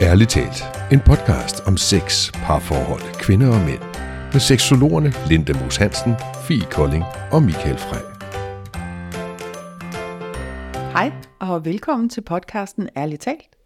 Ærligt 0.00 0.30
talt, 0.30 0.62
en 0.92 1.00
podcast 1.00 1.66
om 1.66 1.76
sex, 1.76 2.32
parforhold, 2.32 3.20
kvinder 3.20 3.48
og 3.48 3.60
mænd. 3.66 3.82
Med 4.32 4.40
seksologerne 4.40 5.12
Linda 5.28 5.52
Moos 5.60 5.76
Hansen, 5.76 6.14
Fie 6.48 6.66
Kolding 6.70 7.04
og 7.32 7.42
Michael 7.42 7.78
Frey. 7.78 8.04
Hej 10.92 11.12
og 11.38 11.64
velkommen 11.64 12.08
til 12.08 12.20
podcasten 12.20 12.88
Ærligt 12.96 13.22
talt. 13.22 13.56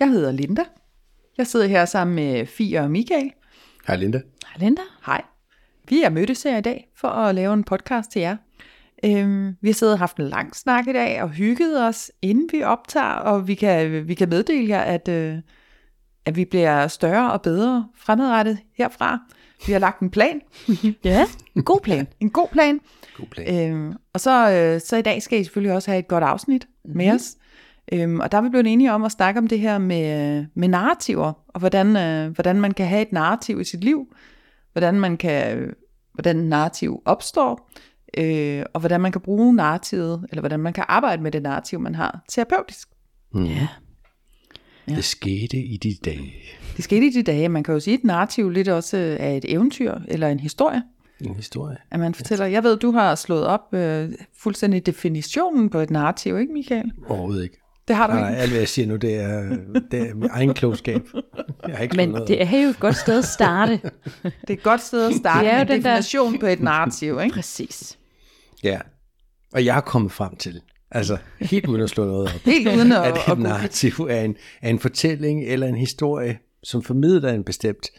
Jeg 0.00 0.08
hedder 0.08 0.32
Linda. 0.32 0.62
Jeg 1.38 1.46
sidder 1.46 1.66
her 1.66 1.84
sammen 1.84 2.14
med 2.14 2.46
Fie 2.46 2.80
og 2.80 2.90
Michael. 2.90 3.30
Hej 3.86 3.96
Linda. 3.96 4.18
Hej 4.18 4.66
Linda. 4.66 4.82
Hej. 5.06 5.22
Vi 5.88 6.02
er 6.02 6.10
mødtes 6.10 6.42
her 6.42 6.58
i 6.58 6.60
dag 6.62 6.88
for 6.96 7.08
at 7.08 7.34
lave 7.34 7.54
en 7.54 7.64
podcast 7.64 8.10
til 8.10 8.20
jer. 8.20 8.36
Øhm, 9.04 9.56
vi 9.60 9.68
har 9.68 9.74
siddet 9.74 9.92
og 9.92 9.98
haft 9.98 10.16
en 10.16 10.28
lang 10.28 10.56
snak 10.56 10.86
i 10.86 10.92
dag 10.92 11.22
og 11.22 11.30
hygget 11.30 11.84
os, 11.84 12.10
inden 12.22 12.48
vi 12.52 12.62
optager, 12.62 13.14
og 13.14 13.48
vi 13.48 13.54
kan, 13.54 14.08
vi 14.08 14.14
kan 14.14 14.28
meddele 14.28 14.68
jer, 14.68 14.80
at, 14.80 15.08
øh, 15.08 15.38
at 16.26 16.36
vi 16.36 16.44
bliver 16.44 16.88
større 16.88 17.32
og 17.32 17.42
bedre 17.42 17.88
fremadrettet 17.96 18.58
herfra. 18.76 19.18
Vi 19.66 19.72
har 19.72 19.78
lagt 19.78 20.00
en 20.00 20.10
plan. 20.10 20.40
Ja, 21.04 21.26
en 21.54 21.62
god 21.62 21.80
plan. 21.80 22.06
En 22.20 22.30
god 22.30 22.48
plan. 22.52 22.80
God 23.16 23.26
plan. 23.26 23.70
Øhm, 23.70 23.92
og 24.12 24.20
så, 24.20 24.50
øh, 24.50 24.80
så 24.80 24.96
i 24.96 25.02
dag 25.02 25.22
skal 25.22 25.40
I 25.40 25.44
selvfølgelig 25.44 25.74
også 25.74 25.90
have 25.90 25.98
et 25.98 26.08
godt 26.08 26.24
afsnit 26.24 26.66
mm-hmm. 26.84 26.96
med 26.96 27.10
os. 27.10 27.36
Øhm, 27.92 28.20
og 28.20 28.32
der 28.32 28.38
er 28.38 28.42
vi 28.42 28.48
blevet 28.48 28.66
enige 28.66 28.92
om 28.92 29.04
at 29.04 29.12
snakke 29.12 29.38
om 29.38 29.46
det 29.46 29.60
her 29.60 29.78
med, 29.78 30.46
med 30.54 30.68
narrativer, 30.68 31.32
og 31.48 31.60
hvordan, 31.60 31.96
øh, 31.96 32.30
hvordan 32.30 32.60
man 32.60 32.74
kan 32.74 32.86
have 32.86 33.02
et 33.02 33.12
narrativ 33.12 33.60
i 33.60 33.64
sit 33.64 33.84
liv, 33.84 34.06
hvordan 34.72 35.00
man 35.00 35.16
kan, 35.16 35.58
øh, 35.58 35.72
hvordan 36.12 36.36
narrativ 36.36 37.02
opstår, 37.04 37.70
øh, 38.18 38.64
og 38.74 38.80
hvordan 38.80 39.00
man 39.00 39.12
kan 39.12 39.20
bruge 39.20 39.54
narrativet, 39.54 40.26
eller 40.30 40.40
hvordan 40.40 40.60
man 40.60 40.72
kan 40.72 40.84
arbejde 40.88 41.22
med 41.22 41.32
det 41.32 41.42
narrativ, 41.42 41.80
man 41.80 41.94
har, 41.94 42.24
terapeutisk. 42.28 42.88
Mm. 43.34 43.44
Ja. 43.44 43.68
Ja. 44.88 44.94
Det 44.94 45.04
skete 45.04 45.56
i 45.56 45.76
de 45.76 45.94
dage. 46.04 46.34
Det 46.76 46.84
skete 46.84 47.06
i 47.06 47.10
de 47.10 47.22
dage. 47.22 47.48
Man 47.48 47.62
kan 47.62 47.74
jo 47.74 47.80
sige, 47.80 47.94
at 47.94 48.00
et 48.00 48.04
narrativ 48.04 48.50
lidt 48.50 48.68
også 48.68 49.16
er 49.20 49.30
et 49.36 49.44
eventyr, 49.52 49.94
eller 50.08 50.28
en 50.28 50.40
historie, 50.40 50.82
En 51.20 51.34
historie. 51.34 51.76
at 51.90 52.00
man 52.00 52.14
fortæller. 52.14 52.46
Jeg 52.46 52.62
ved, 52.62 52.76
du 52.76 52.90
har 52.90 53.14
slået 53.14 53.46
op 53.46 53.74
øh, 53.74 54.08
fuldstændig 54.38 54.86
definitionen 54.86 55.70
på 55.70 55.78
et 55.78 55.90
narrativ, 55.90 56.38
ikke 56.38 56.52
Michael? 56.52 56.92
Overhovedet 57.08 57.42
ikke. 57.42 57.56
Det 57.88 57.96
har 57.96 58.06
du 58.06 58.12
Nej, 58.12 58.28
ikke. 58.30 58.40
alt 58.40 58.50
hvad 58.50 58.58
jeg 58.58 58.68
siger 58.68 58.86
nu, 58.88 58.96
det 58.96 59.14
er, 59.14 59.56
det 59.90 60.00
er 60.10 60.14
min 60.14 60.28
egen 60.32 60.54
klogskab. 60.54 61.02
Jeg 61.68 61.76
har 61.76 61.82
ikke 61.82 61.96
Men 61.96 62.08
noget 62.08 62.28
det 62.28 62.42
er 62.42 62.62
jo 62.62 62.68
et 62.68 62.80
godt 62.80 62.96
sted 62.96 63.18
at 63.18 63.24
starte. 63.24 63.72
Det 64.22 64.50
er 64.50 64.52
et 64.54 64.62
godt 64.62 64.80
sted 64.80 65.06
at 65.08 65.14
starte 65.14 65.44
Det 65.46 65.52
er 65.52 65.56
jo 65.56 65.62
en 65.62 65.68
den 65.68 65.82
der- 65.84 65.90
definition 65.96 66.38
på 66.38 66.46
et 66.46 66.60
narrativ, 66.60 67.20
ikke? 67.24 67.34
Præcis. 67.34 67.98
Ja. 68.62 68.78
Og 69.52 69.64
jeg 69.64 69.76
er 69.76 69.80
kommet 69.80 70.12
frem 70.12 70.36
til, 70.36 70.60
altså 70.94 71.16
helt 71.40 71.66
uden 71.66 71.82
at 71.82 71.90
slå 71.90 72.04
noget 72.04 72.34
op, 72.34 72.40
Helt 72.44 72.68
uden 72.68 72.92
at, 72.92 72.98
at 72.98 73.16
at 73.26 73.32
et 73.32 73.38
narrativ 73.38 73.92
er 74.10 74.20
en, 74.20 74.36
er 74.62 74.70
en 74.70 74.78
fortælling 74.78 75.44
eller 75.44 75.66
en 75.66 75.76
historie, 75.76 76.38
som 76.62 76.82
formidler 76.82 77.32
en 77.32 77.44
bestemt 77.44 77.90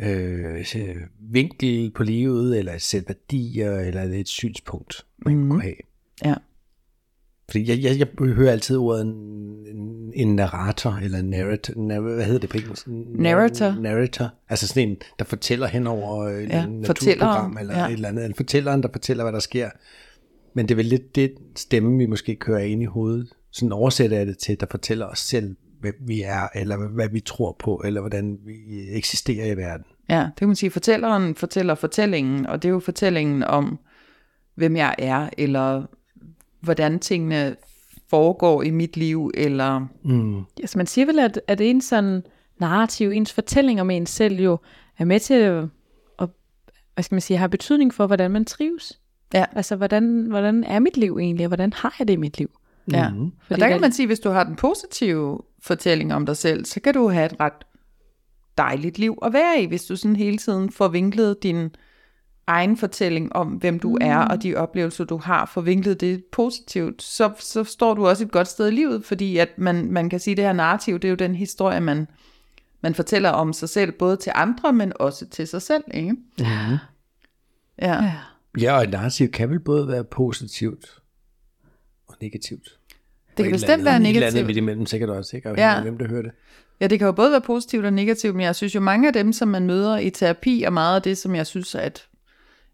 øh, 0.00 0.66
vinkel 1.32 1.90
på 1.94 2.02
livet, 2.02 2.58
eller 2.58 2.72
et 2.72 2.82
sæt 2.82 3.04
værdier, 3.08 3.80
eller 3.80 4.02
et 4.02 4.28
synspunkt, 4.28 5.06
man 5.26 5.36
mm. 5.36 5.50
kunne 5.50 5.62
have. 5.62 5.74
Ja. 6.24 6.34
Fordi 7.50 7.68
jeg, 7.68 7.82
jeg, 7.82 7.98
jeg 7.98 8.28
hører 8.28 8.52
altid 8.52 8.76
ordet 8.76 9.02
en, 9.02 10.12
en, 10.14 10.36
narrator, 10.36 10.98
eller 11.02 11.22
narrator, 11.22 11.74
nar, 11.76 12.00
hvad 12.00 12.24
hedder 12.24 12.40
det 12.40 12.50
på 12.50 12.56
engelsk? 12.56 12.86
Narrator. 13.18 13.80
Narrator. 13.80 14.30
Altså 14.48 14.68
sådan 14.68 14.88
en, 14.88 14.96
der 15.18 15.24
fortæller 15.24 15.66
hen 15.66 15.86
over 15.86 16.28
et 16.28 16.48
Ja, 16.48 16.56
ja, 16.56 16.66
naturprogram, 16.66 17.58
eller 17.60 17.78
ja. 17.78 17.86
et 17.86 17.92
eller 17.92 18.08
andet. 18.08 18.24
En 18.24 18.34
fortælleren, 18.34 18.82
der 18.82 18.88
fortæller, 18.92 19.24
hvad 19.24 19.32
der 19.32 19.38
sker. 19.38 19.70
Men 20.54 20.68
det 20.68 20.74
er 20.74 20.76
vel 20.76 20.84
lidt 20.84 21.14
det 21.14 21.34
stemme, 21.56 21.98
vi 21.98 22.06
måske 22.06 22.36
kører 22.36 22.64
ind 22.64 22.82
i 22.82 22.84
hovedet. 22.84 23.28
Sådan 23.50 23.72
oversætter 23.72 24.16
jeg 24.16 24.26
det 24.26 24.38
til, 24.38 24.60
der 24.60 24.66
fortæller 24.70 25.06
os 25.06 25.18
selv, 25.18 25.56
hvem 25.80 25.94
vi 26.00 26.22
er, 26.22 26.48
eller 26.54 26.88
hvad 26.88 27.08
vi 27.08 27.20
tror 27.20 27.56
på, 27.58 27.82
eller 27.84 28.00
hvordan 28.00 28.38
vi 28.44 28.54
eksisterer 28.96 29.52
i 29.52 29.56
verden. 29.56 29.86
ja, 30.08 30.20
det 30.20 30.36
kan 30.36 30.48
man 30.48 30.56
sige. 30.56 30.70
Fortælleren 30.70 31.34
fortæller 31.34 31.74
fortællingen, 31.74 32.46
og 32.46 32.62
det 32.62 32.68
er 32.68 32.72
jo 32.72 32.80
fortællingen 32.80 33.42
om, 33.42 33.78
hvem 34.54 34.76
jeg 34.76 34.94
er, 34.98 35.28
eller 35.38 35.86
hvordan 36.60 36.98
tingene 36.98 37.56
foregår 38.10 38.62
i 38.62 38.70
mit 38.70 38.96
liv, 38.96 39.30
eller... 39.34 39.86
Mm. 40.04 40.42
Altså 40.60 40.78
man 40.78 40.86
siger 40.86 41.06
vel, 41.06 41.18
at, 41.18 41.40
at 41.48 41.60
ens 41.60 41.84
sådan 41.84 42.22
narrativ, 42.60 43.10
ens 43.10 43.32
fortælling 43.32 43.80
om 43.80 43.90
ens 43.90 44.10
selv 44.10 44.40
jo 44.40 44.58
er 44.98 45.04
med 45.04 45.20
til 45.20 45.34
at, 45.34 45.64
at 46.18 46.28
hvad 46.94 47.04
skal 47.04 47.14
man 47.14 47.20
sige, 47.20 47.36
have 47.36 47.48
betydning 47.48 47.94
for, 47.94 48.06
hvordan 48.06 48.30
man 48.30 48.44
trives. 48.44 49.00
Ja. 49.34 49.44
Altså, 49.52 49.76
hvordan, 49.76 50.26
hvordan 50.28 50.64
er 50.64 50.78
mit 50.78 50.96
liv 50.96 51.18
egentlig, 51.18 51.46
og 51.46 51.48
hvordan 51.48 51.72
har 51.72 51.94
jeg 51.98 52.08
det 52.08 52.14
i 52.14 52.16
mit 52.16 52.38
liv? 52.38 52.50
Ja. 52.92 53.10
Mhm. 53.10 53.32
Og 53.50 53.60
der 53.60 53.68
kan 53.68 53.80
man 53.80 53.92
sige, 53.92 54.06
hvis 54.06 54.20
du 54.20 54.30
har 54.30 54.44
den 54.44 54.56
positive 54.56 55.38
fortælling 55.62 56.14
om 56.14 56.26
dig 56.26 56.36
selv, 56.36 56.64
så 56.64 56.80
kan 56.80 56.94
du 56.94 57.08
have 57.08 57.26
et 57.26 57.40
ret 57.40 57.66
dejligt 58.58 58.98
liv 58.98 59.18
at 59.22 59.32
være 59.32 59.62
i, 59.62 59.66
hvis 59.66 59.84
du 59.84 59.96
sådan 59.96 60.16
hele 60.16 60.38
tiden 60.38 60.70
får 60.70 60.88
vinklet 60.88 61.42
din 61.42 61.70
egen 62.46 62.76
fortælling 62.76 63.36
om, 63.36 63.48
hvem 63.48 63.78
du 63.78 63.88
mm. 63.88 63.98
er, 64.00 64.18
og 64.18 64.42
de 64.42 64.56
oplevelser, 64.56 65.04
du 65.04 65.16
har, 65.16 65.46
får 65.46 65.60
vinklet 65.60 66.00
det 66.00 66.24
positivt, 66.24 67.02
så, 67.02 67.32
så 67.38 67.64
står 67.64 67.94
du 67.94 68.06
også 68.06 68.24
et 68.24 68.30
godt 68.30 68.48
sted 68.48 68.68
i 68.68 68.74
livet, 68.74 69.04
fordi 69.04 69.38
at 69.38 69.48
man, 69.56 69.92
man 69.92 70.10
kan 70.10 70.20
sige, 70.20 70.32
at 70.32 70.36
det 70.36 70.44
her 70.44 70.52
narrativ, 70.52 70.98
det 70.98 71.04
er 71.04 71.10
jo 71.10 71.16
den 71.16 71.34
historie, 71.34 71.80
man, 71.80 72.06
man 72.80 72.94
fortæller 72.94 73.30
om 73.30 73.52
sig 73.52 73.68
selv, 73.68 73.92
både 73.92 74.16
til 74.16 74.32
andre, 74.34 74.72
men 74.72 74.92
også 75.00 75.26
til 75.26 75.48
sig 75.48 75.62
selv, 75.62 75.84
ikke? 75.94 76.10
Mm. 76.10 76.18
Ja. 76.38 76.78
Ja. 77.82 78.12
Ja, 78.60 78.76
og 78.76 78.82
et 78.82 78.90
narrativ 78.90 79.30
kan 79.30 79.50
vel 79.50 79.60
både 79.60 79.88
være 79.88 80.04
positivt 80.04 80.98
og 82.08 82.14
negativt. 82.20 82.78
Det 83.36 83.44
kan 83.44 83.52
bestemt 83.52 83.84
være 83.84 83.96
Et 83.96 84.06
eller 84.06 84.10
andet 84.10 84.14
negativt. 84.14 84.46
midt 84.46 84.56
imellem 84.56 84.86
sikkert 84.86 85.10
også, 85.10 85.36
ikke? 85.36 85.48
Ja. 85.48 85.54
Afhængig 85.54 85.76
af, 85.76 85.82
hvem 85.82 85.98
der 85.98 86.08
hører 86.08 86.22
det. 86.22 86.32
Ja, 86.80 86.86
det 86.86 86.98
kan 86.98 87.06
jo 87.06 87.12
både 87.12 87.30
være 87.30 87.40
positivt 87.40 87.84
og 87.84 87.92
negativt, 87.92 88.34
men 88.34 88.44
jeg 88.44 88.56
synes 88.56 88.74
jo 88.74 88.80
mange 88.80 89.08
af 89.08 89.12
dem, 89.12 89.32
som 89.32 89.48
man 89.48 89.66
møder 89.66 89.98
i 89.98 90.10
terapi, 90.10 90.62
og 90.66 90.72
meget 90.72 90.96
af 90.96 91.02
det, 91.02 91.18
som 91.18 91.34
jeg 91.34 91.46
synes, 91.46 91.74
at 91.74 92.08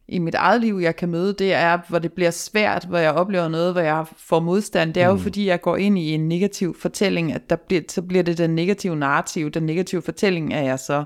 i 0.09 0.19
mit 0.19 0.35
eget 0.35 0.61
liv, 0.61 0.79
jeg 0.83 0.97
kan 0.97 1.09
møde, 1.09 1.33
det 1.33 1.53
er, 1.53 1.79
hvor 1.89 1.99
det 1.99 2.12
bliver 2.12 2.31
svært, 2.31 2.85
hvor 2.85 2.99
jeg 2.99 3.12
oplever 3.12 3.49
noget, 3.49 3.73
hvor 3.73 3.81
jeg 3.81 4.07
får 4.17 4.41
modstand. 4.41 4.95
Det 4.95 5.03
er 5.03 5.09
jo 5.09 5.17
fordi, 5.17 5.47
jeg 5.47 5.61
går 5.61 5.77
ind 5.77 5.99
i 5.99 6.11
en 6.11 6.29
negativ 6.29 6.77
fortælling, 6.79 7.33
at 7.33 7.51
der 7.51 7.57
bliver, 7.57 7.83
så 7.89 8.03
bliver 8.03 8.23
det 8.23 8.39
den 8.39 8.55
negative 8.55 8.97
narrativ, 8.97 9.51
den 9.51 9.62
negative 9.62 10.03
fortælling, 10.03 10.55
at 10.55 10.65
jeg 10.65 10.79
så 10.79 11.05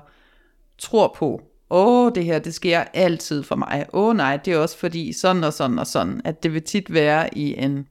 tror 0.77 1.15
på. 1.17 1.41
Åh, 1.69 2.11
det 2.15 2.25
her, 2.25 2.39
det 2.39 2.53
sker 2.53 2.83
altid 2.93 3.43
for 3.43 3.55
mig. 3.55 3.85
Åh 3.93 4.15
nej, 4.15 4.37
det 4.37 4.53
er 4.53 4.57
også 4.57 4.77
fordi 4.77 5.13
sådan 5.13 5.43
og 5.43 5.53
sådan 5.53 5.79
og 5.79 5.87
sådan, 5.87 6.21
at 6.25 6.43
det 6.43 6.53
vil 6.53 6.63
tit 6.63 6.93
være 6.93 7.37
i 7.37 7.57
en 7.57 7.87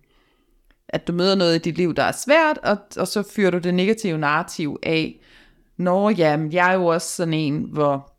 at 0.88 1.06
du 1.06 1.12
møder 1.12 1.34
noget 1.34 1.54
i 1.54 1.58
dit 1.58 1.76
liv, 1.76 1.94
der 1.94 2.02
er 2.02 2.12
svært, 2.12 2.58
og, 2.62 2.76
og 2.96 3.08
så 3.08 3.22
fyrer 3.22 3.50
du 3.50 3.58
det 3.58 3.74
negative 3.74 4.18
narrativ 4.18 4.78
af, 4.82 5.20
Nå, 5.76 6.10
jamen, 6.10 6.52
jeg 6.52 6.70
er 6.70 6.74
jo 6.74 6.86
også 6.86 7.16
sådan 7.16 7.34
en, 7.34 7.68
hvor 7.72 8.12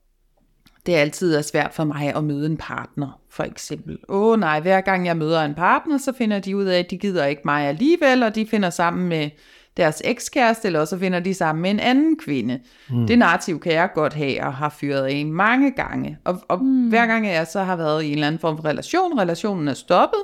det 0.86 0.96
altid 0.96 1.36
er 1.36 1.42
svært 1.42 1.74
for 1.74 1.84
mig 1.84 2.16
at 2.16 2.24
møde 2.24 2.46
en 2.46 2.58
partner, 2.58 3.22
for 3.30 3.44
eksempel. 3.44 3.98
Åh 4.10 4.40
nej, 4.40 4.60
hver 4.60 4.82
gang 4.82 5.06
jeg 5.06 5.18
møder 5.18 5.42
en 5.42 5.56
partner, 5.56 5.98
så 5.98 6.14
finder 6.14 6.40
de 6.40 6.56
ud 6.56 6.66
af, 6.66 6.80
at 6.80 6.92
de 6.92 6.98
gider 6.98 7.26
ikke 7.26 7.42
mig 7.46 7.68
alligevel, 7.68 8.24
og 8.24 8.36
de 8.36 8.48
finder 8.48 8.70
sammen 8.70 9.10
med 9.10 9.30
deres 9.78 10.02
ekskæreste, 10.06 10.66
eller 10.66 10.80
også 10.80 11.00
finder 11.00 11.20
de 11.20 11.34
sammen 11.34 11.62
med 11.62 11.72
en 11.72 11.80
anden 11.80 12.18
kvinde. 12.18 12.60
Mm. 12.90 13.08
Det 13.08 13.20
narrativ 13.20 13.60
kan 13.60 13.74
jeg 13.74 13.90
godt 13.96 14.14
have, 14.14 14.44
og 14.44 14.54
har 14.54 14.70
fyret 14.70 15.06
af 15.06 15.26
mange 15.26 15.72
gange. 15.72 16.18
Og, 16.24 16.42
og 16.48 16.64
mm. 16.64 16.90
hver 16.90 17.06
gang 17.06 17.28
jeg 17.28 17.48
så 17.48 17.64
har 17.64 17.76
været 17.76 18.04
i 18.04 18.08
en 18.08 18.14
eller 18.14 18.28
anden 18.28 18.40
form 18.40 18.58
for 18.58 18.66
relation, 18.66 19.20
relationen 19.20 19.68
er 19.68 19.74
stoppet, 19.74 20.20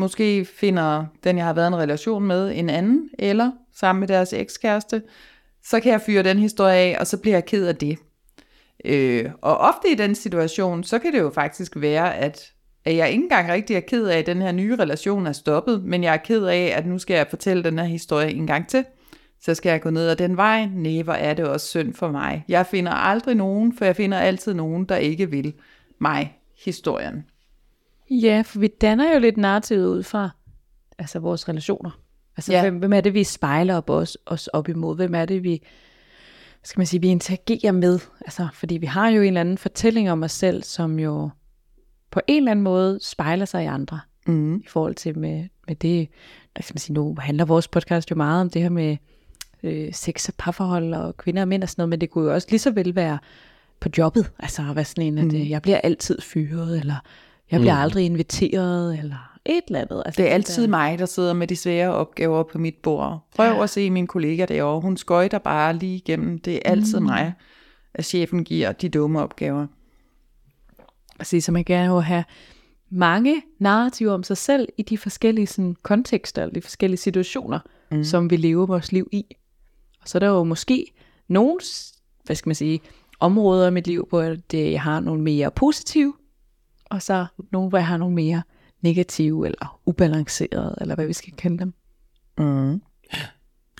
Måske 0.00 0.44
finder 0.44 1.04
den, 1.24 1.36
jeg 1.36 1.44
har 1.44 1.52
været 1.52 1.66
i 1.66 1.72
en 1.74 1.78
relation 1.78 2.24
med, 2.24 2.52
en 2.54 2.70
anden, 2.70 3.10
eller 3.18 3.50
sammen 3.74 4.00
med 4.00 4.08
deres 4.08 4.32
ekskæreste. 4.32 5.02
Så 5.64 5.80
kan 5.80 5.92
jeg 5.92 6.00
fyre 6.00 6.22
den 6.22 6.38
historie 6.38 6.74
af, 6.74 6.96
og 7.00 7.06
så 7.06 7.18
bliver 7.18 7.36
jeg 7.36 7.44
ked 7.44 7.66
af 7.66 7.76
det. 7.76 7.98
Øh, 8.84 9.30
og 9.42 9.58
ofte 9.58 9.90
i 9.92 9.94
den 9.94 10.14
situation, 10.14 10.84
så 10.84 10.98
kan 10.98 11.12
det 11.12 11.18
jo 11.18 11.30
faktisk 11.30 11.72
være, 11.76 12.16
at, 12.16 12.52
at 12.88 12.96
jeg 12.96 13.10
ikke 13.10 13.22
engang 13.22 13.52
rigtig 13.52 13.76
er 13.76 13.80
ked 13.80 14.06
af, 14.06 14.18
at 14.18 14.26
den 14.26 14.42
her 14.42 14.52
nye 14.52 14.76
relation 14.76 15.26
er 15.26 15.32
stoppet, 15.32 15.84
men 15.84 16.04
jeg 16.04 16.12
er 16.12 16.16
ked 16.16 16.44
af, 16.44 16.72
at 16.76 16.86
nu 16.86 16.98
skal 16.98 17.14
jeg 17.14 17.26
fortælle 17.30 17.62
den 17.64 17.78
her 17.78 17.86
historie 17.86 18.30
en 18.32 18.46
gang 18.46 18.68
til. 18.68 18.84
Så 19.40 19.54
skal 19.54 19.70
jeg 19.70 19.80
gå 19.80 19.90
ned 19.90 20.08
ad 20.08 20.16
den 20.16 20.36
vej. 20.36 20.66
Nej, 20.66 21.02
hvor 21.02 21.12
er 21.12 21.34
det 21.34 21.44
også 21.44 21.66
synd 21.66 21.94
for 21.94 22.10
mig. 22.10 22.44
Jeg 22.48 22.66
finder 22.66 22.92
aldrig 22.92 23.34
nogen, 23.34 23.76
for 23.76 23.84
jeg 23.84 23.96
finder 23.96 24.18
altid 24.18 24.54
nogen, 24.54 24.84
der 24.84 24.96
ikke 24.96 25.30
vil 25.30 25.52
mig 25.98 26.38
historien. 26.64 27.24
Ja, 28.10 28.42
for 28.46 28.58
vi 28.58 28.66
danner 28.66 29.14
jo 29.14 29.18
lidt 29.20 29.36
narrativet 29.36 29.86
ud 29.86 30.02
fra 30.02 30.30
altså 30.98 31.18
vores 31.18 31.48
relationer. 31.48 31.90
Altså, 32.36 32.52
Ja. 32.52 32.62
hvem, 32.62 32.76
hvem 32.76 32.92
er 32.92 33.00
det, 33.00 33.14
vi 33.14 33.24
spejler 33.24 33.76
op 33.76 33.90
os, 33.90 34.18
os 34.26 34.46
op 34.46 34.68
imod? 34.68 34.96
Hvem 34.96 35.14
er 35.14 35.24
det, 35.24 35.42
vi, 35.42 35.62
skal 36.64 36.80
man 36.80 36.86
sige, 36.86 37.00
vi 37.00 37.08
interagerer 37.08 37.72
med? 37.72 37.98
Altså, 38.20 38.48
fordi 38.52 38.76
vi 38.76 38.86
har 38.86 39.08
jo 39.08 39.20
en 39.20 39.26
eller 39.26 39.40
anden 39.40 39.58
fortælling 39.58 40.10
om 40.10 40.22
os 40.22 40.32
selv, 40.32 40.62
som 40.62 40.98
jo 40.98 41.30
på 42.10 42.20
en 42.26 42.36
eller 42.42 42.50
anden 42.50 42.62
måde 42.62 42.98
spejler 43.02 43.44
sig 43.44 43.62
i 43.64 43.66
andre. 43.66 44.00
Mm. 44.26 44.56
I 44.56 44.66
forhold 44.68 44.94
til 44.94 45.18
med, 45.18 45.44
med 45.68 45.76
det, 45.76 46.08
skal 46.60 46.74
man 46.74 46.78
sige, 46.78 46.94
nu 46.94 47.16
handler 47.18 47.44
vores 47.44 47.68
podcast 47.68 48.10
jo 48.10 48.16
meget 48.16 48.40
om 48.40 48.50
det 48.50 48.62
her 48.62 48.68
med 48.68 48.96
øh, 49.62 49.88
sex 49.92 50.28
og 50.28 50.34
parforhold 50.38 50.94
og 50.94 51.16
kvinder 51.16 51.42
og 51.42 51.48
mænd 51.48 51.62
og 51.62 51.68
sådan 51.68 51.80
noget, 51.82 51.88
men 51.88 52.00
det 52.00 52.10
kunne 52.10 52.24
jo 52.28 52.34
også 52.34 52.46
lige 52.50 52.58
så 52.58 52.70
vel 52.70 52.94
være 52.94 53.18
på 53.80 53.88
jobbet. 53.98 54.30
Altså 54.38 54.62
at 54.70 54.76
være 54.76 54.84
sådan 54.84 55.04
en, 55.04 55.18
at 55.18 55.24
Mm. 55.24 55.34
øh, 55.34 55.50
jeg 55.50 55.62
bliver 55.62 55.80
altid 55.84 56.20
fyret, 56.20 56.78
eller 56.78 56.94
jeg 57.50 57.60
bliver 57.60 57.74
aldrig 57.74 58.04
inviteret, 58.04 58.98
eller 58.98 59.38
et 59.44 59.60
eller 59.66 59.80
andet. 59.80 60.02
Altså, 60.06 60.22
Det 60.22 60.30
er 60.30 60.34
altid 60.34 60.62
der, 60.62 60.68
mig, 60.68 60.98
der 60.98 61.06
sidder 61.06 61.32
med 61.32 61.46
de 61.46 61.56
svære 61.56 61.94
opgaver 61.94 62.42
på 62.42 62.58
mit 62.58 62.74
bord. 62.82 63.26
Prøv 63.36 63.62
at 63.62 63.70
se 63.70 63.90
min 63.90 64.06
kollega 64.06 64.44
derovre. 64.44 64.80
Hun 64.80 64.96
skøjter 64.96 65.38
bare 65.38 65.76
lige 65.76 65.96
igennem. 65.96 66.38
Det 66.38 66.54
er 66.54 66.60
altid 66.64 67.00
mm. 67.00 67.06
mig, 67.06 67.32
at 67.94 68.04
chefen 68.04 68.44
giver 68.44 68.72
de 68.72 68.88
dumme 68.88 69.20
opgaver. 69.20 69.66
Præcis, 71.18 71.44
så 71.44 71.52
man 71.52 71.64
kan 71.64 71.86
jo 71.86 72.00
have 72.00 72.24
mange 72.90 73.42
narrativer 73.58 74.12
om 74.12 74.22
sig 74.22 74.36
selv 74.36 74.68
i 74.78 74.82
de 74.82 74.98
forskellige 74.98 75.46
sådan, 75.46 75.76
kontekster, 75.82 76.42
eller 76.42 76.54
de 76.54 76.62
forskellige 76.62 76.98
situationer, 76.98 77.58
mm. 77.90 78.04
som 78.04 78.30
vi 78.30 78.36
lever 78.36 78.66
vores 78.66 78.92
liv 78.92 79.08
i. 79.12 79.24
Og 80.00 80.08
så 80.08 80.18
er 80.18 80.20
der 80.20 80.28
jo 80.28 80.44
måske 80.44 80.86
nogle, 81.28 81.60
hvad 82.24 82.36
skal 82.36 82.48
man 82.48 82.54
sige, 82.54 82.80
områder 83.20 83.68
i 83.68 83.70
mit 83.70 83.86
liv, 83.86 84.06
hvor 84.10 84.22
det, 84.50 84.72
jeg 84.72 84.82
har 84.82 85.00
nogle 85.00 85.22
mere 85.22 85.50
positive, 85.50 86.14
og 86.84 87.02
så 87.02 87.26
nogle, 87.52 87.68
hvor 87.68 87.78
jeg 87.78 87.86
har 87.86 87.96
nogle 87.96 88.14
mere 88.14 88.42
negative, 88.80 89.46
eller 89.46 89.80
ubalancerede, 89.86 90.78
eller 90.80 90.94
hvad 90.94 91.06
vi 91.06 91.12
skal 91.12 91.32
kende 91.36 91.58
dem. 91.58 91.74
Mm. 92.38 92.80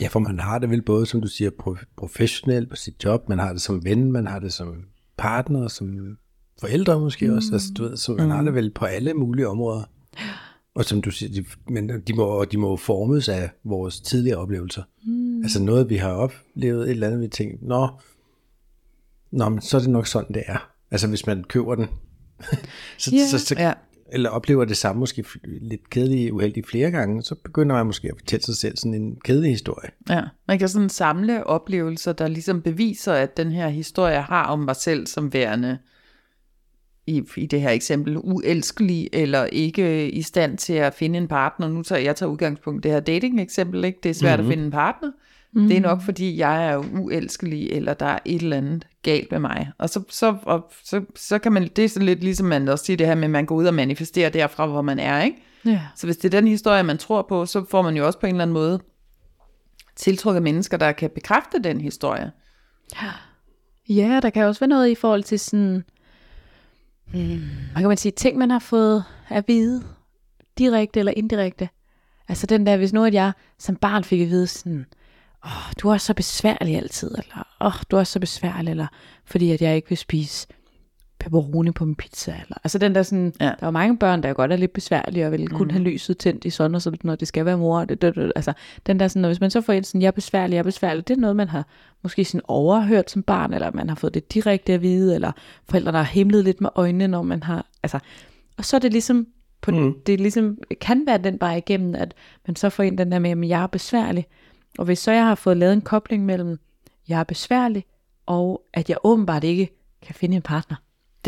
Ja, 0.00 0.08
for 0.08 0.19
man 0.19 0.38
har 0.38 0.58
det 0.58 0.70
vel 0.70 0.82
både, 0.82 1.06
som 1.06 1.20
du 1.20 1.29
siger, 1.29 1.50
prof- 1.62 1.94
professionelt 1.96 2.70
på 2.70 2.76
sit 2.76 3.05
job, 3.05 3.29
man 3.29 3.38
har 3.38 3.52
det 3.52 3.62
som 3.62 3.84
ven, 3.84 4.12
man 4.12 4.26
har 4.26 4.38
det 4.38 4.52
som 4.52 4.84
partner, 5.17 5.69
som 5.69 6.17
forældre 6.60 7.00
måske 7.00 7.28
mm. 7.28 7.37
også, 7.37 7.49
altså 7.52 7.69
du 7.78 7.82
ved, 7.82 7.96
så 7.96 8.12
man 8.12 8.25
mm. 8.26 8.31
har 8.31 8.43
det 8.43 8.55
vel 8.55 8.70
på 8.70 8.84
alle 8.84 9.14
mulige 9.14 9.49
områder. 9.49 9.82
Og 10.75 10.84
som 10.84 11.02
du 11.02 11.10
siger, 11.10 11.32
de, 11.32 11.44
men 11.72 11.90
de 12.06 12.14
må, 12.14 12.44
de 12.44 12.58
må 12.58 12.76
formes 12.76 13.28
af 13.28 13.50
vores 13.64 14.00
tidligere 14.00 14.38
oplevelser. 14.38 14.82
Mm. 15.06 15.43
Altså 15.43 15.62
noget, 15.62 15.90
vi 15.90 15.96
har 15.96 16.10
oplevet, 16.12 16.82
et 16.82 16.90
eller 16.90 17.06
andet, 17.06 17.20
vi 17.20 17.28
tænker, 17.28 17.56
nå, 17.62 17.88
nå, 19.31 19.49
men 19.49 19.60
så 19.60 19.76
er 19.76 19.81
det 19.81 19.90
nok 19.90 20.06
sådan, 20.06 20.34
det 20.34 20.43
er. 20.46 20.70
Altså 20.90 21.08
hvis 21.08 21.26
man 21.26 21.44
køber 21.44 21.75
den, 21.75 21.87
så, 22.99 23.10
Ja. 23.12 23.26
så, 23.31 23.38
så, 23.38 23.55
Ja. 23.58 23.72
eller 24.12 24.31
oplever 24.31 24.64
det 24.64 24.76
samme, 24.76 25.00
måske 25.00 25.25
lidt 25.44 25.90
kedelig, 25.90 26.32
uheldigt 26.32 26.66
flere 26.69 26.90
gange, 26.90 27.22
så 27.22 27.34
begynder 27.34 27.76
man 27.76 27.87
måske 27.87 28.08
at 28.08 28.14
fortælle 28.19 28.44
sig 28.44 28.56
selv 28.56 28.76
sådan 28.76 28.94
en 28.94 29.16
kedelig 29.25 29.50
historie. 29.50 29.90
Ja, 30.10 30.22
man 30.49 30.58
kan 30.58 30.69
sådan 30.69 30.88
samle 30.88 31.46
oplevelser, 31.46 32.12
der 32.12 32.28
ligesom 32.28 32.62
beviser, 32.62 33.12
at 33.12 33.37
den 33.37 33.52
her 33.52 33.69
historie 33.69 34.20
har 34.22 34.44
om 34.44 34.58
mig 34.58 34.76
selv 34.76 35.06
som 35.06 35.32
værende, 35.32 35.78
i, 37.08 37.22
i 37.37 37.46
det 37.46 37.60
her 37.60 37.70
eksempel, 37.70 38.16
uelskelig 38.16 39.08
eller 39.12 39.44
ikke 39.44 40.10
i 40.10 40.22
stand 40.22 40.58
til 40.58 40.72
at 40.72 40.94
finde 40.94 41.19
en 41.19 41.28
partner. 41.28 41.69
Nu 41.69 41.82
tager 41.82 42.00
jeg 42.00 42.16
tager 42.16 42.31
udgangspunkt 42.31 42.84
i 42.84 42.88
det 42.88 42.94
her 42.94 43.00
dating-eksempel, 43.00 43.84
ikke? 43.84 43.99
det 44.02 44.08
er 44.08 44.14
svært 44.14 44.38
mm-hmm. 44.38 44.50
at 44.50 44.55
finde 44.55 44.64
en 44.64 44.70
partner. 44.70 45.10
Mm. 45.52 45.69
Det 45.69 45.76
er 45.76 45.81
nok 45.81 46.02
fordi, 46.02 46.38
jeg 46.38 46.66
er 46.69 46.76
uelskelig, 46.76 47.70
eller 47.70 47.94
der 47.94 48.06
er 48.06 48.19
et 48.25 48.43
eller 48.43 48.56
andet 48.56 48.87
galt 49.02 49.31
med 49.31 49.38
mig. 49.38 49.70
Og 49.78 49.90
så, 49.90 50.02
så, 50.10 50.37
og 50.43 50.72
så, 50.84 51.02
så 51.16 51.38
kan 51.38 51.52
man, 51.52 51.69
det 51.76 51.84
er 51.84 51.88
sådan 51.88 52.06
lidt 52.06 52.25
ligesom 52.25 52.46
man 52.46 52.69
også 52.69 52.84
siger 52.84 52.96
det 52.96 53.06
her 53.06 53.14
med, 53.14 53.25
at 53.25 53.31
man 53.31 53.46
går 53.46 53.55
ud 53.55 53.66
og 53.66 53.75
manifesterer 53.75 54.31
derfra, 54.31 54.66
hvor 54.66 54.82
man 54.82 54.99
er, 54.99 55.22
ikke? 55.22 55.37
Ja. 55.64 55.81
Så 55.96 56.06
hvis 56.06 56.16
det 56.16 56.34
er 56.34 56.40
den 56.40 56.49
historie, 56.49 56.82
man 56.82 56.99
tror 56.99 57.26
på, 57.28 57.46
så 57.46 57.64
får 57.70 57.82
man 57.82 57.96
jo 57.96 58.06
også 58.06 58.19
på 58.19 58.26
en 58.26 58.34
eller 58.34 58.43
anden 58.43 58.55
måde 58.55 58.81
tiltrukket 59.96 60.43
mennesker, 60.43 60.76
der 60.76 60.93
kan 60.93 61.10
bekræfte 61.10 61.58
den 61.64 61.81
historie. 61.81 62.31
Ja, 63.88 64.20
der 64.22 64.31
kan 64.31 64.44
også 64.44 64.60
være 64.60 64.69
noget 64.69 64.88
i 64.88 64.94
forhold 64.94 65.22
til 65.22 65.38
sådan, 65.38 65.84
mm, 67.12 67.40
Og 67.75 67.81
kan 67.81 67.88
man 67.88 67.96
sige, 67.96 68.12
ting 68.12 68.38
man 68.38 68.50
har 68.50 68.58
fået 68.58 69.05
at 69.28 69.44
vide, 69.49 69.84
direkte 70.58 70.99
eller 71.00 71.12
indirekte. 71.16 71.69
Altså 72.28 72.46
den 72.46 72.66
der, 72.66 72.76
hvis 72.76 72.93
nu 72.93 73.05
at 73.05 73.14
jeg 73.14 73.32
som 73.58 73.76
barn 73.76 74.05
fik 74.05 74.20
at 74.20 74.28
vide 74.28 74.46
sådan, 74.46 74.87
åh, 75.44 75.72
du 75.82 75.88
er 75.88 75.96
så 75.96 76.14
besværlig 76.14 76.76
altid, 76.76 77.10
eller 77.10 77.46
åh, 77.60 77.72
du 77.90 77.96
er 77.96 78.05
så 78.05 78.20
besværlig, 78.20 78.70
eller 78.70 78.87
fordi 79.25 79.50
at 79.50 79.62
jeg 79.62 79.76
ikke 79.76 79.88
vil 79.88 79.99
spise 79.99 80.46
pepperoni 81.19 81.70
på 81.70 81.85
min 81.85 81.94
pizza. 81.94 82.31
Eller, 82.31 82.56
altså 82.65 82.79
den 82.79 82.94
der 82.94 83.03
sådan, 83.03 83.32
Ja. 83.41 83.44
der 83.44 83.50
er 83.50 83.67
jo 83.67 83.70
mange 83.70 83.99
børn, 83.99 84.23
der 84.23 84.32
godt 84.32 84.53
er 84.53 84.56
lidt 84.56 84.73
besværlige, 84.73 85.26
og 85.26 85.32
vil 85.32 85.41
mm. 85.41 85.56
kun 85.56 85.70
have 85.70 85.82
lyset 85.82 86.19
tændt 86.19 86.44
i 86.44 86.50
sådan 86.50 86.75
og 86.75 86.82
sådan, 86.82 86.99
når 87.03 87.15
det 87.15 87.29
skal 87.29 87.44
være 87.44 87.59
mor. 87.59 87.85
Det, 87.85 88.03
det, 88.03 88.15
det, 88.15 88.32
altså 88.37 88.53
den 88.87 89.00
der 89.00 89.09
sådan, 89.09 89.25
og 89.25 89.29
hvis 89.29 89.41
man 89.41 89.50
så 89.50 89.61
får 89.61 89.73
en 89.73 89.85
sådan, 89.85 90.03
jeg 90.03 90.06
er 90.06 90.12
besværlig, 90.12 90.55
jeg 90.55 90.59
er 90.59 90.65
besværlig, 90.65 91.09
det 91.09 91.17
er 91.17 91.20
noget, 91.20 91.37
man 91.37 91.49
har 91.49 91.67
måske 92.03 92.25
sådan 92.25 92.41
overhørt 92.49 93.11
som 93.11 93.23
barn, 93.23 93.55
eller 93.55 93.70
man 93.75 93.88
har 93.88 93.97
fået 93.97 94.15
det 94.15 94.35
direkte 94.35 94.73
at 94.73 94.82
vide, 94.82 95.15
eller 95.15 95.32
forældre, 95.69 95.93
der 95.93 95.99
har 95.99 96.05
himlet 96.05 96.44
lidt 96.44 96.61
med 96.61 96.70
øjnene, 96.75 97.09
når 97.09 97.23
man 97.23 97.43
har, 97.43 97.67
altså, 97.82 97.99
og 98.56 98.65
så 98.65 98.76
er 98.76 98.81
det 98.81 98.93
ligesom, 98.93 99.26
på, 99.61 99.70
mm. 99.70 99.94
det 100.06 100.20
ligesom, 100.20 100.59
kan 100.81 101.06
være 101.06 101.19
den 101.19 101.37
vej 101.41 101.56
igennem, 101.56 101.94
at 101.94 102.15
man 102.47 102.56
så 102.56 102.70
får 102.70 102.82
en 102.82 102.99
den 102.99 103.12
der 103.12 103.19
med, 103.19 103.31
at 103.31 103.49
jeg 103.49 103.62
er 103.62 103.67
besværlig, 103.67 104.26
og 104.79 104.85
hvis 104.85 104.99
så 104.99 105.12
jeg 105.12 105.25
har 105.25 105.35
fået 105.35 105.56
lavet 105.56 105.73
en 105.73 105.81
kobling 105.81 106.25
mellem, 106.25 106.59
jeg 107.09 107.20
er 107.20 107.25
besværlig, 107.25 107.85
og 108.26 108.62
at 108.75 108.88
jeg 108.88 108.97
åbenbart 109.05 109.44
ikke 109.44 109.69
kan 110.03 110.15
finde 110.15 110.37
en 110.37 110.43
partner, 110.43 110.76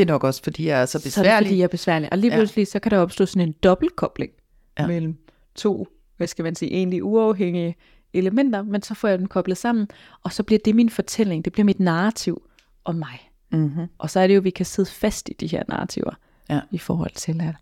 Det 0.00 0.08
er 0.08 0.12
nok 0.12 0.24
også, 0.24 0.42
fordi 0.42 0.66
jeg 0.66 0.82
er 0.82 0.86
så 0.86 0.92
så 0.92 0.98
det 0.98 1.04
besværlig. 1.04 1.46
fordi, 1.48 1.58
jeg 1.58 1.64
er 1.64 1.68
besværlig. 1.68 2.08
Og 2.12 2.18
lige 2.18 2.30
Ja. 2.30 2.36
pludselig, 2.38 2.66
så 2.66 2.78
kan 2.78 2.90
der 2.90 2.98
opstå 2.98 3.26
sådan 3.26 3.48
en 3.48 3.52
dobbeltkobling 3.52 4.32
Ja. 4.78 4.82
ja. 4.82 4.88
mellem 4.88 5.16
to, 5.54 5.88
hvad 6.16 6.26
skal 6.26 6.42
man 6.42 6.54
sige, 6.54 6.70
egentlig 6.72 7.04
uafhængige 7.04 7.74
elementer, 8.14 8.62
men 8.62 8.82
så 8.82 8.94
får 8.94 9.08
jeg 9.08 9.18
dem 9.18 9.26
koblet 9.26 9.56
sammen, 9.58 9.88
og 10.22 10.32
så 10.32 10.42
bliver 10.42 10.58
det 10.64 10.74
min 10.74 10.90
fortælling, 10.90 11.44
det 11.44 11.52
bliver 11.52 11.64
mit 11.64 11.80
narrativ 11.80 12.42
om 12.84 12.94
mig. 12.94 13.30
Mm-hmm. 13.52 13.86
Og 13.98 14.10
så 14.10 14.20
er 14.20 14.26
det 14.26 14.34
jo, 14.34 14.40
at 14.40 14.44
vi 14.44 14.50
kan 14.50 14.66
sidde 14.66 14.90
fast 14.90 15.28
i 15.28 15.32
de 15.32 15.46
her 15.46 15.62
narrativer, 15.68 16.10
Ja. 16.50 16.60
i 16.70 16.78
forhold 16.78 17.12
til, 17.14 17.40
at 17.40 17.54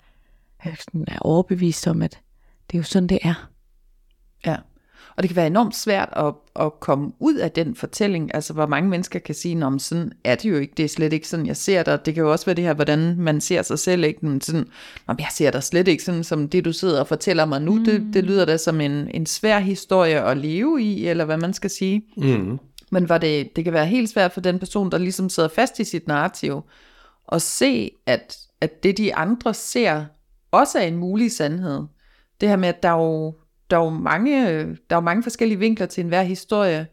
jeg 0.65 0.77
sådan 0.79 1.05
er 1.09 1.19
overbevist 1.21 1.87
om, 1.87 2.03
at 2.03 2.21
det 2.71 2.75
er 2.77 2.79
jo 2.79 2.85
sådan, 2.85 3.07
det 3.07 3.19
er. 3.23 3.49
Ja. 4.47 4.57
Og 5.19 5.23
det 5.23 5.29
kan 5.29 5.37
være 5.37 5.47
enormt 5.47 5.77
svært 5.77 6.09
at, 6.17 6.35
at 6.61 6.81
komme 6.81 7.13
ud 7.19 7.35
af 7.35 7.51
den 7.51 7.75
fortælling, 7.75 8.35
altså 8.35 8.53
hvor 8.53 8.67
mange 8.67 8.91
mennesker 8.91 9.19
kan 9.19 9.35
sige, 9.35 9.67
om 9.67 9.79
sådan 9.79 10.13
er 10.25 10.35
det 10.35 10.51
jo 10.51 10.57
ikke, 10.57 10.73
det 10.77 10.85
er 10.85 10.89
slet 10.89 11.13
ikke 11.13 11.29
sådan, 11.29 11.47
jeg 11.47 11.57
ser 11.57 11.83
dig. 11.83 12.07
Det 12.07 12.15
kan 12.15 12.23
jo 12.23 12.33
også 12.33 12.47
være 12.47 12.57
det 12.57 12.65
her, 12.65 12.75
hvordan 12.75 13.17
man 13.19 13.41
ser 13.41 13.63
sig 13.63 13.79
selv, 13.79 14.05
ikke? 14.05 14.27
Men 14.27 14.41
sådan, 14.41 14.67
jeg 15.09 15.29
ser 15.37 15.51
dig 15.51 15.63
slet 15.63 15.89
ikke 15.89 16.03
sådan, 16.03 16.25
som 16.25 16.49
det 16.49 16.65
du 16.65 16.73
sidder 16.73 17.01
og 17.01 17.07
fortæller 17.07 17.45
mig 17.45 17.63
nu, 17.63 17.75
mm. 17.75 17.85
det, 17.85 18.11
det 18.13 18.25
lyder 18.25 18.45
da 18.45 18.57
som 18.57 18.81
en, 18.81 19.11
en 19.15 19.27
svær 19.27 19.59
historie 19.59 20.23
at 20.23 20.37
leve 20.37 20.83
i, 20.83 21.07
eller 21.07 21.25
hvad 21.25 21.39
man 21.39 21.55
skal 21.55 21.71
sige. 21.71 22.03
Mm. 22.17 22.59
Men 22.91 23.05
hvor 23.05 23.19
det, 23.19 23.57
det 23.57 23.65
kan 23.65 23.73
være 23.73 23.87
helt 23.87 24.11
svært 24.11 24.33
for 24.33 24.41
den 24.41 24.59
person, 24.59 24.91
der 24.91 24.99
ligesom 24.99 25.29
sidder 25.29 25.49
fast 25.49 25.79
i 25.79 25.85
sit 25.85 26.07
narrativ, 26.07 26.63
at 27.33 27.43
se, 27.43 27.91
at, 28.07 28.37
at 28.61 28.83
det 28.83 28.99
de 28.99 29.15
andre 29.15 29.55
ser, 29.55 30.05
også 30.51 30.79
er 30.79 30.83
en 30.83 30.97
mulig 30.97 31.33
sandhed. 31.33 31.83
Det 32.41 32.49
her 32.49 32.57
med, 32.57 32.69
at 32.69 32.83
der 32.83 32.89
er 32.89 33.03
jo, 33.03 33.35
der 33.71 33.79
er 33.79 33.85
jo, 33.85 33.91
mange, 33.91 34.65
der 34.91 34.97
er 34.97 35.01
mange 35.01 35.23
forskellige 35.23 35.59
vinkler 35.59 35.87
til 35.87 36.03
enhver 36.03 36.23
historie, 36.23 36.87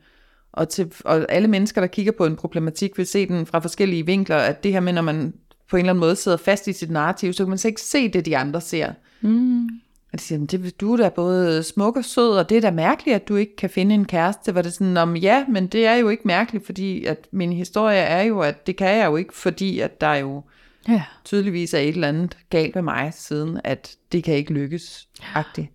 og, 0.51 0.69
til, 0.69 0.93
og 1.05 1.25
alle 1.29 1.47
mennesker, 1.47 1.81
der 1.81 1.87
kigger 1.87 2.11
på 2.11 2.25
en 2.25 2.35
problematik, 2.35 2.97
vil 2.97 3.07
se 3.07 3.27
den 3.27 3.45
fra 3.45 3.59
forskellige 3.59 4.05
vinkler, 4.05 4.37
at 4.37 4.63
det 4.63 4.71
her 4.71 4.79
med, 4.79 4.93
når 4.93 5.01
man 5.01 5.33
på 5.69 5.75
en 5.75 5.79
eller 5.79 5.93
anden 5.93 5.99
måde 5.99 6.15
sidder 6.15 6.37
fast 6.37 6.67
i 6.67 6.73
sit 6.73 6.91
narrativ, 6.91 7.33
så 7.33 7.43
kan 7.43 7.49
man 7.49 7.57
så 7.57 7.67
ikke 7.67 7.81
se 7.81 8.09
det, 8.09 8.25
de 8.25 8.37
andre 8.37 8.61
ser. 8.61 8.93
Mm. 9.21 9.65
Og 10.13 10.19
de 10.19 10.23
siger, 10.23 10.39
"Men 10.39 10.45
det, 10.47 10.81
du 10.81 10.93
er 10.93 10.97
da 10.97 11.09
både 11.09 11.63
smuk 11.63 11.97
og 11.97 12.05
sød, 12.05 12.37
og 12.37 12.49
det 12.49 12.57
er 12.57 12.61
da 12.61 12.71
mærkeligt, 12.71 13.15
at 13.15 13.27
du 13.27 13.35
ikke 13.35 13.55
kan 13.55 13.69
finde 13.69 13.95
en 13.95 14.05
kæreste. 14.05 14.51
Hvor 14.51 14.61
det 14.61 14.69
er 14.69 14.73
sådan, 14.73 14.97
om 14.97 15.15
ja, 15.15 15.45
men 15.49 15.67
det 15.67 15.85
er 15.85 15.95
jo 15.95 16.09
ikke 16.09 16.23
mærkeligt, 16.25 16.65
fordi 16.65 17.05
at 17.05 17.27
min 17.31 17.53
historie 17.53 17.97
er 17.99 18.21
jo, 18.21 18.39
at 18.39 18.67
det 18.67 18.77
kan 18.77 18.97
jeg 18.97 19.05
jo 19.05 19.15
ikke, 19.15 19.35
fordi 19.35 19.79
at 19.79 20.01
der 20.01 20.13
jo 20.15 20.43
Ja. 20.89 21.03
tydeligvis 21.25 21.73
er 21.73 21.79
et 21.79 21.87
eller 21.87 22.07
andet 22.07 22.37
galt 22.49 22.75
med 22.75 22.83
mig, 22.83 23.13
siden 23.15 23.59
at 23.63 23.95
det 24.11 24.23
kan 24.23 24.33
ikke 24.35 24.53
lykkes. 24.53 25.07
-agtigt. 25.21 25.74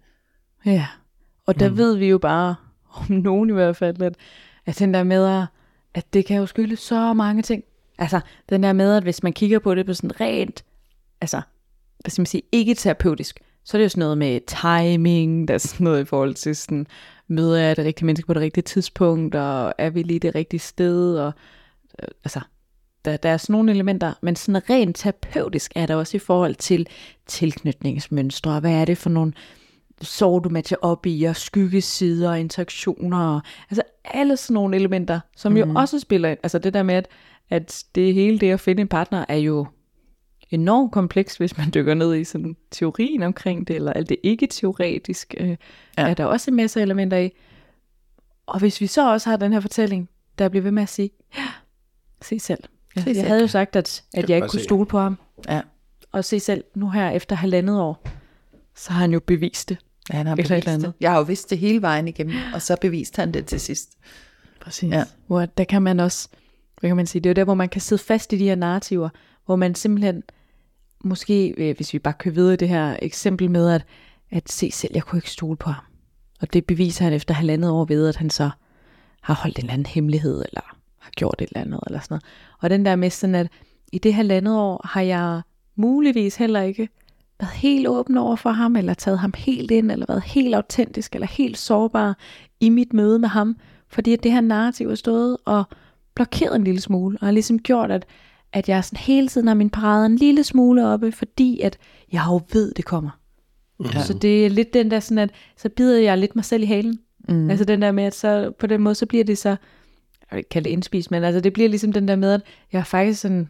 Ja, 0.66 0.86
og 1.46 1.60
der 1.60 1.70
mm. 1.70 1.76
ved 1.76 1.96
vi 1.96 2.06
jo 2.08 2.18
bare, 2.18 2.54
om 3.00 3.06
nogen 3.10 3.50
i 3.50 3.52
hvert 3.52 3.76
fald, 3.76 4.02
at, 4.02 4.14
at 4.66 4.78
den 4.78 4.94
der 4.94 5.02
med, 5.02 5.26
at- 5.26 5.46
at 5.94 6.12
det 6.14 6.26
kan 6.26 6.36
jo 6.36 6.46
skylde 6.46 6.76
så 6.76 7.12
mange 7.12 7.42
ting. 7.42 7.64
Altså, 7.98 8.20
den 8.48 8.62
der 8.62 8.72
med, 8.72 8.96
at 8.96 9.02
hvis 9.02 9.22
man 9.22 9.32
kigger 9.32 9.58
på 9.58 9.74
det 9.74 9.86
på 9.86 9.94
sådan 9.94 10.20
rent, 10.20 10.64
altså, 11.20 11.40
hvad 12.00 12.10
skal 12.10 12.20
man 12.20 12.26
sige, 12.26 12.42
ikke 12.52 12.74
terapeutisk, 12.74 13.40
så 13.64 13.76
er 13.76 13.78
det 13.78 13.84
jo 13.84 13.88
sådan 13.88 14.00
noget 14.00 14.18
med 14.18 14.40
timing, 14.46 15.48
der 15.48 15.54
er 15.54 15.58
sådan 15.58 15.84
noget 15.84 16.00
i 16.00 16.04
forhold 16.04 16.34
til 16.34 16.56
sådan, 16.56 16.86
møder 17.28 17.58
jeg 17.58 17.76
det 17.76 17.84
rigtige 17.84 18.06
menneske 18.06 18.26
på 18.26 18.34
det 18.34 18.42
rigtige 18.42 18.62
tidspunkt, 18.62 19.34
og 19.34 19.74
er 19.78 19.90
vi 19.90 20.02
lige 20.02 20.18
det 20.18 20.34
rigtige 20.34 20.60
sted, 20.60 21.18
og 21.18 21.32
øh, 22.02 22.08
altså, 22.24 22.40
der, 23.04 23.16
der 23.16 23.28
er 23.28 23.36
sådan 23.36 23.52
nogle 23.52 23.72
elementer, 23.72 24.12
men 24.22 24.36
sådan 24.36 24.70
rent 24.70 24.96
terapeutisk 24.96 25.72
er 25.74 25.86
der 25.86 25.94
også 25.94 26.16
i 26.16 26.20
forhold 26.20 26.54
til 26.54 26.86
tilknytningsmønstre, 27.26 28.52
og 28.54 28.60
hvad 28.60 28.72
er 28.72 28.84
det 28.84 28.98
for 28.98 29.10
nogle 29.10 29.32
sår, 30.02 30.38
du 30.38 30.48
matcher 30.48 30.76
op 30.82 31.06
i, 31.06 31.22
og 31.24 31.36
skyggesider, 31.36 32.30
og 32.30 32.40
interaktioner, 32.40 33.18
og, 33.34 33.40
altså 33.70 33.82
alle 34.04 34.36
sådan 34.36 34.54
nogle 34.54 34.76
elementer, 34.76 35.20
som 35.36 35.52
mm. 35.52 35.58
jo 35.58 35.72
også 35.76 35.98
spiller 36.00 36.28
ind. 36.28 36.38
Altså 36.42 36.58
det 36.58 36.74
der 36.74 36.82
med, 36.82 36.94
at, 36.94 37.08
at 37.50 37.84
det 37.94 38.14
hele 38.14 38.38
det 38.38 38.50
at 38.50 38.60
finde 38.60 38.80
en 38.80 38.88
partner, 38.88 39.24
er 39.28 39.36
jo 39.36 39.66
enormt 40.50 40.92
komplekst, 40.92 41.38
hvis 41.38 41.58
man 41.58 41.70
dykker 41.74 41.94
ned 41.94 42.14
i 42.14 42.24
sådan 42.24 42.56
teorien 42.70 43.22
omkring 43.22 43.68
det, 43.68 43.76
eller 43.76 43.92
alt 43.92 44.08
det 44.08 44.16
ikke 44.22 44.46
teoretisk, 44.46 45.34
øh, 45.40 45.48
Ja. 45.48 45.56
ja. 45.98 46.08
er 46.10 46.14
der 46.14 46.24
også 46.24 46.50
en 46.50 46.56
masse 46.56 46.80
elementer 46.82 47.16
i. 47.18 47.30
Og 48.46 48.58
hvis 48.58 48.80
vi 48.80 48.86
så 48.86 49.12
også 49.12 49.30
har 49.30 49.36
den 49.36 49.52
her 49.52 49.60
fortælling, 49.60 50.08
der 50.38 50.48
bliver 50.48 50.62
ved 50.62 50.70
med 50.70 50.82
at 50.82 50.88
sige, 50.88 51.10
ja, 51.36 51.46
se 52.22 52.38
selv. 52.38 52.64
Jeg, 52.96 53.02
Se 53.02 53.08
jeg 53.08 53.16
selv. 53.16 53.28
havde 53.28 53.40
jo 53.40 53.46
sagt, 53.46 53.76
at, 53.76 54.02
at 54.14 54.30
jeg 54.30 54.36
ikke 54.36 54.48
kunne 54.48 54.60
se. 54.60 54.64
stole 54.64 54.86
på 54.86 54.98
ham. 54.98 55.18
Ja. 55.48 55.60
Og 56.12 56.24
se 56.24 56.40
selv, 56.40 56.64
nu 56.74 56.90
her 56.90 57.10
efter 57.10 57.36
halvandet 57.36 57.80
år, 57.80 58.04
så 58.76 58.92
har 58.92 59.00
han 59.00 59.12
jo 59.12 59.20
bevist 59.20 59.68
det. 59.68 59.78
Ja, 60.12 60.16
han 60.16 60.26
har 60.26 60.32
et 60.32 60.36
bevist 60.36 60.50
eller 60.50 60.64
det. 60.64 60.72
andet. 60.72 60.92
Jeg 61.00 61.10
har 61.10 61.18
jo 61.18 61.24
vidst 61.24 61.50
det 61.50 61.58
hele 61.58 61.82
vejen 61.82 62.08
igennem, 62.08 62.34
og 62.54 62.62
så 62.62 62.76
beviste 62.80 63.20
han 63.20 63.32
det 63.34 63.46
til 63.46 63.60
sidst. 63.60 63.98
Præcis. 64.60 64.92
Ja. 64.92 65.04
Hvor 65.26 65.46
der 65.46 65.64
kan 65.64 65.82
man 65.82 66.00
også, 66.00 66.28
hvad 66.80 66.90
kan 66.90 66.96
man 66.96 67.06
sige, 67.06 67.22
det 67.22 67.30
er 67.30 67.34
der, 67.34 67.44
hvor 67.44 67.54
man 67.54 67.68
kan 67.68 67.80
sidde 67.80 68.02
fast 68.02 68.32
i 68.32 68.38
de 68.38 68.44
her 68.44 68.54
narrativer, 68.54 69.08
hvor 69.46 69.56
man 69.56 69.74
simpelthen 69.74 70.22
måske, 71.04 71.54
øh, 71.56 71.76
hvis 71.76 71.92
vi 71.92 71.98
bare 71.98 72.14
kører 72.18 72.34
videre 72.34 72.56
det 72.56 72.68
her 72.68 72.96
eksempel 73.02 73.50
med, 73.50 73.70
at, 73.70 73.84
at 74.30 74.50
se 74.52 74.70
selv, 74.70 74.92
jeg 74.94 75.02
kunne 75.02 75.18
ikke 75.18 75.30
stole 75.30 75.56
på 75.56 75.70
ham. 75.70 75.84
Og 76.40 76.52
det 76.52 76.66
beviser 76.66 77.04
han 77.04 77.12
efter 77.12 77.34
halvandet 77.34 77.70
år 77.70 77.84
ved, 77.84 78.08
at 78.08 78.16
han 78.16 78.30
så 78.30 78.50
har 79.22 79.34
holdt 79.34 79.58
en 79.58 79.64
eller 79.64 79.72
anden 79.72 79.86
hemmelighed, 79.86 80.44
eller 80.48 80.76
har 80.98 81.10
gjort 81.10 81.34
et 81.42 81.48
eller 81.48 81.60
andet, 81.60 81.80
eller 81.86 82.00
sådan 82.00 82.12
noget. 82.14 82.24
Og 82.60 82.70
den 82.70 82.84
der 82.84 82.96
med 82.96 83.10
sådan, 83.10 83.34
at 83.34 83.48
i 83.92 83.98
det 83.98 84.14
halvandet 84.14 84.56
år 84.56 84.86
har 84.88 85.00
jeg 85.00 85.40
muligvis 85.76 86.36
heller 86.36 86.60
ikke 86.62 86.88
været 87.40 87.52
helt 87.52 87.88
åben 87.88 88.16
over 88.16 88.36
for 88.36 88.50
ham, 88.50 88.76
eller 88.76 88.94
taget 88.94 89.18
ham 89.18 89.32
helt 89.36 89.70
ind, 89.70 89.90
eller 89.92 90.06
været 90.08 90.22
helt 90.22 90.54
autentisk, 90.54 91.14
eller 91.14 91.26
helt 91.26 91.58
sårbar 91.58 92.18
i 92.60 92.68
mit 92.68 92.92
møde 92.92 93.18
med 93.18 93.28
ham, 93.28 93.56
fordi 93.88 94.12
at 94.12 94.22
det 94.22 94.32
her 94.32 94.40
narrativ 94.40 94.88
er 94.88 94.94
stået 94.94 95.36
og 95.44 95.64
blokeret 96.14 96.56
en 96.56 96.64
lille 96.64 96.80
smule, 96.80 97.18
og 97.20 97.26
har 97.26 97.32
ligesom 97.32 97.58
gjort, 97.58 97.90
at, 97.90 98.06
at 98.52 98.68
jeg 98.68 98.84
sådan 98.84 98.96
hele 98.96 99.28
tiden 99.28 99.46
har 99.46 99.54
min 99.54 99.70
parade 99.70 100.06
en 100.06 100.16
lille 100.16 100.44
smule 100.44 100.86
oppe, 100.86 101.12
fordi 101.12 101.60
at 101.60 101.78
jeg 102.12 102.24
jo 102.28 102.40
ved, 102.52 102.72
det 102.74 102.84
kommer. 102.84 103.10
Ja. 103.94 104.02
Så 104.02 104.14
det 104.14 104.46
er 104.46 104.50
lidt 104.50 104.74
den 104.74 104.90
der 104.90 105.00
sådan, 105.00 105.18
at 105.18 105.30
så 105.56 105.68
bider 105.68 105.98
jeg 105.98 106.18
lidt 106.18 106.36
mig 106.36 106.44
selv 106.44 106.62
i 106.62 106.66
halen. 106.66 106.98
Mm. 107.28 107.50
Altså 107.50 107.64
den 107.64 107.82
der 107.82 107.92
med, 107.92 108.04
at 108.04 108.14
så 108.14 108.52
på 108.58 108.66
den 108.66 108.80
måde, 108.80 108.94
så 108.94 109.06
bliver 109.06 109.24
det 109.24 109.38
så, 109.38 109.48
jeg 109.48 109.56
vil 110.30 110.38
ikke 110.38 110.48
kalde 110.48 110.64
det 110.64 110.72
indspis, 110.72 111.10
men 111.10 111.24
altså 111.24 111.40
det 111.40 111.52
bliver 111.52 111.68
ligesom 111.68 111.92
den 111.92 112.08
der 112.08 112.16
med, 112.16 112.32
at 112.32 112.42
jeg 112.72 112.78
er 112.78 112.84
faktisk 112.84 113.20
sådan, 113.20 113.48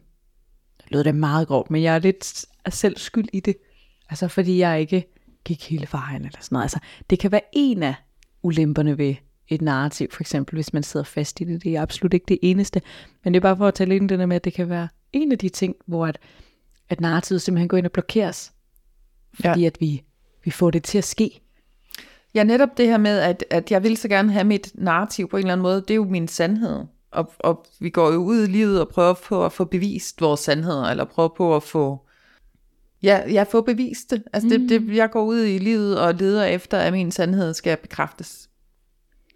lød 0.88 1.04
det 1.04 1.14
meget 1.14 1.49
grovt, 1.49 1.70
men 1.70 1.82
jeg 1.82 1.94
er 1.94 1.99
lidt 1.99 2.44
selv 2.68 2.97
skyld 2.97 3.28
i 3.32 3.40
det. 3.40 3.56
Altså 4.11 4.29
fordi 4.29 4.59
jeg 4.59 4.81
ikke 4.81 5.14
gik 5.45 5.71
hele 5.71 5.88
vejen 5.93 6.25
eller 6.25 6.38
sådan 6.40 6.57
noget. 6.57 6.64
Altså 6.64 6.79
det 7.11 7.19
kan 7.19 7.33
være 7.33 7.40
en 7.52 7.83
af 7.83 7.95
ulemperne 8.43 8.99
ved 8.99 9.14
et 9.49 9.62
narrativ, 9.62 10.11
for 10.11 10.23
eksempel, 10.23 10.55
hvis 10.55 10.73
man 10.73 10.83
sidder 10.83 11.05
fast 11.05 11.40
i 11.40 11.45
det. 11.45 11.62
Det 11.62 11.76
er 11.76 11.83
absolut 11.83 12.14
ikke 12.14 12.26
det 12.29 12.38
eneste. 12.43 12.83
Men 13.25 13.35
det 13.35 13.38
er 13.38 13.43
bare 13.43 13.57
for 13.57 13.69
at 13.69 13.75
tale 13.75 13.97
ind 13.97 14.09
det 14.09 14.19
der 14.19 14.26
med, 14.26 14.37
at 14.37 14.45
det 14.45 14.52
kan 14.52 14.69
være 14.69 14.88
en 15.12 15.33
af 15.33 15.38
de 15.38 15.49
ting, 15.49 15.75
hvor 15.87 16.07
at, 16.07 16.19
at 16.88 17.00
narrativet 17.00 17.43
simpelthen 17.43 17.69
går 17.69 17.76
ind 17.76 17.87
og 17.87 17.93
blokeres. 17.93 18.52
Fordi 19.35 19.61
ja. 19.61 19.67
at 19.67 19.76
vi, 19.81 20.02
vi 20.45 20.50
får 20.50 20.71
det 20.71 20.85
til 20.85 20.99
at 20.99 21.05
ske. 21.05 21.40
Ja, 22.35 22.45
netop 22.45 22.69
det 22.76 22.87
her 22.87 22.99
med, 22.99 23.19
at, 23.19 23.45
at 23.50 23.71
jeg 23.71 23.83
vil 23.83 23.97
så 23.97 24.09
gerne 24.09 24.33
have 24.33 24.45
mit 24.45 24.71
narrativ 24.75 25.29
på 25.29 25.37
en 25.37 25.40
eller 25.40 25.52
anden 25.52 25.62
måde, 25.62 25.81
det 25.81 25.90
er 25.90 25.95
jo 25.95 26.05
min 26.05 26.29
sandhed. 26.29 26.85
Og, 27.11 27.33
og 27.38 27.67
vi 27.81 27.90
går 27.90 28.12
jo 28.12 28.19
ud 28.19 28.43
i 28.43 28.50
livet 28.50 28.81
og 28.81 28.88
prøver 28.88 29.14
på 29.29 29.45
at 29.45 29.52
få 29.52 29.64
bevist 29.64 30.21
vores 30.21 30.40
sandheder, 30.40 30.85
eller 30.85 31.05
prøver 31.05 31.29
på 31.29 31.57
at 31.57 31.62
få, 31.62 32.07
ja, 33.02 33.23
jeg 33.33 33.47
få 33.47 33.61
bevist 33.61 34.11
det. 34.11 34.23
Altså 34.33 34.59
mm. 34.59 34.69
det, 34.69 34.80
det, 34.80 34.97
jeg 34.97 35.11
går 35.11 35.25
ud 35.25 35.45
i 35.45 35.59
livet 35.59 36.00
og 36.00 36.14
leder 36.14 36.45
efter, 36.45 36.78
at 36.78 36.92
min 36.92 37.11
sandhed 37.11 37.54
skal 37.54 37.76
bekræftes. 37.76 38.50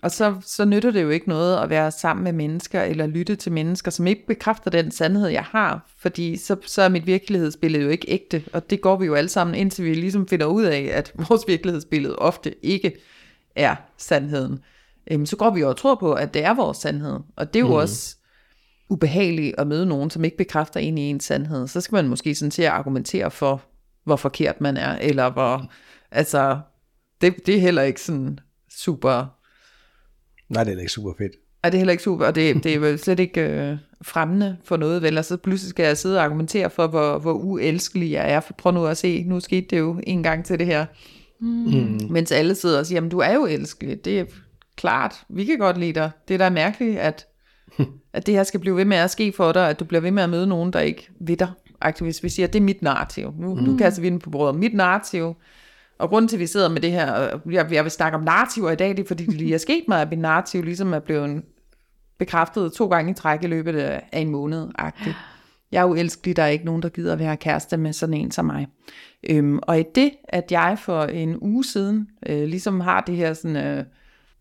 Og 0.02 0.10
så, 0.10 0.34
så 0.40 0.64
nytter 0.64 0.90
det 0.90 1.02
jo 1.02 1.10
ikke 1.10 1.28
noget 1.28 1.56
at 1.56 1.70
være 1.70 1.90
sammen 1.90 2.24
med 2.24 2.32
mennesker, 2.32 2.82
eller 2.82 3.06
lytte 3.06 3.36
til 3.36 3.52
mennesker, 3.52 3.90
som 3.90 4.06
ikke 4.06 4.26
bekræfter 4.26 4.70
den 4.70 4.90
sandhed, 4.90 5.28
jeg 5.28 5.42
har. 5.42 5.86
Fordi 5.98 6.36
så, 6.36 6.56
så 6.66 6.82
er 6.82 6.88
mit 6.88 7.06
virkelighedsbillede 7.06 7.84
jo 7.84 7.90
ikke 7.90 8.10
ægte. 8.10 8.44
Og 8.52 8.70
det 8.70 8.80
går 8.80 8.96
vi 8.96 9.06
jo 9.06 9.14
alle 9.14 9.28
sammen, 9.28 9.54
indtil 9.54 9.84
vi 9.84 9.94
ligesom 9.94 10.28
finder 10.28 10.46
ud 10.46 10.64
af, 10.64 10.90
at 10.92 11.12
vores 11.28 11.42
virkelighedsbillede 11.48 12.16
ofte 12.16 12.64
ikke 12.64 12.96
er 13.56 13.76
sandheden. 13.98 14.58
Øhm, 15.10 15.26
så 15.26 15.36
går 15.36 15.50
vi 15.50 15.60
jo 15.60 15.68
og 15.68 15.76
tror 15.76 15.94
på, 15.94 16.12
at 16.12 16.34
det 16.34 16.44
er 16.44 16.54
vores 16.54 16.78
sandhed. 16.78 17.20
Og 17.36 17.54
det 17.54 17.60
er 17.60 17.64
jo 17.64 17.68
mm. 17.68 17.74
også 17.74 18.16
ubehageligt 18.88 19.54
at 19.58 19.66
møde 19.66 19.86
nogen, 19.86 20.10
som 20.10 20.24
ikke 20.24 20.36
bekræfter 20.36 20.80
en 20.80 20.98
i 20.98 21.10
ens 21.10 21.24
sandhed. 21.24 21.66
Så 21.66 21.80
skal 21.80 21.96
man 21.96 22.08
måske 22.08 22.34
sådan 22.34 22.50
til 22.50 22.62
at 22.62 22.70
argumentere 22.70 23.30
for, 23.30 23.62
hvor 24.04 24.16
forkert 24.16 24.60
man 24.60 24.76
er, 24.76 24.98
eller 24.98 25.30
hvor, 25.30 25.72
altså, 26.10 26.60
det, 27.20 27.46
det 27.46 27.56
er 27.56 27.60
heller 27.60 27.82
ikke 27.82 28.00
sådan 28.00 28.38
super 28.70 29.26
Nej, 30.48 30.64
det 30.64 30.74
er 30.74 30.80
ikke 30.80 30.92
super 30.92 31.12
fedt. 31.18 31.32
Er 31.62 31.70
det 31.70 31.76
er 31.76 31.78
heller 31.78 31.92
ikke 31.92 32.02
super, 32.02 32.26
og 32.26 32.34
det, 32.34 32.64
det 32.64 32.74
er 32.74 32.90
jo 32.90 32.96
slet 32.96 33.20
ikke 33.20 33.40
øh, 33.40 33.76
fremmende 34.02 34.56
for 34.64 34.76
noget, 34.76 35.02
vel? 35.02 35.18
Og 35.18 35.24
så 35.24 35.36
pludselig 35.36 35.70
skal 35.70 35.86
jeg 35.86 35.98
sidde 35.98 36.18
og 36.18 36.24
argumentere 36.24 36.70
for, 36.70 36.86
hvor, 36.86 37.18
hvor 37.18 37.32
uelskelig 37.32 38.10
jeg 38.10 38.32
er. 38.32 38.40
For 38.40 38.52
prøv 38.52 38.72
nu 38.72 38.86
at 38.86 38.96
se, 38.96 39.24
nu 39.24 39.40
skete 39.40 39.66
det 39.70 39.78
jo 39.78 40.00
en 40.06 40.22
gang 40.22 40.44
til 40.44 40.58
det 40.58 40.66
her. 40.66 40.86
Mm. 41.40 42.00
Mens 42.10 42.32
alle 42.32 42.54
sidder 42.54 42.78
og 42.78 42.86
siger, 42.86 42.96
jamen 42.96 43.10
du 43.10 43.18
er 43.18 43.32
jo 43.32 43.46
elskelig. 43.46 44.04
Det 44.04 44.20
er 44.20 44.24
klart, 44.76 45.14
vi 45.28 45.44
kan 45.44 45.58
godt 45.58 45.78
lide 45.78 45.92
dig. 45.92 46.10
Det 46.28 46.34
er 46.34 46.38
da 46.38 46.50
mærkeligt, 46.50 46.98
at, 46.98 47.26
at 48.14 48.26
det 48.26 48.34
her 48.34 48.42
skal 48.42 48.60
blive 48.60 48.76
ved 48.76 48.84
med 48.84 48.96
at 48.96 49.10
ske 49.10 49.32
for 49.32 49.52
dig, 49.52 49.68
at 49.68 49.80
du 49.80 49.84
bliver 49.84 50.00
ved 50.00 50.10
med 50.10 50.22
at 50.22 50.30
møde 50.30 50.46
nogen, 50.46 50.72
der 50.72 50.80
ikke 50.80 51.08
ved 51.20 51.36
dig. 51.36 51.48
Hvis 52.00 52.22
vi 52.22 52.28
siger, 52.28 52.46
at 52.46 52.52
det 52.52 52.58
er 52.58 52.64
mit 52.64 52.82
narrativ. 52.82 53.34
Nu, 53.38 53.54
mm. 53.54 53.62
nu 53.62 53.76
kaster 53.76 54.02
vi 54.02 54.10
den 54.10 54.18
på 54.18 54.30
bordet. 54.30 54.60
Mit 54.60 54.74
narrativ 54.74 55.34
og 55.98 56.08
grunden 56.08 56.28
til, 56.28 56.36
at 56.36 56.40
vi 56.40 56.46
sidder 56.46 56.68
med 56.68 56.80
det 56.80 56.92
her, 56.92 57.12
og 57.12 57.40
jeg, 57.52 57.72
jeg 57.72 57.84
vil 57.84 57.90
snakke 57.90 58.18
om 58.18 58.24
narrativer 58.24 58.70
i 58.70 58.76
dag, 58.76 58.88
det 58.88 58.98
er 58.98 59.06
fordi, 59.06 59.26
det 59.26 59.34
lige 59.34 59.54
er 59.54 59.58
sket 59.58 59.84
mig, 59.88 60.00
at 60.00 60.10
min 60.10 60.18
narrativ 60.18 60.62
ligesom 60.62 60.92
er 60.92 60.98
blevet 60.98 61.42
bekræftet 62.18 62.72
to 62.72 62.88
gange 62.88 63.10
i 63.10 63.14
træk 63.14 63.42
i 63.42 63.46
løbet 63.46 63.76
af 63.76 64.02
en 64.12 64.30
måned. 64.30 64.68
-agtigt. 64.78 65.14
Jeg 65.72 65.80
er 65.80 65.84
uelskelig, 65.84 66.36
der 66.36 66.42
er 66.42 66.46
ikke 66.46 66.64
nogen, 66.64 66.82
der 66.82 66.88
gider 66.88 67.12
at 67.12 67.18
være 67.18 67.36
kæreste 67.36 67.76
med 67.76 67.92
sådan 67.92 68.14
en 68.14 68.30
som 68.30 68.44
mig. 68.44 68.66
Øhm, 69.30 69.58
og 69.62 69.80
i 69.80 69.84
det, 69.94 70.10
at 70.28 70.52
jeg 70.52 70.78
for 70.78 71.02
en 71.02 71.38
uge 71.40 71.64
siden 71.64 72.08
øh, 72.26 72.44
ligesom 72.44 72.80
har 72.80 73.00
det 73.00 73.16
her 73.16 73.34
sådan, 73.34 73.56
øh, 73.56 73.84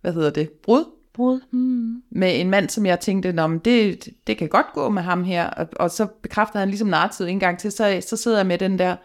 hvad 0.01 0.13
hedder 0.13 0.29
det, 0.29 0.49
brud, 0.49 0.85
brud. 1.13 1.39
Mm. 1.51 2.03
med 2.11 2.39
en 2.39 2.49
mand, 2.49 2.69
som 2.69 2.85
jeg 2.85 2.99
tænkte, 2.99 3.33
Nå, 3.33 3.47
men 3.47 3.59
det, 3.59 4.09
det 4.27 4.37
kan 4.37 4.47
godt 4.47 4.65
gå 4.73 4.89
med 4.89 5.01
ham 5.01 5.23
her, 5.23 5.47
og, 5.47 5.67
og 5.75 5.91
så 5.91 6.07
bekræfter 6.21 6.59
han 6.59 6.69
ligesom 6.69 6.87
narrativet 6.87 7.29
en 7.29 7.39
gang 7.39 7.59
til, 7.59 7.71
så, 7.71 8.03
så 8.07 8.17
sidder 8.17 8.37
jeg 8.37 8.47
med 8.47 8.57
den 8.57 8.79
der, 8.79 8.95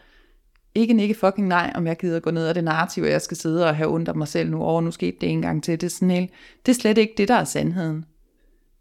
ikke 0.74 1.02
ikke 1.02 1.14
fucking 1.14 1.48
nej, 1.48 1.72
om 1.74 1.86
jeg 1.86 1.96
gider 1.96 2.20
gå 2.20 2.30
ned 2.30 2.46
af 2.46 2.54
det 2.54 2.64
narrativ, 2.64 3.04
at 3.04 3.12
jeg 3.12 3.22
skal 3.22 3.36
sidde 3.36 3.66
og 3.66 3.76
have 3.76 3.94
ondt 3.94 4.08
af 4.08 4.14
mig 4.14 4.28
selv 4.28 4.50
nu 4.50 4.62
over, 4.62 4.80
nu 4.80 4.90
skete 4.90 5.16
det 5.20 5.28
en 5.28 5.42
gang 5.42 5.64
til. 5.64 5.80
Det 5.80 5.86
er, 5.86 5.90
sådan 5.90 6.10
helt, 6.10 6.30
det 6.66 6.72
er 6.72 6.80
slet 6.80 6.98
ikke 6.98 7.14
det, 7.16 7.28
der 7.28 7.34
er 7.34 7.44
sandheden. 7.44 8.04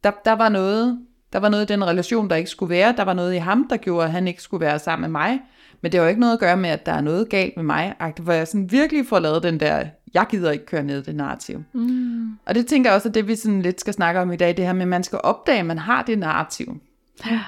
Der, 0.04 0.12
der 0.26 0.34
var 0.34 0.50
noget, 0.50 1.00
der 1.34 1.40
var 1.40 1.50
noget 1.50 1.70
i 1.70 1.74
den 1.74 1.86
relation, 1.86 2.30
der 2.30 2.36
ikke 2.36 2.50
skulle 2.50 2.70
være. 2.70 2.94
Der 2.98 3.04
var 3.04 3.14
noget 3.14 3.34
i 3.34 3.38
ham, 3.38 3.68
der 3.70 3.78
gjorde, 3.78 4.06
at 4.06 4.12
han 4.12 4.28
ikke 4.28 4.42
skulle 4.42 4.66
være 4.66 4.80
sammen 4.80 5.02
med 5.02 5.20
mig. 5.22 5.40
Men 5.82 5.92
det 5.92 5.98
har 5.98 6.06
jo 6.06 6.10
ikke 6.10 6.22
noget 6.22 6.34
at 6.34 6.40
gøre 6.40 6.58
med, 6.58 6.70
at 6.70 6.86
der 6.86 6.92
er 6.92 7.02
noget 7.02 7.30
galt 7.30 7.54
med 7.56 7.64
mig. 7.64 7.94
Hvor 8.20 8.34
jeg 8.34 8.48
sådan 8.48 8.72
virkelig 8.72 9.06
får 9.06 9.20
lavet 9.20 9.44
den 9.44 9.60
der, 9.60 9.86
jeg 10.14 10.26
gider 10.30 10.52
ikke 10.52 10.66
køre 10.66 10.84
ned 10.84 11.04
det 11.04 11.16
narrativ. 11.16 11.64
Mm. 11.74 12.40
Og 12.46 12.56
det 12.56 12.68
tænker 12.68 12.90
jeg 12.90 12.96
også, 12.96 13.08
at 13.08 13.16
det 13.16 13.28
vi 13.28 13.36
sådan 13.36 13.62
lidt 13.62 13.80
skal 13.80 13.94
snakke 13.94 14.20
om 14.20 14.32
i 14.32 14.36
dag, 14.36 14.58
det 14.58 14.66
her 14.66 14.74
med, 14.74 14.82
at 14.82 14.88
man 14.88 15.04
skal 15.04 15.20
opdage, 15.24 15.60
at 15.60 15.66
man 15.66 15.78
har 15.78 16.04
det 16.04 16.20
narrativ. 16.20 16.82
Ja. 17.26 17.44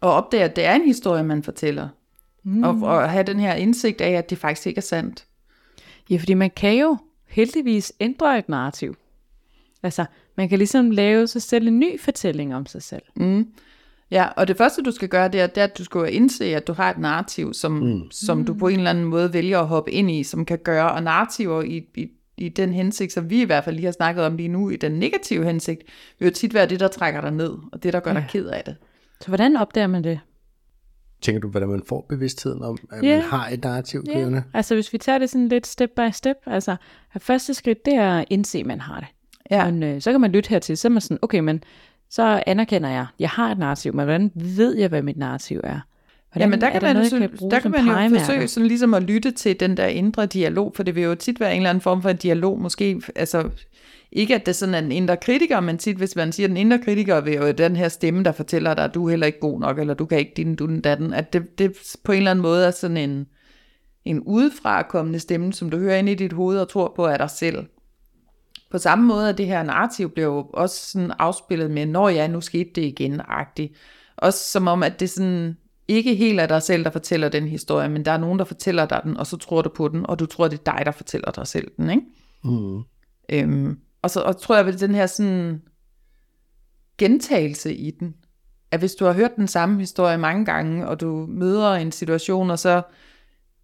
Og 0.00 0.12
opdage, 0.12 0.44
at 0.44 0.56
det 0.56 0.64
er 0.64 0.74
en 0.74 0.86
historie, 0.86 1.24
man 1.24 1.42
fortæller. 1.42 1.88
Mm. 2.42 2.62
Og, 2.62 2.82
og 2.82 3.10
have 3.10 3.24
den 3.24 3.40
her 3.40 3.54
indsigt 3.54 4.00
af, 4.00 4.10
at 4.10 4.30
det 4.30 4.38
faktisk 4.38 4.66
ikke 4.66 4.78
er 4.78 4.82
sandt. 4.82 5.24
Ja, 6.10 6.16
fordi 6.16 6.34
man 6.34 6.50
kan 6.50 6.74
jo 6.74 6.96
heldigvis 7.26 7.92
ændre 8.00 8.38
et 8.38 8.48
narrativ. 8.48 8.96
Altså, 9.82 10.04
man 10.36 10.48
kan 10.48 10.58
ligesom 10.58 10.90
lave 10.90 11.26
sig 11.26 11.42
selv 11.42 11.68
en 11.68 11.78
ny 11.78 12.00
fortælling 12.00 12.54
om 12.54 12.66
sig 12.66 12.82
selv. 12.82 13.02
Mm. 13.16 13.48
Ja, 14.10 14.28
og 14.36 14.48
det 14.48 14.56
første 14.56 14.82
du 14.82 14.90
skal 14.90 15.08
gøre, 15.08 15.28
det 15.28 15.40
er, 15.40 15.46
det 15.46 15.58
er 15.58 15.64
at 15.64 15.78
du 15.78 15.84
skal 15.84 16.14
indse, 16.14 16.44
at 16.56 16.66
du 16.66 16.72
har 16.72 16.90
et 16.90 16.98
narrativ, 16.98 17.54
som, 17.54 17.72
mm. 17.72 18.10
som 18.10 18.44
du 18.44 18.54
på 18.54 18.68
en 18.68 18.78
eller 18.78 18.90
anden 18.90 19.04
måde 19.04 19.32
vælger 19.32 19.60
at 19.60 19.66
hoppe 19.66 19.90
ind 19.90 20.10
i, 20.10 20.22
som 20.22 20.44
kan 20.44 20.58
gøre, 20.58 20.92
og 20.92 21.02
narrativer 21.02 21.62
i, 21.62 21.86
i, 21.94 22.08
i 22.36 22.48
den 22.48 22.72
hensigt, 22.72 23.12
som 23.12 23.30
vi 23.30 23.42
i 23.42 23.44
hvert 23.44 23.64
fald 23.64 23.76
lige 23.76 23.84
har 23.84 23.92
snakket 23.92 24.24
om 24.24 24.36
lige 24.36 24.48
nu, 24.48 24.70
i 24.70 24.76
den 24.76 24.92
negative 24.92 25.44
hensigt, 25.44 25.82
vil 26.18 26.26
jo 26.26 26.32
tit 26.32 26.54
være 26.54 26.66
det, 26.66 26.80
der 26.80 26.88
trækker 26.88 27.20
dig 27.20 27.30
ned, 27.30 27.50
og 27.72 27.82
det, 27.82 27.92
der 27.92 28.00
gør 28.00 28.12
ja. 28.12 28.16
dig 28.16 28.26
ked 28.30 28.46
af 28.46 28.62
det. 28.64 28.76
Så 29.20 29.28
hvordan 29.28 29.56
opdager 29.56 29.86
man 29.86 30.04
det? 30.04 30.20
Tænker 31.22 31.40
du, 31.40 31.48
hvordan 31.48 31.68
man 31.68 31.82
får 31.88 32.06
bevidstheden 32.08 32.62
om, 32.62 32.78
at 32.92 32.98
yeah. 33.04 33.18
man 33.18 33.28
har 33.28 33.48
et 33.48 33.64
narrativ 33.64 34.04
yeah. 34.08 34.16
kørende? 34.16 34.42
Altså 34.54 34.74
hvis 34.74 34.92
vi 34.92 34.98
tager 34.98 35.18
det 35.18 35.30
sådan 35.30 35.48
lidt 35.48 35.66
step 35.66 35.90
by 35.96 36.10
step, 36.12 36.36
altså 36.46 36.76
at 37.12 37.22
første 37.22 37.54
skridt, 37.54 37.84
det 37.84 37.94
er 37.94 38.18
at 38.18 38.24
indse, 38.30 38.58
at 38.58 38.66
man 38.66 38.80
har 38.80 39.00
det. 39.00 39.08
Ja. 39.50 39.70
Men, 39.70 39.82
øh, 39.82 40.00
så 40.00 40.10
kan 40.10 40.20
man 40.20 40.32
lytte 40.32 40.48
hertil, 40.48 40.76
så 40.76 40.88
er 40.88 40.90
man 40.90 41.00
sådan, 41.00 41.18
okay, 41.22 41.38
men 41.38 41.62
så 42.14 42.42
anerkender 42.46 42.88
jeg, 42.88 43.06
jeg 43.18 43.28
har 43.28 43.50
et 43.52 43.58
narrativ, 43.58 43.94
men 43.94 44.04
hvordan 44.04 44.32
ved 44.34 44.76
jeg, 44.76 44.88
hvad 44.88 45.02
mit 45.02 45.16
narrativ 45.16 45.60
er? 45.64 45.80
Hvordan, 46.32 46.48
Jamen 46.48 46.60
der 46.60 46.70
kan, 46.70 46.82
man, 46.82 46.96
noget, 46.96 47.10
kan 47.10 47.50
der 47.50 47.60
kan 47.60 47.70
man 47.70 48.10
jo 48.12 48.18
forsøge 48.18 48.48
sådan 48.48 48.66
ligesom 48.66 48.94
at 48.94 49.02
lytte 49.02 49.30
til 49.30 49.60
den 49.60 49.76
der 49.76 49.86
indre 49.86 50.26
dialog, 50.26 50.72
for 50.76 50.82
det 50.82 50.94
vil 50.94 51.02
jo 51.02 51.14
tit 51.14 51.40
være 51.40 51.50
en 51.50 51.56
eller 51.56 51.70
anden 51.70 51.82
form 51.82 52.02
for 52.02 52.10
en 52.10 52.16
dialog, 52.16 52.60
måske 52.60 53.02
altså 53.16 53.50
ikke 54.12 54.34
at 54.34 54.46
det 54.46 54.56
sådan 54.56 54.74
er 54.74 54.78
en 54.78 54.92
indre 54.92 55.16
kritiker, 55.16 55.60
men 55.60 55.78
tit 55.78 55.96
hvis 55.96 56.16
man 56.16 56.32
siger, 56.32 56.46
at 56.46 56.48
den 56.48 56.56
indre 56.56 56.78
kritiker 56.78 57.20
vil 57.20 57.34
jo 57.34 57.50
den 57.50 57.76
her 57.76 57.88
stemme, 57.88 58.24
der 58.24 58.32
fortæller 58.32 58.74
dig, 58.74 58.84
at 58.84 58.94
du 58.94 59.06
er 59.06 59.10
heller 59.10 59.26
ikke 59.26 59.40
god 59.40 59.60
nok, 59.60 59.78
eller 59.78 59.94
du 59.94 60.06
kan 60.06 60.18
ikke 60.18 60.32
din, 60.36 60.56
du 60.56 60.66
den 60.66 60.80
datten, 60.80 61.14
at 61.14 61.32
det, 61.32 61.58
det 61.58 61.76
på 62.04 62.12
en 62.12 62.18
eller 62.18 62.30
anden 62.30 62.42
måde 62.42 62.66
er 62.66 62.70
sådan 62.70 62.96
en, 62.96 63.26
en 64.04 64.20
udefra 64.20 64.82
kommende 64.82 65.18
stemme, 65.18 65.52
som 65.52 65.70
du 65.70 65.78
hører 65.78 65.96
ind 65.96 66.08
i 66.08 66.14
dit 66.14 66.32
hoved 66.32 66.58
og 66.58 66.68
tror 66.68 66.92
på 66.96 67.06
af 67.06 67.18
dig 67.18 67.30
selv. 67.30 67.66
På 68.74 68.78
samme 68.78 69.06
måde 69.06 69.28
at 69.28 69.38
det 69.38 69.46
her 69.46 69.62
narrativ 69.62 70.10
bliver 70.10 70.26
jo 70.26 70.50
også 70.52 70.90
sådan 70.90 71.12
afspillet 71.18 71.70
med, 71.70 71.86
når 71.86 72.08
ja, 72.08 72.26
nu 72.26 72.40
skete 72.40 72.70
det 72.74 72.82
igen, 72.82 73.20
agtigt. 73.28 73.72
Også 74.16 74.50
som 74.50 74.68
om, 74.68 74.82
at 74.82 75.00
det 75.00 75.10
sådan 75.10 75.56
ikke 75.88 76.14
helt 76.14 76.40
er 76.40 76.46
dig 76.46 76.62
selv, 76.62 76.84
der 76.84 76.90
fortæller 76.90 77.28
den 77.28 77.48
historie, 77.48 77.88
men 77.88 78.04
der 78.04 78.12
er 78.12 78.18
nogen, 78.18 78.38
der 78.38 78.44
fortæller 78.44 78.86
dig 78.86 79.00
den, 79.04 79.16
og 79.16 79.26
så 79.26 79.36
tror 79.36 79.62
du 79.62 79.68
på 79.68 79.88
den, 79.88 80.06
og 80.06 80.18
du 80.18 80.26
tror, 80.26 80.48
det 80.48 80.58
er 80.58 80.72
dig, 80.72 80.82
der 80.86 80.92
fortæller 80.92 81.30
dig 81.30 81.46
selv 81.46 81.70
den, 81.76 81.90
ikke? 81.90 82.02
Mm. 82.44 82.82
Øhm, 83.28 83.78
og 84.02 84.10
så 84.10 84.20
og 84.20 84.40
tror 84.40 84.56
jeg, 84.56 84.68
at 84.68 84.80
den 84.80 84.94
her 84.94 85.06
sådan 85.06 85.62
gentagelse 86.98 87.74
i 87.74 87.90
den, 87.90 88.14
at 88.70 88.78
hvis 88.78 88.94
du 88.94 89.04
har 89.04 89.12
hørt 89.12 89.36
den 89.36 89.48
samme 89.48 89.80
historie 89.80 90.18
mange 90.18 90.44
gange, 90.44 90.88
og 90.88 91.00
du 91.00 91.26
møder 91.28 91.72
en 91.72 91.92
situation, 91.92 92.50
og 92.50 92.58
så 92.58 92.82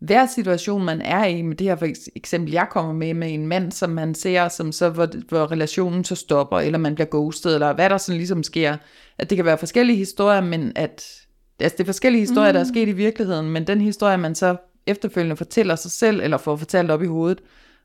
hver 0.01 0.27
situation, 0.27 0.85
man 0.85 1.01
er 1.01 1.25
i, 1.25 1.43
med 1.43 1.57
det 1.57 1.67
her 1.67 1.77
for 1.77 1.87
eksempel, 2.17 2.53
jeg 2.53 2.67
kommer 2.71 2.93
med, 2.93 3.15
med 3.15 3.35
en 3.35 3.47
mand, 3.47 3.73
som 3.73 3.91
man 3.91 4.15
ser, 4.15 4.49
som 4.49 4.73
så, 4.73 4.89
hvor, 4.89 5.09
hvor 5.29 5.53
relationen 5.53 6.05
så 6.05 6.15
stopper, 6.15 6.59
eller 6.59 6.79
man 6.79 6.95
bliver 6.95 7.09
ghostet, 7.11 7.55
eller 7.55 7.73
hvad 7.73 7.91
der 7.91 7.99
sådan 7.99 8.17
ligesom 8.17 8.43
sker, 8.43 8.77
at 9.19 9.31
det 9.31 9.37
kan 9.37 9.45
være 9.45 9.59
forskellige 9.59 9.97
historier, 9.97 10.41
men 10.41 10.73
at 10.77 11.21
Altså, 11.61 11.77
det 11.77 11.85
er 11.85 11.87
forskellige 11.87 12.21
historier, 12.21 12.53
mm. 12.53 12.55
der 12.55 12.61
er 12.61 12.65
sket 12.65 12.89
i 12.89 12.93
virkeligheden, 12.93 13.51
men 13.51 13.67
den 13.67 13.81
historie, 13.81 14.19
man 14.19 14.35
så 14.35 14.57
efterfølgende 14.87 15.37
fortæller 15.37 15.77
sig 15.77 15.91
selv, 15.91 16.21
eller 16.21 16.37
får 16.37 16.57
fortalt 16.57 16.91
op 16.91 17.03
i 17.03 17.07
hovedet, 17.07 17.41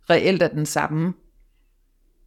reelt 0.10 0.42
er 0.42 0.48
den 0.48 0.66
samme. 0.66 1.14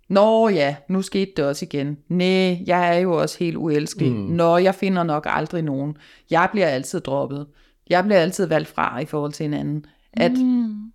Nå 0.09 0.49
ja, 0.49 0.76
nu 0.88 1.02
skete 1.02 1.33
det 1.37 1.45
også 1.45 1.64
igen. 1.64 1.99
Nej, 2.09 2.62
jeg 2.66 2.97
er 2.97 3.00
jo 3.00 3.12
også 3.12 3.38
helt 3.38 3.57
uelskelig. 3.57 4.12
Mm. 4.12 4.16
Nå, 4.16 4.57
jeg 4.57 4.75
finder 4.75 5.02
nok 5.02 5.26
aldrig 5.30 5.62
nogen. 5.62 5.97
Jeg 6.30 6.49
bliver 6.52 6.66
altid 6.66 7.00
droppet. 7.00 7.47
Jeg 7.90 8.04
bliver 8.04 8.18
altid 8.18 8.47
valgt 8.47 8.68
fra 8.68 8.99
i 8.99 9.04
forhold 9.04 9.33
til 9.33 9.47
en 9.47 9.54
anden. 9.54 9.87
At, 10.12 10.33
mm. 10.33 10.92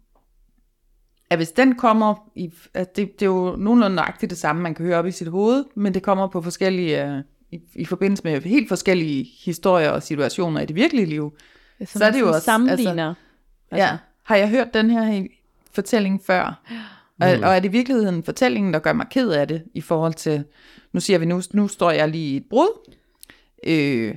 at 1.29 1.37
hvis 1.39 1.51
den 1.51 1.75
kommer, 1.75 2.15
i, 2.35 2.53
at 2.73 2.95
det, 2.95 3.19
det 3.19 3.25
er 3.25 3.29
jo 3.29 3.55
nogenlunde 3.55 3.95
nøjagtigt 3.95 4.29
det 4.29 4.37
samme, 4.37 4.61
man 4.61 4.75
kan 4.75 4.85
høre 4.85 4.97
op 4.97 5.05
i 5.05 5.11
sit 5.11 5.27
hoved, 5.27 5.65
men 5.75 5.93
det 5.93 6.03
kommer 6.03 6.27
på 6.27 6.41
forskellige, 6.41 7.05
uh, 7.05 7.19
i, 7.51 7.61
i 7.75 7.85
forbindelse 7.85 8.23
med 8.23 8.41
helt 8.41 8.67
forskellige 8.67 9.27
historier 9.45 9.89
og 9.89 10.03
situationer 10.03 10.61
i 10.61 10.65
det 10.65 10.75
virkelige 10.75 11.05
liv. 11.05 11.33
Det 11.79 11.93
er 11.93 11.99
så 11.99 12.05
er 12.05 12.11
det 12.11 12.19
jo 12.19 12.27
også... 12.27 12.39
Sammenligner. 12.39 13.13
Altså. 13.71 13.85
Ja, 13.85 13.97
har 14.23 14.35
jeg 14.35 14.49
hørt 14.49 14.73
den 14.73 14.89
her 14.89 15.27
fortælling 15.71 16.21
før? 16.25 16.61
Og, 17.21 17.37
mm. 17.37 17.43
og 17.43 17.55
er 17.55 17.59
det 17.59 17.69
i 17.69 17.71
virkeligheden 17.71 18.23
fortællingen, 18.23 18.73
der 18.73 18.79
gør 18.79 18.93
mig 18.93 19.07
ked 19.11 19.29
af 19.29 19.47
det, 19.47 19.63
i 19.73 19.81
forhold 19.81 20.13
til, 20.13 20.43
nu 20.93 20.99
siger 20.99 21.19
vi, 21.19 21.25
nu, 21.25 21.41
nu 21.53 21.67
står 21.67 21.91
jeg 21.91 22.09
lige 22.09 22.33
i 22.33 22.37
et 22.37 22.45
brud. 22.49 22.91
Øh, 23.67 24.15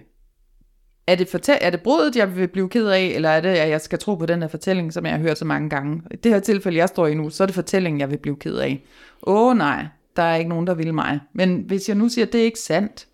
er 1.06 1.14
det, 1.14 1.28
fortæl- 1.28 1.58
er 1.60 1.70
det 1.70 1.80
brudet, 1.82 2.16
jeg 2.16 2.36
vil 2.36 2.48
blive 2.48 2.68
ked 2.68 2.86
af, 2.86 3.02
eller 3.04 3.28
er 3.28 3.40
det, 3.40 3.48
at 3.48 3.68
jeg 3.68 3.80
skal 3.80 3.98
tro 3.98 4.14
på 4.14 4.26
den 4.26 4.42
her 4.42 4.48
fortælling, 4.48 4.92
som 4.92 5.04
jeg 5.04 5.12
har 5.12 5.20
hørt 5.20 5.38
så 5.38 5.44
mange 5.44 5.70
gange? 5.70 6.02
I 6.10 6.16
det 6.16 6.32
her 6.32 6.40
tilfælde, 6.40 6.78
jeg 6.78 6.88
står 6.88 7.06
i 7.06 7.14
nu, 7.14 7.30
så 7.30 7.44
er 7.44 7.46
det 7.46 7.54
fortællingen, 7.54 8.00
jeg 8.00 8.10
vil 8.10 8.18
blive 8.18 8.36
ked 8.36 8.56
af. 8.56 8.82
Åh 9.26 9.46
oh, 9.46 9.56
nej, 9.56 9.86
der 10.16 10.22
er 10.22 10.36
ikke 10.36 10.48
nogen, 10.48 10.66
der 10.66 10.75
vil 10.75 10.94
mig. 10.94 11.20
Men 11.32 11.60
hvis 11.60 11.88
jeg 11.88 11.96
nu 11.96 12.08
siger, 12.08 12.26
at 12.26 12.32
det 12.32 12.40
er 12.40 12.44
ikke 12.44 12.60
sandt, 12.60 13.06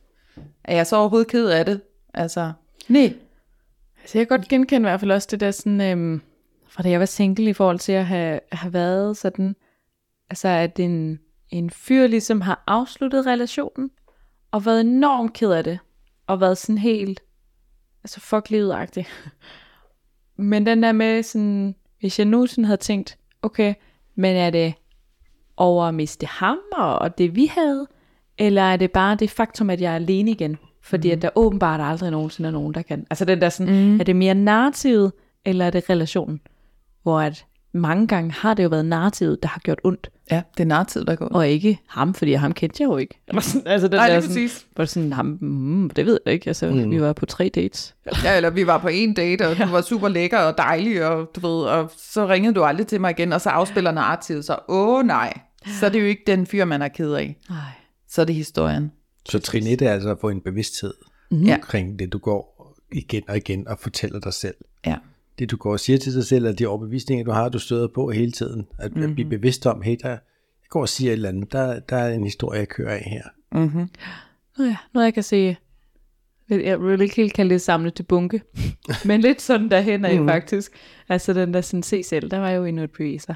er 0.64 0.76
jeg 0.76 0.86
så 0.86 0.96
overhovedet 0.96 1.28
ked 1.28 1.48
af 1.48 1.64
det? 1.64 1.80
Altså, 2.14 2.52
nej. 2.88 3.14
Altså, 4.00 4.18
jeg 4.18 4.28
kan 4.28 4.38
godt 4.38 4.48
genkende 4.48 4.86
i 4.86 4.90
hvert 4.90 5.00
fald 5.00 5.10
også 5.10 5.28
det 5.30 5.40
der 5.40 5.50
sådan, 5.50 5.80
øhm, 5.80 6.20
fra 6.68 6.82
da 6.82 6.90
jeg 6.90 7.00
var 7.00 7.06
single 7.06 7.50
i 7.50 7.52
forhold 7.52 7.78
til 7.78 7.92
at 7.92 8.06
have, 8.06 8.40
have 8.52 8.72
været 8.72 9.16
sådan, 9.16 9.56
altså 10.30 10.48
at 10.48 10.78
en, 10.80 11.18
en 11.50 11.70
fyr 11.70 12.06
ligesom 12.06 12.40
har 12.40 12.64
afsluttet 12.66 13.26
relationen, 13.26 13.90
og 14.50 14.66
været 14.66 14.80
enormt 14.80 15.32
ked 15.32 15.50
af 15.50 15.64
det, 15.64 15.78
og 16.26 16.40
været 16.40 16.58
sådan 16.58 16.78
helt, 16.78 17.20
altså 18.04 18.20
fuck 18.20 18.50
livet 18.50 18.72
Men 20.36 20.66
den 20.66 20.82
der 20.82 20.92
med 20.92 21.22
sådan, 21.22 21.74
hvis 22.00 22.18
jeg 22.18 22.26
nu 22.26 22.46
sådan 22.46 22.64
havde 22.64 22.80
tænkt, 22.80 23.18
okay, 23.42 23.74
men 24.14 24.36
er 24.36 24.50
det 24.50 24.74
over 25.56 25.84
at 25.84 25.94
miste 25.94 26.26
ham 26.26 26.58
og 26.72 27.18
det 27.18 27.36
vi 27.36 27.46
havde, 27.46 27.86
eller 28.38 28.62
er 28.62 28.76
det 28.76 28.92
bare 28.92 29.14
det 29.14 29.30
faktum, 29.30 29.70
at 29.70 29.80
jeg 29.80 29.92
er 29.92 29.96
alene 29.96 30.30
igen? 30.30 30.58
Fordi 30.82 31.08
mm. 31.08 31.12
at 31.12 31.22
der 31.22 31.30
åbenbart 31.34 31.80
aldrig 31.80 32.10
nogensinde 32.10 32.46
er 32.46 32.52
nogen, 32.52 32.74
der 32.74 32.82
kan. 32.82 33.06
Altså 33.10 33.24
den 33.24 33.40
der 33.40 33.48
sådan, 33.48 33.74
mm. 33.74 34.00
er 34.00 34.04
det 34.04 34.16
mere 34.16 34.34
narrativet, 34.34 35.12
eller 35.44 35.64
er 35.66 35.70
det 35.70 35.90
relationen? 35.90 36.40
Hvor 37.02 37.20
at 37.20 37.46
mange 37.72 38.06
gange 38.06 38.32
har 38.32 38.54
det 38.54 38.64
jo 38.64 38.68
været 38.68 38.84
narrativet, 38.84 39.42
der 39.42 39.48
har 39.48 39.60
gjort 39.60 39.80
ondt. 39.84 40.10
Ja, 40.30 40.42
det 40.56 40.62
er 40.62 40.66
narrativet, 40.66 41.06
der 41.06 41.16
går 41.16 41.24
ondt. 41.24 41.36
Og 41.36 41.48
ikke 41.48 41.80
ham, 41.88 42.14
fordi 42.14 42.32
ham 42.32 42.52
kendte 42.52 42.82
jeg 42.82 42.88
jo 42.88 42.96
ikke. 42.96 43.20
Eller 43.28 43.40
sådan, 43.42 43.66
altså 43.66 43.88
den 43.88 43.96
Nej, 43.96 44.06
der 44.06 44.14
det 44.14 44.16
er 44.16 44.20
sådan, 44.20 44.34
præcis. 44.34 44.66
Hvor 44.74 44.84
sådan, 44.84 45.12
ham, 45.12 45.38
mm, 45.40 45.90
det 45.90 46.06
ved 46.06 46.20
jeg 46.26 46.34
ikke. 46.34 46.46
Altså, 46.46 46.70
mm. 46.70 46.90
vi 46.90 47.00
var 47.00 47.12
på 47.12 47.26
tre 47.26 47.50
dates. 47.54 47.94
Ja, 48.24 48.36
eller 48.36 48.50
vi 48.50 48.66
var 48.66 48.78
på 48.78 48.88
en 48.88 49.14
date, 49.14 49.48
og 49.48 49.58
du 49.58 49.66
var 49.66 49.80
super 49.80 50.08
lækker 50.08 50.38
og 50.38 50.58
dejlig, 50.58 51.06
og 51.06 51.30
du 51.36 51.40
ved, 51.40 51.64
og 51.64 51.90
så 51.96 52.28
ringede 52.28 52.54
du 52.54 52.64
aldrig 52.64 52.86
til 52.86 53.00
mig 53.00 53.10
igen, 53.10 53.32
og 53.32 53.40
så 53.40 53.48
afspiller 53.48 53.92
narrativet 53.92 54.44
så, 54.44 54.58
åh 54.68 55.06
nej, 55.06 55.40
så 55.80 55.86
er 55.86 55.90
det 55.90 56.00
jo 56.00 56.04
ikke 56.04 56.22
den 56.26 56.46
fyr, 56.46 56.64
man 56.64 56.82
er 56.82 56.88
ked 56.88 57.12
af. 57.12 57.36
Nej. 57.50 57.58
Så 58.08 58.20
er 58.20 58.24
det 58.24 58.34
historien. 58.34 58.92
Så 59.28 59.38
trin 59.38 59.66
1 59.66 59.82
er 59.82 59.92
altså 59.92 60.10
at 60.10 60.18
få 60.20 60.28
en 60.28 60.40
bevidsthed 60.40 60.94
mm-hmm. 61.30 61.50
omkring 61.50 61.98
det, 61.98 62.12
du 62.12 62.18
går 62.18 62.74
igen 62.92 63.22
og 63.28 63.36
igen 63.36 63.68
og 63.68 63.78
fortæller 63.78 64.20
dig 64.20 64.32
selv. 64.32 64.54
Ja. 64.86 64.96
Det 65.42 65.50
du 65.50 65.56
går 65.56 65.72
og 65.72 65.80
siger 65.80 65.98
til 65.98 66.14
dig 66.14 66.24
selv, 66.24 66.46
er 66.46 66.52
de 66.52 66.66
overbevisninger, 66.66 67.24
du 67.24 67.30
har, 67.30 67.48
du 67.48 67.58
støder 67.58 67.88
på 67.88 68.10
hele 68.10 68.32
tiden. 68.32 68.66
At, 68.78 68.90
mm-hmm. 68.90 69.08
at 69.08 69.14
blive 69.14 69.28
bevidst 69.28 69.66
om, 69.66 69.82
hey, 69.82 69.96
der, 70.02 70.08
jeg 70.08 70.18
går 70.70 70.80
og 70.80 70.88
siger 70.88 71.10
et 71.10 71.12
eller 71.12 71.28
andet, 71.28 71.52
der, 71.52 71.80
der 71.80 71.96
er 71.96 72.14
en 72.14 72.24
historie, 72.24 72.58
jeg 72.58 72.68
kører 72.68 72.92
af 72.92 73.02
her. 73.06 73.22
Mm-hmm. 73.60 73.88
Nå 74.58 74.64
ja, 74.64 74.76
noget 74.94 75.04
jeg 75.04 75.14
kan 75.14 75.22
se, 75.22 75.56
jeg 76.50 76.80
vil 76.80 77.00
ikke 77.00 77.16
helt 77.16 77.32
kalde 77.32 77.50
det 77.54 77.62
samle 77.62 77.90
til 77.90 78.02
bunke, 78.02 78.42
men 79.04 79.20
lidt 79.20 79.42
sådan 79.42 79.70
derhen 79.70 80.04
af 80.04 80.20
mm. 80.20 80.28
faktisk. 80.28 80.72
Altså 81.08 81.32
den 81.32 81.54
der 81.54 81.60
sådan, 81.60 81.82
se 81.82 82.02
selv, 82.02 82.30
der 82.30 82.38
var 82.38 82.50
jo 82.50 82.64
endnu 82.64 82.82
et 82.82 82.90
beviser. 82.90 83.34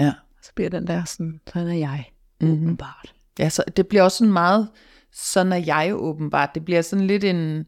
Ja. 0.00 0.12
Så 0.42 0.52
bliver 0.54 0.70
den 0.70 0.86
der 0.86 1.04
sådan, 1.04 1.40
sådan 1.52 1.68
er 1.68 1.74
jeg, 1.74 2.04
Mhm. 2.40 2.52
åbenbart. 2.52 3.14
Ja, 3.38 3.48
så 3.48 3.64
det 3.76 3.86
bliver 3.86 4.02
også 4.02 4.18
sådan 4.18 4.32
meget, 4.32 4.68
sådan 5.12 5.52
er 5.52 5.62
jeg 5.66 5.92
åbenbart. 5.94 6.50
Det 6.54 6.64
bliver 6.64 6.82
sådan 6.82 7.06
lidt 7.06 7.24
en, 7.24 7.66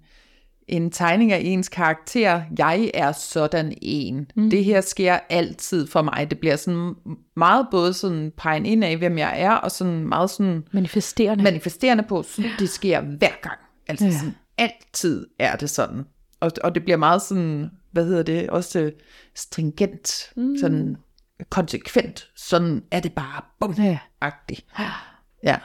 en 0.68 0.90
tegning 0.90 1.32
af 1.32 1.40
ens 1.44 1.68
karakter. 1.68 2.42
Jeg 2.58 2.90
er 2.94 3.12
sådan 3.12 3.74
en. 3.82 4.30
Mm. 4.36 4.50
Det 4.50 4.64
her 4.64 4.80
sker 4.80 5.18
altid 5.30 5.86
for 5.86 6.02
mig. 6.02 6.26
Det 6.30 6.38
bliver 6.38 6.56
sådan 6.56 6.94
meget 7.36 7.66
både 7.70 7.92
sådan 7.92 8.32
pegen 8.36 8.66
ind 8.66 8.84
af, 8.84 8.96
hvem 8.96 9.18
jeg 9.18 9.40
er, 9.40 9.52
og 9.52 9.70
sådan 9.70 10.08
meget 10.08 10.30
sådan 10.30 10.64
Manifesterende. 10.72 11.44
manifesterende 11.44 12.04
på, 12.08 12.22
sådan, 12.22 12.50
det 12.58 12.68
sker 12.68 13.00
hver 13.00 13.40
gang. 13.42 13.58
Altså 13.88 14.04
Ja. 14.04 14.10
ja. 14.10 14.18
sådan, 14.18 14.34
altid 14.58 15.26
er 15.38 15.56
det 15.56 15.70
sådan. 15.70 16.04
Og, 16.40 16.50
og 16.64 16.74
det 16.74 16.84
bliver 16.84 16.96
meget 16.96 17.22
sådan, 17.22 17.70
hvad 17.92 18.04
hedder 18.06 18.22
det, 18.22 18.50
også 18.50 18.90
stringent, 19.34 20.32
mm. 20.36 20.56
sådan 20.60 20.96
konsekvent. 21.50 22.30
Sådan 22.36 22.82
er 22.90 23.00
det 23.00 23.12
bare, 23.12 23.42
bum, 23.60 23.72
Ja. 23.78 23.98
agtigt. 24.20 24.64
Ja. 25.44 25.56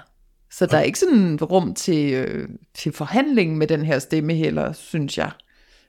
Så 0.51 0.65
der 0.65 0.77
er 0.77 0.81
ikke 0.81 0.99
sådan 0.99 1.37
rum 1.41 1.73
til, 1.73 2.13
øh, 2.13 2.49
til 2.73 2.91
forhandling 2.91 3.57
med 3.57 3.67
den 3.67 3.85
her 3.85 3.99
stemme 3.99 4.33
heller, 4.33 4.73
synes 4.73 5.17
jeg. 5.17 5.31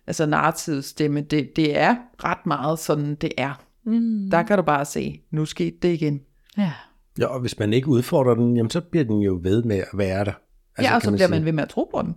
Altså 0.07 0.27
narrativets 0.27 0.89
stemme, 0.89 1.21
det, 1.21 1.57
det 1.57 1.79
er 1.79 1.97
ret 2.25 2.47
meget 2.47 2.79
sådan, 2.79 3.15
det 3.15 3.33
er. 3.39 3.65
Mm. 3.85 4.31
Der 4.31 4.43
kan 4.43 4.57
du 4.57 4.63
bare 4.63 4.85
se, 4.85 5.21
nu 5.31 5.45
skete 5.45 5.77
det 5.83 5.93
igen. 5.93 6.21
Ja. 6.59 6.73
Ja, 7.19 7.27
og 7.27 7.41
hvis 7.41 7.59
man 7.59 7.73
ikke 7.73 7.89
udfordrer 7.89 8.35
den, 8.35 8.57
jamen 8.57 8.71
så 8.71 8.81
bliver 8.81 9.05
den 9.05 9.21
jo 9.21 9.41
ved 9.43 9.63
med 9.63 9.77
at 9.77 9.89
være 9.95 10.25
der. 10.25 10.33
Altså, 10.77 10.91
ja, 10.91 10.97
og 10.97 11.03
så 11.03 11.11
bliver 11.11 11.27
sige. 11.27 11.37
man 11.37 11.45
ved 11.45 11.53
med 11.53 11.63
at 11.63 11.69
tro 11.69 11.91
på 11.95 12.03
den. 12.03 12.15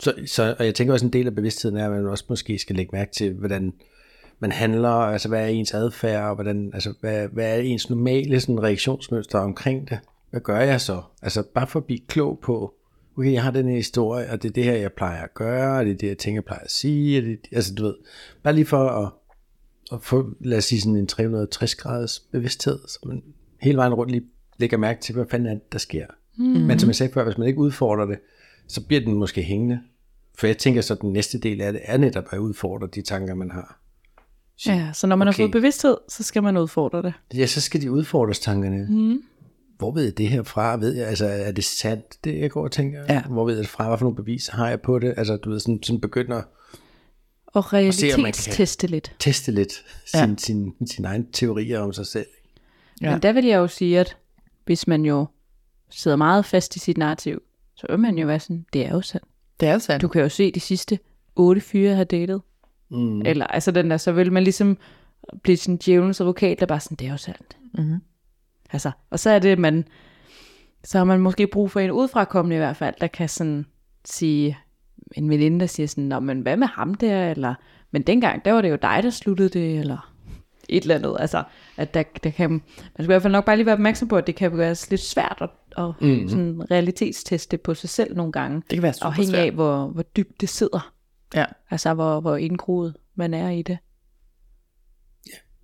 Så, 0.00 0.14
så, 0.26 0.56
og 0.58 0.64
jeg 0.64 0.74
tænker 0.74 0.94
også, 0.94 1.06
en 1.06 1.12
del 1.12 1.26
af 1.26 1.34
bevidstheden 1.34 1.76
er, 1.76 1.86
at 1.86 1.90
man 1.90 2.06
også 2.06 2.24
måske 2.28 2.58
skal 2.58 2.76
lægge 2.76 2.90
mærke 2.92 3.12
til, 3.12 3.32
hvordan 3.32 3.72
man 4.38 4.52
handler, 4.52 4.88
altså 4.88 5.28
hvad 5.28 5.42
er 5.42 5.46
ens 5.46 5.74
adfærd, 5.74 6.28
og 6.28 6.34
hvordan, 6.34 6.70
altså, 6.74 6.94
hvad, 7.00 7.28
hvad 7.28 7.58
er 7.58 7.62
ens 7.62 7.90
normale 7.90 8.40
sådan, 8.40 8.62
reaktionsmønster 8.62 9.38
omkring 9.38 9.88
det? 9.88 9.98
Hvad 10.36 10.42
gør 10.42 10.60
jeg 10.60 10.80
så? 10.80 11.02
Altså 11.22 11.42
bare 11.54 11.66
for 11.66 11.80
at 11.80 11.84
blive 11.84 12.00
klog 12.08 12.38
på, 12.42 12.74
okay, 13.18 13.32
jeg 13.32 13.42
har 13.42 13.50
den 13.50 13.68
her 13.68 13.76
historie, 13.76 14.30
og 14.30 14.42
det 14.42 14.48
er 14.48 14.52
det 14.52 14.64
her, 14.64 14.72
jeg 14.72 14.92
plejer 14.92 15.22
at 15.22 15.34
gøre, 15.34 15.78
og 15.78 15.84
det 15.84 15.92
er 15.92 15.96
det, 15.96 16.06
jeg 16.08 16.18
tænker, 16.18 16.36
jeg 16.36 16.44
plejer 16.44 16.60
at 16.60 16.70
sige, 16.70 17.22
det, 17.22 17.38
altså 17.52 17.74
du 17.74 17.82
ved, 17.82 17.94
bare 18.42 18.54
lige 18.54 18.66
for 18.66 18.88
at, 18.88 19.12
at 19.92 20.02
få, 20.02 20.30
lad 20.40 20.58
os 20.58 20.64
sige 20.64 20.80
sådan 20.80 20.96
en 20.96 21.06
360 21.06 21.74
graders 21.74 22.20
bevidsthed, 22.32 22.78
så 22.88 22.98
man 23.06 23.22
hele 23.60 23.76
vejen 23.76 23.94
rundt 23.94 24.12
lige 24.12 24.24
lægger 24.58 24.76
mærke 24.76 25.00
til, 25.00 25.14
hvad 25.14 25.24
fanden 25.30 25.48
er 25.48 25.54
det, 25.54 25.72
der 25.72 25.78
sker. 25.78 26.06
Mm-hmm. 26.36 26.60
Men 26.60 26.78
som 26.78 26.88
jeg 26.88 26.96
sagde 26.96 27.12
før, 27.12 27.24
hvis 27.24 27.38
man 27.38 27.46
ikke 27.48 27.58
udfordrer 27.60 28.06
det, 28.06 28.18
så 28.68 28.86
bliver 28.86 29.00
den 29.00 29.14
måske 29.14 29.42
hængende. 29.42 29.80
For 30.38 30.46
jeg 30.46 30.58
tænker 30.58 30.80
så, 30.80 30.94
at 30.94 31.00
den 31.00 31.12
næste 31.12 31.38
del 31.38 31.60
af 31.60 31.72
det 31.72 31.80
er 31.84 31.96
netop 31.96 32.24
at 32.30 32.38
udfordre 32.38 32.86
de 32.94 33.02
tanker, 33.02 33.34
man 33.34 33.50
har. 33.50 33.80
ja, 34.66 34.90
så 34.92 35.06
når 35.06 35.16
man 35.16 35.28
Okay. 35.28 35.36
har 35.36 35.44
fået 35.44 35.52
bevidsthed, 35.52 35.96
så 36.08 36.22
skal 36.22 36.42
man 36.42 36.56
udfordre 36.56 37.02
det. 37.02 37.12
Ja, 37.34 37.46
så 37.46 37.60
skal 37.60 37.82
de 37.82 37.90
udfordres 37.90 38.38
tankerne. 38.38 38.86
Mm. 38.90 39.22
Hvor 39.78 39.92
ved 39.92 40.02
jeg 40.04 40.18
det 40.18 40.28
her 40.28 40.42
fra? 40.42 40.76
Ved 40.76 40.94
jeg, 40.94 41.06
altså, 41.06 41.26
er 41.26 41.52
det 41.52 41.64
sandt, 41.64 42.24
det 42.24 42.40
jeg 42.40 42.50
går 42.50 42.62
og 42.64 42.72
tænker? 42.72 43.04
Ja. 43.08 43.22
Hvor 43.22 43.44
ved 43.44 43.54
jeg 43.54 43.62
det 43.62 43.68
fra? 43.70 43.88
Hvad 43.88 43.98
for 43.98 44.04
nogle 44.04 44.16
beviser 44.16 44.52
har 44.52 44.68
jeg 44.68 44.80
på 44.80 44.98
det? 44.98 45.14
Altså, 45.16 45.36
du 45.36 45.50
ved, 45.50 45.60
sådan, 45.60 45.82
sådan 45.82 46.00
begynder 46.00 46.36
at 46.36 46.44
Og 47.46 47.72
realitetsteste 47.72 48.86
lidt. 48.86 49.16
teste 49.18 49.52
lidt 49.52 49.72
Ja. 50.14 50.24
sin, 50.26 50.38
sin, 50.38 50.72
sin 50.86 51.04
egen 51.04 51.32
teorier 51.32 51.80
om 51.80 51.92
sig 51.92 52.06
selv. 52.06 52.26
Ja. 53.02 53.10
Men 53.12 53.22
der 53.22 53.32
vil 53.32 53.44
jeg 53.44 53.56
jo 53.56 53.66
sige, 53.68 54.00
at 54.00 54.16
hvis 54.64 54.86
man 54.86 55.04
jo 55.04 55.26
sidder 55.90 56.16
meget 56.16 56.44
fast 56.44 56.76
i 56.76 56.78
sit 56.78 56.98
narrativ, 56.98 57.42
så 57.74 57.86
vil 57.90 57.98
man 57.98 58.18
jo 58.18 58.26
være 58.26 58.40
sådan, 58.40 58.66
det 58.72 58.86
er 58.86 58.90
jo 58.90 59.00
sandt. 59.00 59.26
Det 59.60 59.68
er 59.68 59.72
jo 59.72 59.78
sandt. 59.78 60.02
Du 60.02 60.08
kan 60.08 60.22
jo 60.22 60.28
se 60.28 60.50
de 60.52 60.60
sidste 60.60 60.98
otte 61.36 61.60
fyre, 61.60 61.88
jeg 61.88 61.96
har 61.96 62.04
datet. 62.04 62.42
Mm. 62.90 63.20
Eller 63.22 63.46
altså 63.46 63.70
den 63.70 63.90
der, 63.90 63.96
så 63.96 64.12
vil 64.12 64.32
man 64.32 64.42
ligesom 64.44 64.78
blive 65.42 65.56
sådan 65.56 65.76
djævelens 65.76 66.20
advokat, 66.20 66.60
der 66.60 66.66
bare 66.66 66.80
sådan, 66.80 66.96
det 66.96 67.06
er 67.06 67.10
jo 67.10 67.16
sandt. 67.16 67.56
Mhm. 67.74 67.98
Altså, 68.72 68.90
og 69.10 69.18
så 69.18 69.30
er 69.30 69.38
det, 69.38 69.58
man, 69.58 69.84
så 70.84 70.98
har 70.98 71.04
man 71.04 71.20
måske 71.20 71.46
brug 71.46 71.70
for 71.70 71.80
en 71.80 71.90
udefrakommende 71.90 72.56
i 72.56 72.58
hvert 72.58 72.76
fald, 72.76 72.94
der 73.00 73.06
kan 73.06 73.28
sådan 73.28 73.66
sige, 74.04 74.58
en 75.16 75.30
veninde, 75.30 75.60
der 75.60 75.66
siger 75.66 75.86
sådan, 75.86 76.04
Nå, 76.04 76.20
men 76.20 76.40
hvad 76.40 76.56
med 76.56 76.66
ham 76.66 76.94
der, 76.94 77.30
eller, 77.30 77.54
men 77.90 78.02
dengang, 78.02 78.44
der 78.44 78.52
var 78.52 78.62
det 78.62 78.70
jo 78.70 78.76
dig, 78.82 79.00
der 79.02 79.10
sluttede 79.10 79.48
det, 79.48 79.78
eller 79.78 80.12
et 80.68 80.82
eller 80.82 80.94
andet, 80.94 81.16
altså, 81.18 81.42
at 81.76 81.94
der, 81.94 82.02
der 82.24 82.30
kan, 82.30 82.50
man 82.50 82.60
skal 82.94 83.04
i 83.04 83.06
hvert 83.06 83.22
fald 83.22 83.32
nok 83.32 83.44
bare 83.44 83.56
lige 83.56 83.66
være 83.66 83.72
opmærksom 83.74 84.08
på, 84.08 84.16
at 84.16 84.26
det 84.26 84.34
kan 84.34 84.58
være 84.58 84.76
lidt 84.90 85.00
svært 85.00 85.38
at, 85.40 85.50
at 85.84 85.92
mm. 86.00 86.28
sådan 86.28 86.70
realitetsteste 86.70 87.58
på 87.58 87.74
sig 87.74 87.90
selv 87.90 88.16
nogle 88.16 88.32
gange, 88.32 88.62
Det 88.70 88.76
kan 88.76 88.82
være 88.82 88.92
super 88.92 89.06
afhængig 89.06 89.30
svært. 89.34 89.46
af, 89.46 89.52
hvor, 89.52 89.86
hvor 89.86 90.02
dybt 90.02 90.40
det 90.40 90.48
sidder, 90.48 90.92
Ja. 91.34 91.44
altså 91.70 91.94
hvor, 91.94 92.20
hvor 92.20 92.36
indgroet 92.36 92.96
man 93.14 93.34
er 93.34 93.50
i 93.50 93.62
det. 93.62 93.78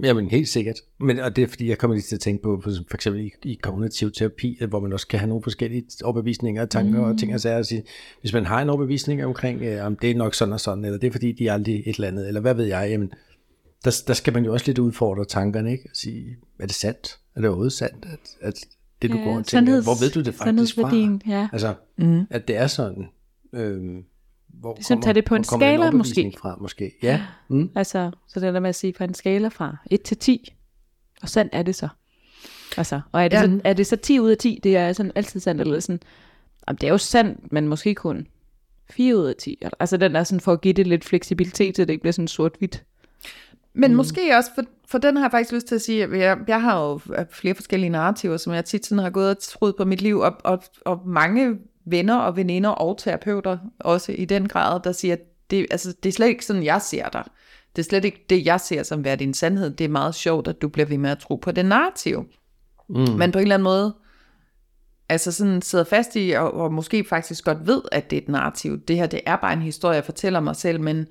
Jamen 0.03 0.29
helt 0.29 0.49
sikkert. 0.49 0.77
Men, 1.01 1.19
og 1.19 1.37
det 1.37 1.45
er 1.45 1.49
fordi, 1.49 1.69
jeg 1.69 1.79
kommer 1.79 1.95
lige 1.95 2.03
til 2.03 2.17
at 2.17 2.21
tænke 2.21 2.43
på, 2.43 2.61
for, 2.65 2.71
for 2.89 2.97
eksempel 2.97 3.23
i, 3.25 3.31
i 3.43 3.59
kognitiv 3.63 4.13
terapi, 4.13 4.59
hvor 4.69 4.81
man 4.81 4.93
også 4.93 5.07
kan 5.07 5.19
have 5.19 5.29
nogle 5.29 5.43
forskellige 5.43 5.85
overbevisninger, 6.05 6.67
tanker 6.67 6.99
mm. 6.99 7.05
og 7.05 7.19
ting 7.19 7.35
og 7.35 7.41
sager. 7.41 7.59
At 7.59 7.67
sige, 7.67 7.83
hvis 8.21 8.33
man 8.33 8.47
har 8.47 8.63
en 8.63 8.69
overbevisning 8.69 9.25
omkring, 9.25 9.63
øh, 9.63 9.87
om 9.87 9.97
det 9.97 10.11
er 10.11 10.15
nok 10.15 10.35
sådan 10.35 10.53
og 10.55 10.61
sådan, 10.61 10.85
eller 10.85 10.99
det 10.99 11.07
er 11.07 11.13
fordi, 11.13 11.33
de 11.33 11.49
er 11.49 11.53
aldrig 11.53 11.83
et 11.87 11.95
eller 11.95 12.09
andet, 12.09 12.29
eller 12.29 12.41
hvad 12.41 12.55
ved 12.55 12.65
jeg, 12.65 12.89
jamen, 12.91 13.13
der, 13.85 14.03
der 14.07 14.15
skal 14.15 14.33
man 14.33 14.45
jo 14.45 14.53
også 14.53 14.67
lidt 14.67 14.79
udfordre 14.79 15.25
tankerne, 15.25 15.73
ikke? 15.73 15.85
Og 15.91 15.97
sige, 15.97 16.37
er 16.61 16.67
det 16.67 16.75
sandt? 16.75 17.19
Er 17.37 17.41
det 17.41 17.49
overhovedet 17.49 17.73
sandt, 17.73 18.07
at, 18.13 18.49
at 18.49 18.55
det 19.03 19.11
du 19.11 19.17
ja, 19.17 19.25
går 19.25 19.37
og 19.37 19.47
tænker, 19.47 19.83
hvor 19.83 20.05
ved 20.05 20.11
du 20.11 20.21
det 20.21 20.35
faktisk 20.35 20.75
fra? 20.75 21.19
Ja. 21.29 21.49
Altså, 21.53 21.75
mm. 21.99 22.21
at 22.31 22.49
det 22.49 22.57
er 22.57 22.67
sådan. 22.67 23.09
Øhm, 23.53 24.05
hvor 24.63 24.75
ligesom 24.75 24.97
kommer, 24.97 25.05
tage 25.05 25.15
det 25.15 25.25
på 25.25 25.35
en 25.35 25.45
skala 25.45 25.91
måske. 25.91 26.35
Fra, 26.39 26.57
måske. 26.61 26.93
Ja. 27.03 27.23
Mm. 27.49 27.71
Altså, 27.75 28.11
så 28.29 28.41
det 28.41 28.49
er 28.49 28.53
der 28.53 28.61
med 28.61 28.69
at 28.69 28.75
sige 28.75 28.95
fra 28.95 29.05
en 29.05 29.15
skala 29.15 29.49
fra 29.49 29.77
1 29.91 30.03
til 30.03 30.17
10. 30.17 30.55
Og 31.23 31.29
sandt 31.29 31.55
er 31.55 31.63
det 31.63 31.75
så. 31.75 31.89
Altså, 32.77 33.01
og 33.13 33.25
er 33.25 33.29
det, 33.29 33.37
ja. 33.37 33.47
så, 33.47 33.61
er 33.65 33.73
det 33.73 33.87
så 33.87 33.97
10 33.97 34.21
ud 34.21 34.31
af 34.31 34.39
10, 34.39 34.61
det 34.63 34.77
er 34.77 34.93
sådan 34.93 35.13
altid 35.15 35.41
sandt, 35.41 35.61
eller 35.61 35.81
sådan, 35.81 36.01
jamen, 36.69 36.79
det 36.81 36.87
er 36.87 36.91
jo 36.91 36.99
sandt, 36.99 37.53
men 37.53 37.69
måske 37.69 37.95
kun 37.95 38.27
4 38.91 39.17
ud 39.17 39.27
af 39.27 39.35
10. 39.39 39.63
Altså 39.81 39.97
den 39.97 40.17
er 40.17 40.25
sådan 40.25 40.41
for 40.41 40.53
at 40.53 40.61
give 40.61 40.75
det 40.75 40.87
lidt 40.87 41.05
fleksibilitet, 41.05 41.77
så 41.77 41.85
det 41.85 41.91
ikke 41.91 42.03
bliver 42.03 42.13
sådan 42.13 42.29
sort-hvidt. 42.29 42.85
Men 43.75 43.91
mm. 43.91 43.97
måske 43.97 44.37
også, 44.37 44.51
for, 44.55 44.63
for 44.89 44.99
den 44.99 45.17
har 45.17 45.25
jeg 45.25 45.31
faktisk 45.31 45.53
lyst 45.53 45.67
til 45.67 45.75
at 45.75 45.83
sige, 45.83 46.05
at 46.05 46.19
jeg, 46.19 46.39
jeg 46.49 46.63
har 46.63 46.83
jo 46.83 47.01
flere 47.31 47.55
forskellige 47.55 47.91
narrativer, 47.91 48.37
som 48.37 48.53
jeg 48.53 48.65
tit 48.65 48.87
sådan 48.87 49.03
har 49.03 49.11
gået 49.11 49.31
og 49.31 49.39
troet 49.39 49.77
på 49.77 49.85
mit 49.85 50.03
liv, 50.03 50.19
og, 50.19 50.37
og, 50.45 50.63
og 50.85 51.01
mange 51.07 51.59
venner 51.85 52.17
og 52.17 52.37
veninder 52.37 52.71
og 52.71 52.99
terapeuter 52.99 53.59
også 53.79 54.13
i 54.13 54.25
den 54.25 54.49
grad, 54.49 54.81
der 54.85 54.93
siger, 54.93 55.17
det, 55.51 55.67
altså, 55.71 55.95
det 56.03 56.09
er 56.09 56.13
slet 56.13 56.29
ikke 56.29 56.45
sådan, 56.45 56.65
jeg 56.65 56.83
ser 56.83 57.09
dig. 57.09 57.25
Det 57.77 57.83
er 57.83 57.85
slet 57.85 58.05
ikke 58.05 58.27
det, 58.31 58.47
jeg 58.47 58.61
ser 58.61 58.83
som 58.83 59.05
værd 59.05 59.19
din 59.19 59.35
sandhed. 59.35 59.71
Det 59.71 59.85
er 59.85 59.89
meget 59.89 60.15
sjovt, 60.15 60.49
at 60.49 60.63
du 60.63 60.69
bliver 60.69 60.87
ved 60.87 60.99
med 60.99 61.11
at 61.11 61.19
tro 61.19 61.37
på 61.37 61.53
det 61.53 61.67
narrativ. 61.67 62.25
Mm. 62.89 62.97
Men 62.97 63.33
på 63.33 63.39
en 63.39 63.43
eller 63.43 63.55
anden 63.55 63.65
måde, 63.65 63.95
altså 65.09 65.33
sådan 65.33 65.63
sidder 65.63 65.85
fast 65.85 66.17
i, 66.17 66.31
og, 66.31 66.55
og 66.55 66.73
måske 66.73 67.05
faktisk 67.05 67.45
godt 67.45 67.67
ved, 67.67 67.83
at 67.93 68.11
det 68.11 68.17
er 68.17 68.23
et 68.23 68.29
narrativ. 68.29 68.81
Det 68.81 68.97
her, 68.97 69.07
det 69.07 69.21
er 69.27 69.37
bare 69.37 69.53
en 69.53 69.63
historie, 69.63 69.95
jeg 69.95 70.05
fortæller 70.05 70.41
mig 70.41 70.57
selv, 70.57 70.81
men 70.81 71.07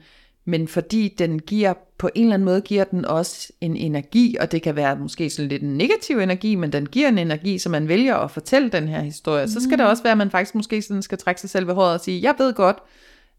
men 0.52 0.68
fordi 0.68 1.16
den 1.20 1.40
giver, 1.40 1.74
på 1.98 2.10
en 2.16 2.24
eller 2.24 2.34
anden 2.34 2.46
måde 2.46 2.62
giver 2.62 2.84
den 2.84 3.06
også 3.06 3.52
en 3.62 3.76
energi, 3.76 4.38
og 4.40 4.52
det 4.52 4.62
kan 4.62 4.76
være 4.76 4.96
måske 4.96 5.30
sådan 5.30 5.50
lidt 5.50 5.64
en 5.64 5.78
negativ 5.78 6.20
energi, 6.20 6.56
men 6.56 6.72
den 6.72 6.86
giver 6.86 7.08
en 7.08 7.18
energi, 7.18 7.58
så 7.58 7.70
man 7.70 7.88
vælger 7.88 8.16
at 8.16 8.32
fortælle 8.32 8.70
den 8.70 8.88
her 8.88 9.02
historie. 9.02 9.48
Så 9.48 9.60
skal 9.60 9.78
det 9.78 9.86
mm. 9.86 9.90
også 9.90 10.04
være, 10.04 10.12
at 10.12 10.18
man 10.18 10.32
faktisk 10.32 10.56
måske 10.56 10.82
sådan 10.82 11.02
skal 11.02 11.18
trække 11.18 11.42
sig 11.42 11.50
selv 11.50 11.68
ved 11.68 11.74
håret 11.74 11.94
og 11.94 12.00
sige, 12.00 12.22
jeg 12.22 12.36
ved 12.38 12.54
godt, 12.54 12.78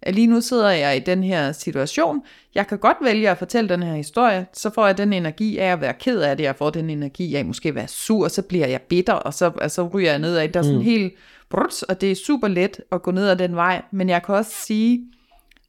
at 0.02 0.14
lige 0.14 0.26
nu 0.26 0.40
sidder 0.40 0.70
jeg 0.70 0.96
i 0.96 1.00
den 1.00 1.22
her 1.22 1.52
situation, 1.52 2.22
jeg 2.54 2.66
kan 2.66 2.78
godt 2.78 2.96
vælge 3.02 3.30
at 3.30 3.38
fortælle 3.38 3.68
den 3.68 3.82
her 3.82 3.94
historie, 3.94 4.46
så 4.52 4.70
får 4.70 4.86
jeg 4.86 4.98
den 4.98 5.12
energi 5.12 5.58
af 5.58 5.72
at 5.72 5.80
være 5.80 5.94
ked 6.00 6.20
af 6.20 6.36
det, 6.36 6.44
jeg 6.44 6.56
får 6.56 6.70
den 6.70 6.90
energi 6.90 7.34
af 7.34 7.44
måske 7.44 7.68
at 7.68 7.74
være 7.74 7.88
sur, 7.88 8.28
så 8.28 8.42
bliver 8.42 8.66
jeg 8.66 8.80
bitter, 8.80 9.12
og 9.12 9.34
så, 9.34 9.52
og 9.54 9.70
så 9.70 9.88
ryger 9.94 10.10
jeg 10.10 10.18
ned 10.18 10.36
af, 10.36 10.52
der 10.52 10.60
er 10.60 10.64
sådan 10.64 10.78
mm. 10.78 10.84
helt 10.84 11.12
bruts, 11.50 11.82
og 11.82 12.00
det 12.00 12.10
er 12.10 12.16
super 12.26 12.48
let 12.48 12.80
at 12.92 13.02
gå 13.02 13.10
ned 13.10 13.28
ad 13.28 13.36
den 13.36 13.56
vej, 13.56 13.82
men 13.90 14.08
jeg 14.08 14.22
kan 14.22 14.34
også 14.34 14.52
sige, 14.66 15.00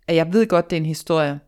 at 0.08 0.16
jeg 0.16 0.34
ved 0.34 0.48
godt, 0.48 0.70
det 0.70 0.76
er 0.76 0.80
en 0.80 0.86
historie. 0.86 1.40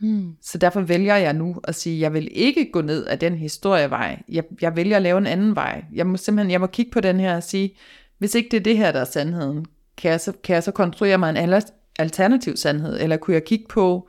Mm. 0.00 0.36
Så 0.42 0.58
derfor 0.58 0.80
vælger 0.80 1.16
jeg 1.16 1.32
nu 1.32 1.56
at 1.64 1.74
sige, 1.74 1.96
at 1.96 2.00
jeg 2.00 2.12
vil 2.12 2.28
ikke 2.32 2.70
gå 2.72 2.80
ned 2.80 3.06
ad 3.06 3.16
den 3.16 3.34
historievej. 3.34 4.22
Jeg, 4.28 4.44
jeg 4.60 4.76
vælger 4.76 4.96
at 4.96 5.02
lave 5.02 5.18
en 5.18 5.26
anden 5.26 5.56
vej. 5.56 5.84
Jeg 5.92 6.06
må 6.06 6.16
simpelthen 6.16 6.50
jeg 6.50 6.60
må 6.60 6.66
kigge 6.66 6.90
på 6.92 7.00
den 7.00 7.20
her 7.20 7.36
og 7.36 7.42
sige, 7.42 7.76
hvis 8.18 8.34
ikke 8.34 8.48
det 8.50 8.56
er 8.56 8.62
det 8.62 8.76
her, 8.76 8.92
der 8.92 9.00
er 9.00 9.04
sandheden, 9.04 9.66
kan 9.96 10.10
jeg 10.10 10.20
så, 10.20 10.32
kan 10.44 10.54
jeg 10.54 10.62
så 10.62 10.70
konstruere 10.70 11.18
mig 11.18 11.30
en 11.30 11.62
alternativ 11.98 12.56
sandhed? 12.56 13.00
Eller 13.00 13.16
kunne 13.16 13.34
jeg 13.34 13.44
kigge 13.44 13.64
på, 13.68 14.08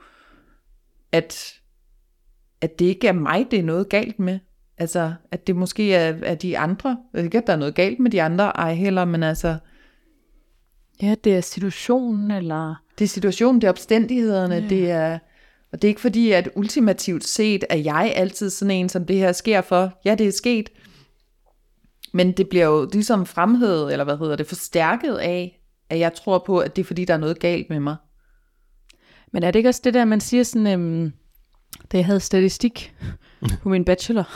at, 1.12 1.54
at 2.60 2.78
det 2.78 2.84
ikke 2.84 3.08
er 3.08 3.12
mig, 3.12 3.46
det 3.50 3.58
er 3.58 3.62
noget 3.62 3.88
galt 3.88 4.18
med? 4.18 4.38
Altså, 4.78 5.14
at 5.30 5.46
det 5.46 5.56
måske 5.56 5.94
er, 5.94 6.14
er 6.22 6.34
de 6.34 6.58
andre. 6.58 6.98
Ikke, 7.18 7.38
at 7.38 7.46
der 7.46 7.52
er 7.52 7.56
noget 7.56 7.74
galt 7.74 8.00
med 8.00 8.10
de 8.10 8.22
andre, 8.22 8.44
ej 8.44 8.74
heller, 8.74 9.04
men 9.04 9.22
altså... 9.22 9.56
Ja, 11.02 11.14
det 11.24 11.36
er 11.36 11.40
situationen, 11.40 12.30
eller 12.30 12.74
det 12.98 13.04
er 13.04 13.08
situationen, 13.08 13.60
det 13.60 13.66
er 13.66 13.70
omstændighederne, 13.70 14.54
ja. 14.54 14.68
det 14.68 14.90
er... 14.90 15.18
Og 15.72 15.82
det 15.82 15.88
er 15.88 15.90
ikke 15.90 16.00
fordi, 16.00 16.32
at 16.32 16.48
ultimativt 16.54 17.24
set 17.24 17.64
er 17.70 17.76
jeg 17.76 18.12
altid 18.16 18.50
sådan 18.50 18.70
en, 18.70 18.88
som 18.88 19.04
det 19.04 19.16
her 19.16 19.32
sker 19.32 19.60
for. 19.60 19.92
Ja, 20.04 20.14
det 20.14 20.26
er 20.26 20.32
sket. 20.32 20.68
Men 22.12 22.32
det 22.32 22.48
bliver 22.48 22.64
jo 22.64 22.88
ligesom 22.92 23.26
fremhævet, 23.26 23.92
eller 23.92 24.04
hvad 24.04 24.18
hedder 24.18 24.36
det, 24.36 24.46
forstærket 24.46 25.14
af, 25.14 25.60
at 25.90 25.98
jeg 25.98 26.14
tror 26.14 26.42
på, 26.46 26.58
at 26.58 26.76
det 26.76 26.82
er 26.82 26.86
fordi, 26.86 27.04
der 27.04 27.14
er 27.14 27.18
noget 27.18 27.38
galt 27.38 27.70
med 27.70 27.80
mig. 27.80 27.96
Men 29.32 29.42
er 29.42 29.50
det 29.50 29.58
ikke 29.58 29.68
også 29.68 29.80
det 29.84 29.94
der, 29.94 30.04
man 30.04 30.20
siger 30.20 30.42
sådan, 30.42 30.66
øhm, 30.66 31.12
da 31.92 31.96
jeg 31.96 32.06
havde 32.06 32.20
statistik 32.20 32.94
på 33.62 33.68
min 33.68 33.84
bachelor, 33.84 34.30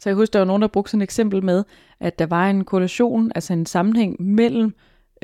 så 0.00 0.08
jeg 0.08 0.14
husker, 0.14 0.32
der 0.32 0.38
var 0.38 0.46
nogen, 0.46 0.62
der 0.62 0.68
brugte 0.68 0.90
sådan 0.90 1.02
et 1.02 1.04
eksempel 1.04 1.44
med, 1.44 1.64
at 2.00 2.18
der 2.18 2.26
var 2.26 2.50
en 2.50 2.64
korrelation, 2.64 3.32
altså 3.34 3.52
en 3.52 3.66
sammenhæng 3.66 4.22
mellem 4.22 4.74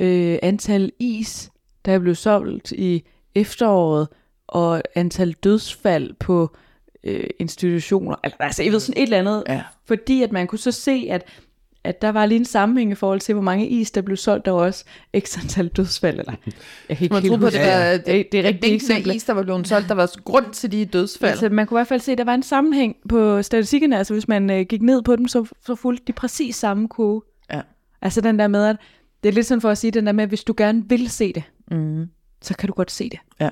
øh, 0.03 0.39
antal 0.43 0.93
is 0.99 1.51
der 1.85 1.99
blev 1.99 2.15
solgt 2.15 2.73
i 2.73 3.05
efteråret, 3.35 4.09
og 4.47 4.83
antal 4.95 5.33
dødsfald 5.33 6.15
på 6.15 6.57
øh, 7.05 7.27
institutioner, 7.39 8.17
eller 8.25 8.37
altså 8.41 8.63
jeg 8.63 8.73
ved 8.73 8.81
sådan 8.81 9.03
et 9.03 9.03
eller 9.03 9.19
andet, 9.19 9.45
ja. 9.49 9.63
fordi 9.87 10.23
at 10.23 10.33
man 10.33 10.47
kunne 10.47 10.59
så 10.59 10.73
se, 10.73 11.07
at 11.11 11.25
at 11.85 12.03
der 12.03 12.09
var 12.13 12.27
lige 12.27 12.39
en 12.39 12.45
sammenhæng 12.45 12.93
i 12.93 12.95
forhold 12.95 13.21
til, 13.21 13.33
hvor 13.33 13.43
mange 13.43 13.69
is, 13.69 13.91
der 13.91 14.03
blev 14.03 14.17
solgt, 14.17 14.45
der 14.45 14.51
var 14.51 14.61
også 14.61 14.85
ekstra 15.13 15.41
antal 15.43 15.69
dødsfald. 15.69 16.19
Eller, 16.19 16.33
jeg 16.89 16.97
kan 16.97 17.05
ikke 17.05 17.15
man 17.15 17.23
helt 17.23 17.41
på, 17.41 17.51
det, 17.51 17.61
var, 17.61 17.93
det, 17.93 18.07
det, 18.07 18.33
det 18.33 18.41
er 18.41 18.45
rigtig 18.45 18.75
eksempel. 18.75 19.17
is, 19.17 19.25
der 19.25 19.33
var 19.33 19.43
blevet 19.43 19.69
solgt, 19.69 19.89
der 19.89 19.95
var 19.95 20.23
grund 20.25 20.53
til 20.53 20.73
de 20.73 20.85
dødsfald. 20.85 21.31
Altså, 21.31 21.49
man 21.49 21.67
kunne 21.67 21.77
i 21.77 21.79
hvert 21.79 21.89
fald 21.89 22.01
se, 22.01 22.13
at 22.13 22.19
der 22.19 22.25
var 22.25 22.35
en 22.35 22.43
sammenhæng 22.43 22.97
på 23.09 23.43
statistikkerne. 23.43 23.99
Altså, 23.99 24.15
hvis 24.15 24.29
man 24.29 24.51
øh, 24.51 24.61
gik 24.61 24.83
ned 24.83 25.03
på 25.03 25.17
dem, 25.17 25.29
så, 25.29 25.47
så 25.67 25.75
fulgte 25.75 26.05
de 26.07 26.13
præcis 26.13 26.57
samme 26.57 26.89
kurve. 26.89 27.23
Ja. 27.53 27.61
Altså 28.03 28.21
den 28.21 28.39
der 28.39 28.49
med, 28.49 28.65
at 28.65 28.77
det 29.23 29.29
er 29.29 29.33
lidt 29.33 29.47
sådan 29.47 29.61
for 29.61 29.71
at 29.71 29.79
sige, 29.79 29.91
den 29.91 30.07
der 30.07 30.13
med, 30.13 30.23
at 30.23 30.29
hvis 30.29 30.45
du 30.45 30.55
gerne 30.57 30.89
vil 30.89 31.11
se 31.11 31.33
det, 31.33 31.43
mm. 31.71 32.11
så 32.43 32.57
kan 32.57 32.67
du 32.67 32.73
godt 32.73 32.91
se 32.91 33.09
det. 33.09 33.19
Ja. 33.41 33.51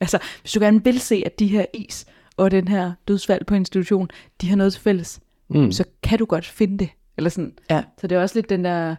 Altså, 0.00 0.18
hvis 0.40 0.52
du 0.52 0.60
gerne 0.60 0.84
vil 0.84 1.00
se, 1.00 1.22
at 1.26 1.38
de 1.38 1.46
her 1.46 1.64
is 1.74 2.06
og 2.36 2.50
den 2.50 2.68
her 2.68 2.92
dødsfald 3.08 3.44
på 3.44 3.54
institution, 3.54 4.08
de 4.40 4.48
har 4.48 4.56
noget 4.56 4.72
til 4.72 4.82
fælles, 4.82 5.20
mm. 5.48 5.72
så 5.72 5.84
kan 6.02 6.18
du 6.18 6.24
godt 6.24 6.46
finde 6.46 6.78
det. 6.78 6.88
Eller 7.16 7.30
sådan. 7.30 7.54
Ja. 7.70 7.84
Så 8.00 8.06
det 8.06 8.16
er 8.16 8.22
også 8.22 8.38
lidt 8.38 8.50
den 8.50 8.64
der, 8.64 8.96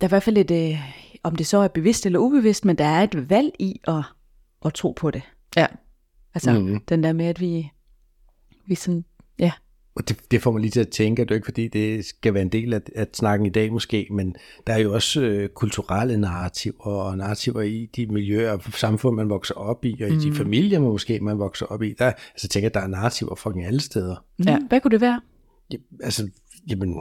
der 0.00 0.04
er 0.04 0.08
i 0.08 0.08
hvert 0.08 0.22
fald 0.22 0.36
et, 0.36 0.50
øh, 0.50 0.80
om 1.22 1.36
det 1.36 1.46
så 1.46 1.58
er 1.58 1.68
bevidst 1.68 2.06
eller 2.06 2.18
ubevidst, 2.18 2.64
men 2.64 2.78
der 2.78 2.84
er 2.84 3.02
et 3.02 3.30
valg 3.30 3.52
i 3.58 3.80
at, 3.84 4.02
at 4.64 4.74
tro 4.74 4.92
på 4.92 5.10
det. 5.10 5.22
Ja. 5.56 5.66
Altså, 6.34 6.52
mm. 6.52 6.80
den 6.80 7.02
der 7.02 7.12
med, 7.12 7.26
at 7.26 7.40
vi, 7.40 7.70
vi 8.66 8.74
sådan, 8.74 9.04
ja, 9.38 9.52
og 9.94 10.08
det, 10.08 10.16
det 10.30 10.42
får 10.42 10.52
mig 10.52 10.60
lige 10.60 10.70
til 10.70 10.80
at 10.80 10.88
tænke, 10.88 11.22
at 11.22 11.28
det 11.28 11.34
er 11.34 11.36
ikke 11.36 11.44
fordi, 11.44 11.68
det 11.68 12.04
skal 12.04 12.34
være 12.34 12.42
en 12.42 12.48
del 12.48 12.74
af, 12.74 12.80
af 12.96 13.06
snakken 13.12 13.46
i 13.46 13.50
dag 13.50 13.72
måske, 13.72 14.06
men 14.10 14.36
der 14.66 14.72
er 14.72 14.78
jo 14.78 14.94
også 14.94 15.22
øh, 15.22 15.48
kulturelle 15.48 16.16
narrativer 16.16 16.86
og 16.86 17.18
narrativer 17.18 17.60
i 17.60 17.90
de 17.96 18.06
miljøer 18.06 18.52
og 18.52 18.62
samfund, 18.62 19.16
man 19.16 19.28
vokser 19.28 19.54
op 19.54 19.84
i, 19.84 20.02
og 20.02 20.08
i 20.08 20.12
mm. 20.12 20.20
de 20.20 20.34
familier, 20.34 20.80
man 20.80 20.90
måske 20.90 21.20
man 21.20 21.38
vokser 21.38 21.66
op 21.66 21.82
i. 21.82 21.94
Der, 21.98 22.06
altså, 22.06 22.22
jeg 22.42 22.50
tænker, 22.50 22.68
at 22.68 22.74
der 22.74 22.80
er 22.80 22.86
narrativer 22.86 23.34
fucking 23.34 23.66
alle 23.66 23.80
steder. 23.80 24.24
Ja. 24.46 24.58
Hvad 24.68 24.80
kunne 24.80 24.90
det 24.90 25.00
være? 25.00 25.20
Ja, 25.72 25.76
altså, 26.02 26.28
jamen, 26.68 26.96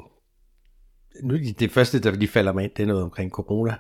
nu, 1.24 1.38
det 1.60 1.72
første, 1.72 2.00
der 2.00 2.12
lige 2.12 2.30
falder 2.30 2.54
mig 2.54 2.64
ind, 2.64 2.72
det 2.78 2.84
er 2.84 2.88
noget 2.88 3.04
omkring 3.04 3.32
corona. 3.32 3.76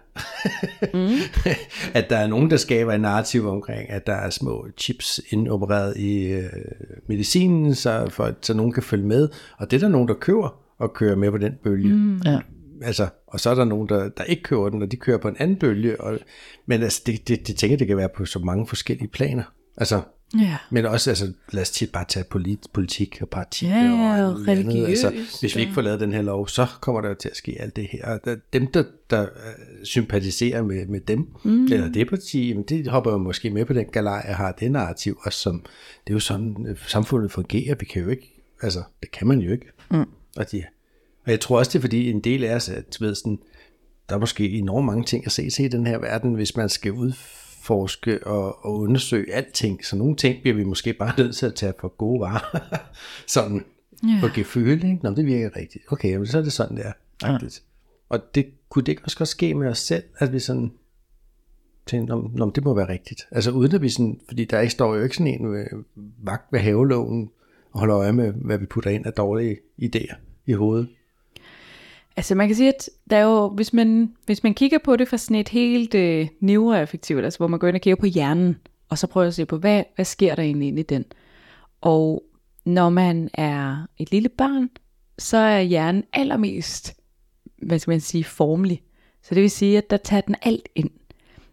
mm. 0.93 1.09
at 1.99 2.09
der 2.09 2.17
er 2.17 2.27
nogen, 2.27 2.49
der 2.49 2.57
skaber 2.57 2.93
en 2.93 3.01
narrativ 3.01 3.47
omkring, 3.47 3.89
at 3.89 4.07
der 4.07 4.13
er 4.13 4.29
små 4.29 4.67
chips 4.77 5.21
indopereret 5.29 5.97
i 5.97 6.23
øh, 6.23 6.49
medicinen, 7.07 7.75
så, 7.75 8.07
for, 8.09 8.31
så 8.41 8.53
nogen 8.53 8.71
kan 8.73 8.83
følge 8.83 9.07
med. 9.07 9.29
Og 9.57 9.71
det 9.71 9.77
er 9.77 9.81
der 9.81 9.89
nogen, 9.89 10.07
der 10.07 10.13
køber 10.13 10.61
og 10.77 10.93
kører 10.93 11.15
med 11.15 11.31
på 11.31 11.37
den 11.37 11.53
bølge. 11.63 11.93
Mm. 11.93 12.21
Ja. 12.25 12.39
Altså, 12.81 13.07
og 13.27 13.39
så 13.39 13.49
er 13.49 13.55
der 13.55 13.65
nogen, 13.65 13.89
der, 13.89 14.09
der 14.09 14.23
ikke 14.23 14.43
kører 14.43 14.69
den, 14.69 14.81
og 14.81 14.91
de 14.91 14.97
kører 14.97 15.17
på 15.17 15.27
en 15.27 15.35
anden 15.39 15.57
bølge. 15.57 16.01
Og, 16.01 16.19
men 16.65 16.83
altså, 16.83 17.01
det, 17.05 17.27
det, 17.27 17.47
det 17.47 17.55
tænker 17.55 17.77
det 17.77 17.87
kan 17.87 17.97
være 17.97 18.09
på 18.15 18.25
så 18.25 18.39
mange 18.39 18.67
forskellige 18.67 19.07
planer. 19.07 19.43
Altså, 19.77 20.01
Ja. 20.39 20.57
Men 20.69 20.85
også, 20.85 21.09
altså, 21.09 21.33
lad 21.51 21.61
os 21.61 21.71
tit 21.71 21.91
bare 21.91 22.05
tage 22.07 22.23
polit, 22.23 22.59
politik 22.73 23.17
og 23.21 23.29
parti 23.29 23.67
ja, 23.67 23.83
ja, 23.83 24.27
og 24.27 24.47
religiøst. 24.47 25.05
Altså, 25.05 25.37
hvis 25.39 25.55
vi 25.55 25.61
ikke 25.61 25.73
får 25.73 25.81
lavet 25.81 25.99
den 25.99 26.13
her 26.13 26.21
lov, 26.21 26.47
så 26.47 26.67
kommer 26.81 27.01
der 27.01 27.13
til 27.13 27.29
at 27.29 27.35
ske 27.35 27.55
alt 27.59 27.75
det 27.75 27.87
her. 27.91 28.17
Der, 28.17 28.35
dem, 28.53 28.67
der, 28.67 28.83
der 29.09 29.21
øh, 29.21 29.27
sympatiserer 29.83 30.63
med, 30.63 30.85
med 30.85 30.99
dem, 30.99 31.27
mm. 31.43 31.63
eller 31.63 31.91
det 31.91 32.09
parti, 32.09 32.47
jamen, 32.47 32.63
det 32.63 32.87
hopper 32.87 33.11
jo 33.11 33.17
måske 33.17 33.49
med 33.49 33.65
på 33.65 33.73
den 33.73 33.85
galej, 33.85 34.23
jeg 34.27 34.35
har 34.35 34.51
det 34.51 34.71
narrativ, 34.71 35.19
og 35.23 35.33
som, 35.33 35.65
det 36.07 36.11
er 36.11 36.13
jo 36.13 36.19
sådan, 36.19 36.65
øh, 36.69 36.77
samfundet 36.87 37.31
fungerer. 37.31 37.75
Vi 37.79 37.85
kan 37.85 38.01
jo 38.01 38.09
ikke, 38.09 38.43
altså, 38.61 38.83
det 39.01 39.11
kan 39.11 39.27
man 39.27 39.39
jo 39.39 39.51
ikke. 39.51 39.65
Mm. 39.91 40.05
Og, 40.37 40.51
de, 40.51 40.63
og 41.25 41.31
jeg 41.31 41.39
tror 41.39 41.57
også, 41.57 41.69
det 41.69 41.75
er 41.75 41.81
fordi, 41.81 42.09
en 42.09 42.21
del 42.21 42.43
af 42.43 42.55
os, 42.55 42.69
at, 42.69 42.97
ved, 42.99 43.15
sådan, 43.15 43.39
der 44.09 44.15
er 44.15 44.19
måske 44.19 44.49
enormt 44.49 44.85
mange 44.85 45.03
ting 45.03 45.25
at 45.25 45.31
se 45.31 45.49
til 45.49 45.65
i 45.65 45.67
den 45.67 45.87
her 45.87 45.97
verden, 45.97 46.33
hvis 46.33 46.57
man 46.57 46.69
skal 46.69 46.91
ud 46.91 47.13
udforske 47.61 48.27
og, 48.27 48.65
og 48.65 48.79
undersøge 48.79 49.33
alting. 49.33 49.85
Så 49.85 49.95
nogle 49.95 50.15
ting 50.15 50.41
bliver 50.41 50.55
vi 50.55 50.63
måske 50.63 50.93
bare 50.93 51.13
nødt 51.17 51.35
til 51.35 51.45
at 51.45 51.55
tage 51.55 51.73
på 51.73 51.87
gode 51.87 52.19
varer. 52.19 52.59
sådan 53.27 53.65
yeah. 54.05 54.21
på 54.21 54.27
geføle, 54.35 54.73
ikke? 54.73 54.99
Nå, 55.03 55.09
det 55.09 55.25
virker 55.25 55.55
rigtigt. 55.55 55.85
Okay, 55.91 56.15
men 56.15 56.27
så 56.27 56.37
er 56.37 56.41
det 56.41 56.53
sådan, 56.53 56.77
der. 56.77 56.91
Ja. 57.23 57.37
Og 58.09 58.19
det 58.35 58.45
kunne 58.69 58.83
det 58.85 58.91
ikke 58.91 59.01
også 59.05 59.17
godt 59.17 59.29
ske 59.29 59.53
med 59.53 59.67
os 59.67 59.79
selv, 59.79 60.03
at 60.17 60.33
vi 60.33 60.39
sådan 60.39 60.71
tænkte, 61.85 62.15
nå, 62.15 62.51
det 62.55 62.63
må 62.63 62.73
være 62.73 62.89
rigtigt. 62.89 63.27
Altså 63.31 63.51
uden 63.51 63.75
at 63.75 63.81
vi 63.81 63.89
sådan, 63.89 64.19
fordi 64.27 64.45
der 64.45 64.59
ikke 64.59 64.73
står 64.73 64.95
jo 64.95 65.03
ikke 65.03 65.15
sådan 65.15 65.41
en 65.41 65.51
ved, 65.51 65.65
vagt 66.23 66.53
ved 66.53 66.59
haveloven 66.59 67.29
og 67.71 67.79
holder 67.79 67.97
øje 67.97 68.13
med, 68.13 68.33
hvad 68.33 68.57
vi 68.57 68.65
putter 68.65 68.89
ind 68.91 69.05
af 69.05 69.13
dårlige 69.13 69.57
idéer 69.81 70.15
i 70.45 70.53
hovedet. 70.53 70.87
Altså 72.17 72.35
man 72.35 72.47
kan 72.47 72.55
sige, 72.55 72.69
at 72.69 72.89
der 73.09 73.17
er 73.17 73.23
jo, 73.23 73.49
hvis 73.49 73.73
man, 73.73 74.13
hvis 74.25 74.43
man 74.43 74.53
kigger 74.53 74.77
på 74.77 74.95
det 74.95 75.07
fra 75.07 75.17
sådan 75.17 75.35
et 75.35 75.49
helt 75.49 75.95
øh, 75.95 76.27
neuroaffektivt, 76.39 77.23
altså 77.23 77.39
hvor 77.39 77.47
man 77.47 77.59
går 77.59 77.67
ind 77.67 77.75
og 77.75 77.81
kigger 77.81 77.95
på 77.95 78.05
hjernen, 78.05 78.57
og 78.89 78.97
så 78.97 79.07
prøver 79.07 79.27
at 79.27 79.33
se 79.33 79.45
på, 79.45 79.57
hvad, 79.57 79.83
hvad 79.95 80.05
sker 80.05 80.35
der 80.35 80.43
egentlig 80.43 80.67
inde 80.67 80.79
i 80.79 80.83
den. 80.83 81.05
Og 81.81 82.23
når 82.65 82.89
man 82.89 83.29
er 83.33 83.87
et 83.97 84.11
lille 84.11 84.29
barn, 84.29 84.69
så 85.17 85.37
er 85.37 85.61
hjernen 85.61 86.03
allermest, 86.13 86.93
hvad 87.61 87.79
skal 87.79 87.91
man 87.91 88.01
sige, 88.01 88.23
formlig. 88.23 88.81
Så 89.23 89.35
det 89.35 89.41
vil 89.41 89.51
sige, 89.51 89.77
at 89.77 89.89
der 89.89 89.97
tager 89.97 90.21
den 90.21 90.35
alt 90.41 90.69
ind. 90.75 90.89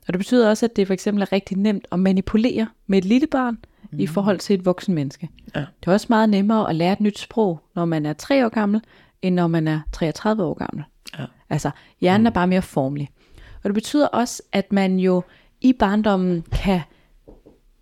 Og 0.09 0.13
det 0.13 0.19
betyder 0.19 0.49
også, 0.49 0.67
at 0.67 0.77
det 0.77 0.87
for 0.87 0.95
eksempel 0.95 1.23
er 1.23 1.33
rigtig 1.33 1.59
nemt 1.59 1.87
at 1.93 1.99
manipulere 1.99 2.69
med 2.87 2.99
et 2.99 3.05
lille 3.05 3.27
barn 3.27 3.59
mm. 3.91 3.99
i 3.99 4.07
forhold 4.07 4.39
til 4.39 4.55
et 4.55 4.65
voksen 4.65 4.95
menneske. 4.95 5.29
Ja. 5.55 5.61
Det 5.61 5.89
er 5.89 5.93
også 5.93 6.07
meget 6.09 6.29
nemmere 6.29 6.71
at 6.71 6.77
lære 6.77 6.93
et 6.93 7.01
nyt 7.01 7.19
sprog, 7.19 7.61
når 7.75 7.85
man 7.85 8.07
er 8.07 8.13
3 8.13 8.45
år 8.45 8.49
gammel, 8.49 8.81
end 9.23 9.35
når 9.35 9.47
man 9.47 9.69
er 9.69 9.81
33 9.93 10.45
år 10.45 10.55
gammel. 10.55 10.85
Ja. 11.19 11.25
Altså, 11.51 11.71
hjernen 12.01 12.27
er 12.27 12.31
bare 12.31 12.47
mere 12.47 12.63
formlig. 12.63 13.09
Og 13.57 13.65
det 13.65 13.75
betyder 13.75 14.07
også, 14.07 14.43
at 14.53 14.73
man 14.73 14.99
jo 14.99 15.23
i 15.61 15.73
barndommen 15.73 16.45
kan 16.53 16.81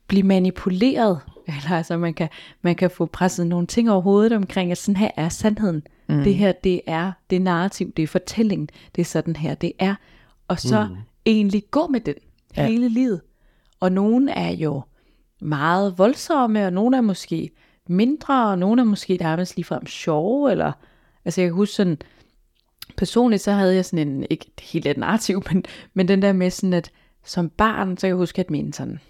blive 0.07 0.23
manipuleret, 0.23 1.21
eller 1.49 1.73
altså 1.77 1.97
man 1.97 2.15
kan, 2.15 2.29
man 2.63 2.75
kan 2.75 2.91
få 2.91 3.07
presset 3.07 3.47
nogle 3.47 3.67
ting 3.67 3.91
over 3.91 4.01
hovedet 4.01 4.33
omkring, 4.33 4.71
at 4.71 4.79
sådan 4.79 4.97
her 4.97 5.11
er 5.17 5.29
sandheden. 5.29 5.83
Mm. 6.09 6.23
Det 6.23 6.35
her, 6.35 6.53
det 6.53 6.81
er 6.87 7.13
det 7.31 7.37
er 7.37 7.41
narrativ, 7.41 7.93
det 7.93 8.03
er 8.03 8.07
fortællingen, 8.07 8.69
det 8.97 9.01
er 9.01 9.07
sådan 9.07 9.37
her, 9.37 9.55
det 9.55 9.73
er. 9.79 9.95
Og 10.49 10.61
så 10.61 10.87
mm. 10.91 10.97
egentlig 11.27 11.63
gå 11.71 11.87
med 11.87 12.01
den 12.01 12.15
Ja. 12.57 12.67
hele 12.67 12.89
livet. 12.89 13.21
Og 13.81 13.93
nogle 13.93 14.31
er 14.31 14.51
jo 14.51 14.83
meget 15.41 15.99
voldsomme, 15.99 16.67
og 16.67 16.73
nogle 16.73 16.97
er 16.97 17.01
måske 17.01 17.51
mindre, 17.89 18.51
og 18.51 18.59
nogle 18.59 18.81
er 18.81 18.85
måske 18.85 19.17
nærmest 19.21 19.57
ligefrem 19.57 19.87
sjove, 19.87 20.51
eller, 20.51 20.73
altså 21.27 21.41
jeg 21.41 21.49
kan 21.49 21.55
huske 21.55 21.75
sådan, 21.75 21.99
personligt 22.97 23.43
så 23.43 23.53
havde 23.53 23.75
jeg 23.75 23.85
sådan 23.85 24.09
en, 24.09 24.27
ikke 24.31 24.47
helt 24.61 24.87
et 24.87 24.97
narrativ, 24.97 25.43
men, 25.53 25.65
men 25.95 26.09
den 26.09 26.23
der 26.23 26.33
med 26.33 26.51
sådan, 26.51 26.73
at 26.73 26.91
som 27.25 27.51
barn, 27.51 27.97
så 27.97 28.01
kan 28.01 28.09
jeg 28.09 28.17
huske, 28.17 28.41
at 28.41 28.51
min 28.51 28.73
sådan 28.73 29.01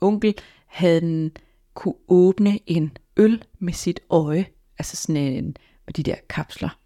onkel 0.00 0.34
havde 0.66 1.02
en, 1.02 1.32
kunne 1.74 1.94
åbne 2.08 2.58
en 2.66 2.96
øl 3.16 3.44
med 3.58 3.72
sit 3.72 4.00
øje, 4.10 4.46
altså 4.78 4.96
sådan 4.96 5.16
en, 5.16 5.56
med 5.86 5.94
de 5.94 6.02
der 6.02 6.14
kapsler, 6.28 6.78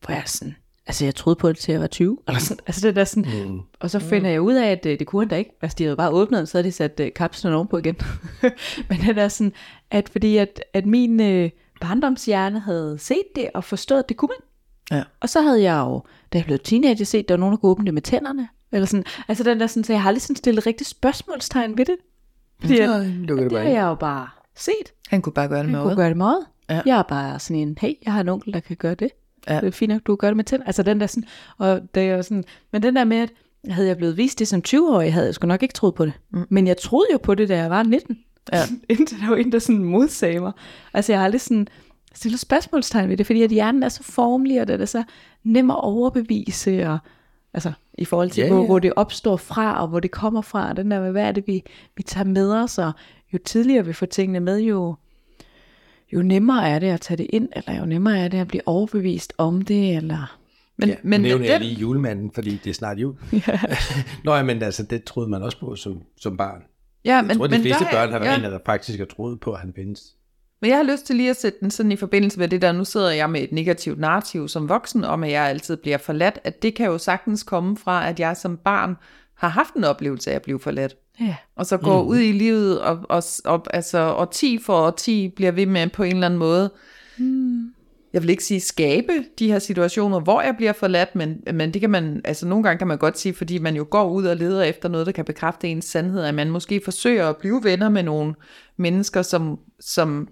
hvor 0.00 0.14
jeg 0.14 0.22
sådan, 0.26 0.54
altså 0.86 1.04
jeg 1.04 1.14
troede 1.14 1.36
på 1.36 1.48
det 1.48 1.56
til 1.56 1.72
jeg 1.72 1.80
var 1.80 1.86
20, 1.86 2.18
eller 2.28 2.40
sådan, 2.40 2.64
altså 2.66 2.86
det 2.86 2.96
der 2.96 3.04
sådan, 3.04 3.48
mm. 3.48 3.60
og 3.80 3.90
så 3.90 3.98
finder 3.98 4.30
jeg 4.30 4.40
ud 4.40 4.54
af, 4.54 4.70
at 4.70 4.86
øh, 4.86 4.98
det 4.98 5.06
kunne 5.06 5.22
han 5.22 5.28
da 5.28 5.36
ikke, 5.36 5.50
altså 5.62 5.76
de 5.78 5.84
havde 5.84 5.96
bare 5.96 6.10
åbnet 6.10 6.38
den, 6.38 6.46
så 6.46 6.58
havde 6.58 6.66
de 6.66 6.72
sat 6.72 7.00
øh, 7.00 7.12
kapslen 7.16 7.52
ovenpå 7.52 7.78
igen, 7.78 7.96
men 8.88 8.98
det 9.00 9.16
der 9.16 9.28
sådan, 9.28 9.52
at 9.90 10.08
fordi 10.08 10.36
at, 10.36 10.64
at 10.72 10.86
min 10.86 11.20
øh, 11.20 11.50
barndomshjerne 11.80 12.60
havde 12.60 12.96
set 12.98 13.22
det, 13.36 13.48
og 13.54 13.64
forstået, 13.64 13.98
at 13.98 14.08
det 14.08 14.16
kunne 14.16 14.28
man, 14.28 14.48
Ja. 14.98 15.04
og 15.20 15.28
så 15.28 15.40
havde 15.42 15.62
jeg 15.62 15.78
jo, 15.80 16.02
da 16.32 16.38
jeg 16.38 16.44
blev 16.44 16.58
teenager, 16.58 17.04
set, 17.04 17.18
at 17.18 17.28
der 17.28 17.34
var 17.34 17.38
nogen, 17.40 17.52
der 17.52 17.56
kunne 17.56 17.70
åbne 17.70 17.84
det 17.86 17.94
med 17.94 18.02
tænderne. 18.02 18.48
Eller 18.72 18.86
sådan. 18.86 19.04
Altså 19.28 19.44
den 19.44 19.60
der 19.60 19.66
sådan, 19.66 19.84
så 19.84 19.92
jeg 19.92 20.02
har 20.02 20.08
aldrig 20.08 20.22
sådan 20.22 20.36
stillet 20.36 20.66
rigtig 20.66 20.86
spørgsmålstegn 20.86 21.78
ved 21.78 21.84
det. 21.84 21.96
Fordi 22.60 22.76
lukker 22.76 23.44
det 23.44 23.50
det 23.50 23.60
har 23.60 23.68
jeg 23.68 23.82
jo 23.82 23.94
bare 23.94 24.28
set. 24.56 24.92
Han 25.08 25.22
kunne 25.22 25.32
bare 25.32 25.48
gøre 25.48 25.58
det 25.58 25.64
Jeg 25.64 25.72
med 25.72 25.80
kunne 25.80 25.86
øjet. 25.86 25.96
gøre 25.96 26.08
det 26.08 26.16
med. 26.16 26.34
Ja. 26.70 26.80
Jeg 26.86 26.98
er 26.98 27.02
bare 27.02 27.38
sådan 27.38 27.56
en, 27.56 27.78
hey, 27.80 27.92
jeg 28.04 28.12
har 28.12 28.20
en 28.20 28.28
onkel, 28.28 28.52
der 28.54 28.60
kan 28.60 28.76
gøre 28.76 28.94
det. 28.94 29.08
Ja. 29.48 29.60
Det 29.60 29.66
er 29.66 29.70
fint 29.70 29.92
nok, 29.92 30.00
du 30.06 30.16
gøre 30.16 30.28
det 30.30 30.36
med 30.36 30.44
tænder. 30.44 30.66
Altså 30.66 30.82
den 30.82 31.00
der 31.00 31.06
sådan, 31.06 31.24
og 31.58 31.80
det 31.94 32.02
er 32.02 32.16
jo 32.16 32.22
sådan, 32.22 32.44
men 32.72 32.82
den 32.82 32.96
der 32.96 33.04
med, 33.04 33.16
at 33.16 33.30
havde 33.72 33.88
jeg 33.88 33.96
blevet 33.96 34.16
vist 34.16 34.38
det 34.38 34.48
som 34.48 34.62
20-årig, 34.68 35.12
havde 35.12 35.26
jeg 35.26 35.34
sgu 35.34 35.46
nok 35.46 35.62
ikke 35.62 35.74
troet 35.74 35.94
på 35.94 36.04
det. 36.06 36.12
Mm. 36.30 36.46
Men 36.50 36.66
jeg 36.66 36.76
troede 36.76 37.06
jo 37.12 37.18
på 37.18 37.34
det, 37.34 37.48
da 37.48 37.56
jeg 37.56 37.70
var 37.70 37.82
19. 37.82 38.18
Ja. 38.52 38.62
Indtil 38.98 39.20
der 39.20 39.28
var 39.28 39.36
en, 39.36 39.52
der 39.52 39.58
sådan 39.58 39.84
modsagde 39.84 40.40
mig. 40.40 40.52
Altså 40.94 41.12
jeg 41.12 41.18
har 41.18 41.24
aldrig 41.24 41.40
sådan 41.40 41.68
stillet 42.14 42.40
spørgsmålstegn 42.40 43.08
ved 43.08 43.16
det, 43.16 43.26
fordi 43.26 43.42
at 43.42 43.50
hjernen 43.50 43.82
er 43.82 43.88
så 43.88 44.02
formelig, 44.02 44.60
og 44.60 44.68
det 44.68 44.80
er 44.80 44.84
så 44.84 45.02
nem 45.44 45.70
at 45.70 45.84
overbevise, 45.84 46.88
og 46.88 46.98
altså 47.54 47.72
i 47.98 48.04
forhold 48.04 48.30
til, 48.30 48.42
Ja, 48.42 48.48
hvor, 48.48 48.60
ja. 48.60 48.66
hvor 48.66 48.78
det 48.78 48.92
opstår 48.96 49.36
fra, 49.36 49.82
og 49.82 49.88
hvor 49.88 50.00
det 50.00 50.10
kommer 50.10 50.42
fra, 50.42 50.68
og 50.68 50.76
den 50.76 50.90
der 50.90 51.00
med, 51.00 51.10
hvad 51.10 51.24
er 51.24 51.32
det, 51.32 51.44
vi, 51.46 51.62
vi 51.96 52.02
tager 52.02 52.24
med 52.24 52.52
os, 52.52 52.78
og 52.78 52.92
jo 53.32 53.38
tidligere 53.44 53.86
vi 53.86 53.92
får 53.92 54.06
tingene 54.06 54.40
med, 54.40 54.60
jo, 54.60 54.94
jo 56.12 56.22
nemmere 56.22 56.68
er 56.68 56.78
det 56.78 56.86
at 56.86 57.00
tage 57.00 57.18
det 57.18 57.26
ind, 57.30 57.48
eller 57.56 57.80
jo 57.80 57.86
nemmere 57.86 58.18
er 58.18 58.28
det 58.28 58.38
at 58.38 58.48
blive 58.48 58.62
overbevist 58.68 59.32
om 59.38 59.62
det, 59.62 59.96
eller... 59.96 60.38
Men, 60.76 60.88
Ja, 60.88 60.94
men 61.02 61.20
nævner 61.20 61.44
jeg 61.46 61.60
den, 61.60 61.68
lige 61.68 61.80
julemanden, 61.80 62.30
fordi 62.34 62.60
det 62.64 62.70
er 62.70 62.74
snart 62.74 62.98
jul. 62.98 63.14
Ja. 63.32 63.60
Nå, 64.24 64.34
ja, 64.34 64.42
men 64.42 64.62
altså, 64.62 64.82
det 64.82 65.04
troede 65.04 65.30
man 65.30 65.42
også 65.42 65.60
på 65.60 65.76
som, 65.76 66.02
som 66.16 66.36
barn. 66.36 66.62
Ja, 67.04 67.14
Jeg 67.14 67.24
men, 67.24 67.36
tror, 67.36 67.46
de 67.46 67.50
men 67.50 67.60
fleste 67.60 67.84
der, 67.84 67.90
børn 67.90 68.12
har 68.12 68.18
været 68.18 68.30
ja, 68.30 68.46
en, 68.46 68.52
der 68.52 68.58
faktisk 68.66 68.98
har 68.98 69.06
troet 69.06 69.40
på, 69.40 69.52
at 69.52 69.60
han 69.60 69.72
findes. 69.76 70.02
Men 70.60 70.70
jeg 70.70 70.78
har 70.78 70.84
lyst 70.84 71.06
til 71.06 71.16
lige 71.16 71.30
at 71.30 71.36
sætte 71.36 71.58
den 71.60 71.70
sådan 71.70 71.92
i 71.92 71.96
forbindelse 71.96 72.38
med 72.38 72.48
det 72.48 72.62
der, 72.62 72.72
nu 72.72 72.84
sidder 72.84 73.10
jeg 73.10 73.30
med 73.30 73.42
et 73.42 73.52
negativt 73.52 73.98
narrativ 73.98 74.48
som 74.48 74.68
voksen, 74.68 75.04
om 75.04 75.24
at 75.24 75.30
jeg 75.30 75.44
altid 75.44 75.76
bliver 75.76 75.98
forladt, 75.98 76.38
at 76.44 76.62
det 76.62 76.74
kan 76.74 76.86
jo 76.86 76.98
sagtens 76.98 77.42
komme 77.42 77.76
fra, 77.76 78.08
at 78.08 78.20
jeg 78.20 78.36
som 78.36 78.56
barn 78.56 78.96
har 79.34 79.48
haft 79.48 79.74
en 79.74 79.84
oplevelse 79.84 80.30
af 80.30 80.34
at 80.34 80.42
blive 80.42 80.60
forladt. 80.60 80.96
Ja. 81.20 81.36
Og 81.56 81.66
så 81.66 81.76
går 81.76 82.02
mm. 82.02 82.08
ud 82.08 82.18
i 82.18 82.32
livet, 82.32 82.80
og, 82.80 83.00
og, 83.08 83.22
og 83.44 83.66
altså 83.74 84.14
årti 84.14 84.58
for 84.58 84.74
årti 84.74 85.28
bliver 85.36 85.52
ved 85.52 85.66
med 85.66 85.88
på 85.88 86.02
en 86.02 86.12
eller 86.12 86.26
anden 86.26 86.38
måde, 86.38 86.70
Mm. 87.16 87.73
Jeg 88.14 88.22
vil 88.22 88.30
ikke 88.30 88.44
sige 88.44 88.60
skabe 88.60 89.12
de 89.38 89.48
her 89.52 89.58
situationer, 89.58 90.20
hvor 90.20 90.40
jeg 90.42 90.54
bliver 90.56 90.72
forladt, 90.72 91.14
men, 91.14 91.40
men 91.54 91.72
det 91.72 91.80
kan 91.80 91.90
man, 91.90 92.20
altså 92.24 92.46
nogle 92.46 92.62
gange 92.64 92.78
kan 92.78 92.86
man 92.86 92.98
godt 92.98 93.18
sige, 93.18 93.34
fordi 93.34 93.58
man 93.58 93.76
jo 93.76 93.86
går 93.90 94.10
ud 94.10 94.24
og 94.24 94.36
leder 94.36 94.62
efter 94.62 94.88
noget, 94.88 95.06
der 95.06 95.12
kan 95.12 95.24
bekræfte 95.24 95.68
ens 95.68 95.84
sandhed, 95.84 96.22
at 96.22 96.34
man 96.34 96.50
måske 96.50 96.80
forsøger 96.84 97.28
at 97.28 97.36
blive 97.36 97.60
venner 97.64 97.88
med 97.88 98.02
nogle 98.02 98.34
mennesker, 98.76 99.22
som, 99.22 99.58
som, 99.80 100.28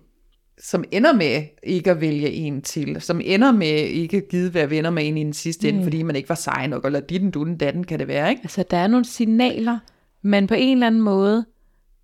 som 0.58 0.84
ender 0.90 1.12
med 1.12 1.42
ikke 1.62 1.90
at 1.90 2.00
vælge 2.00 2.30
en 2.30 2.62
til, 2.62 2.96
som 3.00 3.20
ender 3.24 3.52
med 3.52 3.68
ikke 3.68 4.16
at 4.16 4.28
gide 4.28 4.54
være 4.54 4.70
venner 4.70 4.90
med 4.90 5.08
en 5.08 5.16
i 5.18 5.24
den 5.24 5.32
sidste 5.32 5.68
ende, 5.68 5.78
Mm. 5.78 5.84
fordi 5.84 6.02
man 6.02 6.16
ikke 6.16 6.28
var 6.28 6.34
sej 6.34 6.66
nok, 6.66 6.84
eller 6.84 7.00
dit 7.00 7.34
dutten 7.34 7.56
datten 7.56 7.84
kan 7.84 7.98
det 7.98 8.08
være, 8.08 8.30
ikke? 8.30 8.40
Altså, 8.42 8.64
der 8.70 8.76
er 8.76 8.86
nogle 8.86 9.04
signaler, 9.04 9.78
man 10.22 10.46
på 10.46 10.54
en 10.54 10.76
eller 10.76 10.86
anden 10.86 11.00
måde 11.02 11.44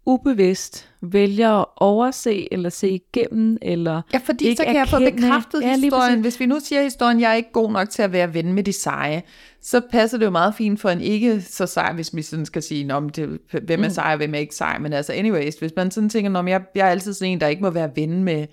ubevidst 0.09 0.89
vælger 1.03 1.51
at 1.51 1.65
overse, 1.77 2.53
eller 2.53 2.71
se 2.71 2.91
igennem, 2.91 3.59
eller... 3.63 4.03
Ja, 4.13 4.21
fordi 4.25 4.45
ikke 4.45 4.57
så 4.57 4.65
kan 4.65 4.77
jeg 4.77 4.89
få 4.89 4.97
erkende- 4.97 5.23
bekræftet 5.23 5.63
Ja, 5.63 5.77
historien. 5.77 6.21
Hvis 6.21 6.41
vi 6.41 6.47
nu 6.47 6.61
siger, 6.61 6.79
at 6.79 6.85
historien, 6.85 7.21
jeg 7.21 7.31
er 7.31 7.35
ikke 7.35 7.53
god 7.53 7.73
nok 7.73 7.91
til 7.91 8.03
at 8.03 8.13
være 8.13 8.35
ven 8.35 8.53
med 8.53 8.63
de 8.63 8.73
seje, 8.73 9.23
så 9.63 9.81
passer 9.91 10.19
det 10.19 10.25
jo 10.25 10.31
meget 10.31 10.55
fint 10.55 10.81
for 10.81 10.89
en 10.91 11.01
ikke 11.01 11.41
så 11.41 11.67
sej, 11.67 11.93
hvis 11.93 12.17
vi 12.17 12.23
sådan 12.23 12.47
skal 12.47 12.63
sige, 12.63 12.95
om 12.95 13.09
det, 13.09 13.39
hvem 13.63 13.85
er 13.85 13.89
sej 13.89 14.11
og 14.13 14.17
hvem 14.17 14.35
er 14.35 14.39
ikke 14.39 14.55
sej. 14.55 14.79
Men 14.79 14.93
altså 14.93 15.13
anyways, 15.13 15.55
hvis 15.55 15.73
man 15.77 15.91
sådan 15.91 16.09
tænker, 16.09 16.39
om 16.39 16.49
jeg, 16.49 16.63
jeg 16.75 16.87
er 16.87 16.91
altid 16.91 17.13
sådan 17.13 17.33
en, 17.33 17.41
der 17.41 17.47
ikke 17.47 17.63
må 17.63 17.71
være 17.71 17.91
ven 17.97 18.25
med, 18.25 18.47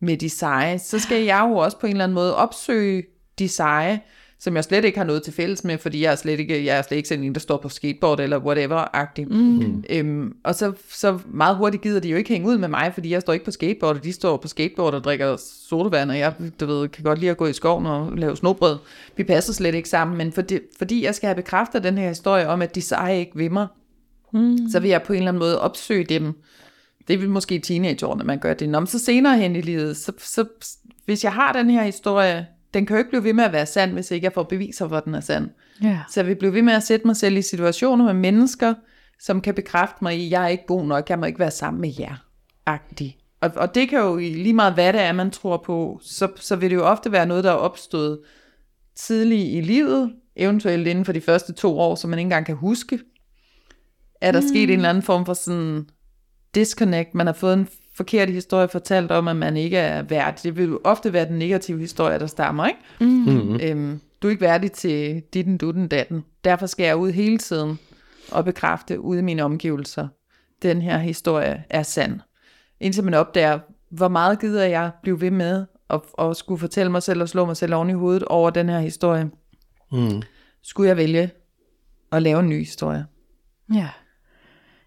med 0.00 0.16
de 0.16 0.30
seje, 0.30 0.78
så 0.78 0.98
skal 0.98 1.22
jeg 1.22 1.46
jo 1.50 1.56
også 1.56 1.78
på 1.78 1.86
en 1.86 1.90
eller 1.90 2.04
anden 2.04 2.14
måde 2.14 2.36
opsøge 2.36 3.02
de 3.38 3.48
seje, 3.48 4.00
som 4.40 4.56
jeg 4.56 4.64
slet 4.64 4.84
ikke 4.84 4.98
har 4.98 5.04
noget 5.04 5.22
til 5.22 5.32
fælles 5.32 5.64
med, 5.64 5.78
fordi 5.78 6.02
jeg 6.02 6.12
er 6.12 6.16
slet 6.16 6.40
ikke, 6.40 6.64
jeg 6.64 6.78
er 6.78 6.82
slet 6.82 6.96
ikke 6.96 7.08
sådan 7.08 7.24
en, 7.24 7.34
der 7.34 7.40
står 7.40 7.56
på 7.56 7.68
skateboard 7.68 8.20
eller 8.20 8.38
whatever-agtig. 8.38 9.26
Mm. 9.26 9.84
Øhm, 9.90 10.36
og 10.44 10.54
så, 10.54 10.72
så 10.90 11.18
meget 11.26 11.56
hurtigt 11.56 11.82
gider 11.82 12.00
de 12.00 12.08
jo 12.08 12.16
ikke 12.16 12.30
hænge 12.30 12.48
ud 12.48 12.58
med 12.58 12.68
mig, 12.68 12.90
fordi 12.94 13.10
jeg 13.10 13.20
står 13.20 13.32
ikke 13.32 13.44
på 13.44 13.50
skateboard, 13.50 13.96
og 13.96 14.04
de 14.04 14.12
står 14.12 14.36
på 14.36 14.48
skateboard 14.48 14.94
og 14.94 15.04
drikker 15.04 15.36
sodavand, 15.68 16.10
og 16.10 16.18
jeg 16.18 16.34
du 16.60 16.66
ved, 16.66 16.88
kan 16.88 17.04
godt 17.04 17.18
lide 17.18 17.30
at 17.30 17.36
gå 17.36 17.46
i 17.46 17.52
skoven 17.52 17.86
og 17.86 18.16
lave 18.16 18.36
snobrød. 18.36 18.76
Vi 19.16 19.24
passer 19.24 19.52
slet 19.52 19.74
ikke 19.74 19.88
sammen, 19.88 20.18
men 20.18 20.32
fordi, 20.32 20.58
fordi 20.78 21.04
jeg 21.04 21.14
skal 21.14 21.26
have 21.26 21.36
bekræftet 21.36 21.82
den 21.82 21.98
her 21.98 22.08
historie 22.08 22.48
om, 22.48 22.62
at 22.62 22.74
de 22.74 22.82
seje 22.82 23.18
ikke 23.18 23.36
vil 23.36 23.52
mig, 23.52 23.66
mm. 24.32 24.58
så 24.72 24.80
vil 24.80 24.90
jeg 24.90 25.02
på 25.02 25.12
en 25.12 25.16
eller 25.16 25.28
anden 25.28 25.38
måde 25.38 25.60
opsøge 25.60 26.04
dem. 26.04 26.32
Det 27.08 27.20
vil 27.20 27.30
måske 27.30 27.54
i 27.54 27.58
teenageårene, 27.58 28.24
man 28.24 28.38
gør 28.38 28.54
det. 28.54 28.68
Nå, 28.68 28.80
men 28.80 28.86
så 28.86 28.98
senere 28.98 29.38
hen 29.38 29.56
i 29.56 29.60
livet, 29.60 29.96
så, 29.96 30.12
så 30.18 30.44
hvis 31.04 31.24
jeg 31.24 31.32
har 31.32 31.52
den 31.52 31.70
her 31.70 31.82
historie, 31.82 32.46
den 32.74 32.86
kan 32.86 32.96
jo 32.96 32.98
ikke 32.98 33.10
blive 33.10 33.24
ved 33.24 33.32
med 33.32 33.44
at 33.44 33.52
være 33.52 33.66
sand, 33.66 33.92
hvis 33.92 34.10
ikke 34.10 34.24
jeg 34.24 34.32
får 34.32 34.42
beviser 34.42 34.88
for, 34.88 34.96
at 34.96 35.04
den 35.04 35.14
er 35.14 35.20
sand. 35.20 35.50
Ja. 35.82 36.00
Så 36.10 36.20
jeg 36.20 36.26
vil 36.26 36.36
blive 36.36 36.54
ved 36.54 36.62
med 36.62 36.72
at 36.72 36.82
sætte 36.82 37.06
mig 37.06 37.16
selv 37.16 37.36
i 37.36 37.42
situationer 37.42 38.04
med 38.04 38.14
mennesker, 38.14 38.74
som 39.20 39.40
kan 39.40 39.54
bekræfte 39.54 39.96
mig 40.02 40.18
i, 40.18 40.24
at 40.24 40.30
jeg 40.30 40.44
er 40.44 40.48
ikke 40.48 40.66
god 40.66 40.84
nok, 40.84 41.10
jeg 41.10 41.18
må 41.18 41.26
ikke 41.26 41.38
være 41.38 41.50
sammen 41.50 41.80
med 41.80 41.92
jer. 41.98 42.14
Agtig. 42.66 43.18
Og, 43.40 43.50
og 43.56 43.74
det 43.74 43.88
kan 43.88 43.98
jo 43.98 44.18
i 44.18 44.28
lige 44.28 44.54
meget, 44.54 44.74
hvad 44.74 44.92
det 44.92 45.00
er, 45.00 45.12
man 45.12 45.30
tror 45.30 45.62
på, 45.66 46.00
så, 46.02 46.28
så 46.36 46.56
vil 46.56 46.70
det 46.70 46.76
jo 46.76 46.84
ofte 46.84 47.12
være 47.12 47.26
noget, 47.26 47.44
der 47.44 47.50
er 47.50 47.54
opstået 47.54 48.20
tidligt 48.96 49.56
i 49.56 49.60
livet, 49.60 50.12
eventuelt 50.36 50.86
inden 50.86 51.04
for 51.04 51.12
de 51.12 51.20
første 51.20 51.52
to 51.52 51.78
år, 51.78 51.94
som 51.94 52.10
man 52.10 52.18
ikke 52.18 52.26
engang 52.26 52.46
kan 52.46 52.56
huske. 52.56 53.00
Er 54.20 54.32
der 54.32 54.40
mm. 54.40 54.48
sket 54.48 54.62
en 54.62 54.70
eller 54.70 54.88
anden 54.88 55.02
form 55.02 55.26
for 55.26 55.34
sådan 55.34 55.88
disconnect, 56.54 57.14
man 57.14 57.26
har 57.26 57.34
fået 57.34 57.54
en 57.54 57.68
forkert 57.98 58.30
historie 58.30 58.68
fortalt 58.68 59.10
om, 59.10 59.28
at 59.28 59.36
man 59.36 59.56
ikke 59.56 59.76
er 59.76 60.02
værd. 60.02 60.40
Det 60.42 60.56
vil 60.56 60.68
jo 60.68 60.80
ofte 60.84 61.12
være 61.12 61.24
den 61.24 61.38
negative 61.38 61.78
historie, 61.78 62.18
der 62.18 62.26
stammer, 62.26 62.66
ikke? 62.66 62.80
Mm-hmm. 63.00 63.60
Øhm, 63.62 64.00
du 64.22 64.26
er 64.26 64.30
ikke 64.30 64.40
værdig 64.40 64.72
til 64.72 65.22
ditten, 65.34 65.58
dutten, 65.58 65.88
datten. 65.88 66.24
Derfor 66.44 66.66
skal 66.66 66.86
jeg 66.86 66.96
ud 66.96 67.10
hele 67.10 67.38
tiden 67.38 67.78
og 68.32 68.44
bekræfte 68.44 69.00
ude 69.00 69.18
i 69.18 69.22
mine 69.22 69.42
omgivelser, 69.42 70.08
den 70.62 70.82
her 70.82 70.98
historie 70.98 71.64
er 71.70 71.82
sand. 71.82 72.20
Indtil 72.80 73.04
man 73.04 73.14
opdager, 73.14 73.58
hvor 73.90 74.08
meget 74.08 74.40
gider 74.40 74.64
jeg 74.64 74.90
blive 75.02 75.20
ved 75.20 75.30
med 75.30 75.66
at, 75.90 76.00
at 76.18 76.36
skulle 76.36 76.60
fortælle 76.60 76.92
mig 76.92 77.02
selv 77.02 77.22
og 77.22 77.28
slå 77.28 77.44
mig 77.44 77.56
selv 77.56 77.74
oven 77.74 77.90
i 77.90 77.92
hovedet 77.92 78.24
over 78.24 78.50
den 78.50 78.68
her 78.68 78.80
historie. 78.80 79.30
Mm. 79.92 80.22
Skulle 80.62 80.88
jeg 80.88 80.96
vælge 80.96 81.30
at 82.12 82.22
lave 82.22 82.40
en 82.40 82.48
ny 82.48 82.58
historie? 82.58 83.06
Ja. 83.74 83.88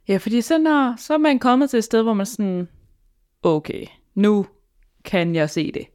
Ja, 0.07 0.17
fordi 0.17 0.41
så, 0.41 0.57
når, 0.57 0.95
så 0.97 1.13
er 1.13 1.17
man 1.17 1.39
kommet 1.39 1.69
til 1.69 1.77
et 1.77 1.83
sted, 1.83 2.03
hvor 2.03 2.13
man 2.13 2.25
sådan, 2.25 2.67
okay, 3.43 3.85
nu, 4.15 4.45
kan 5.05 5.35
jeg 5.35 5.49
se 5.49 5.71
det. 5.71 5.87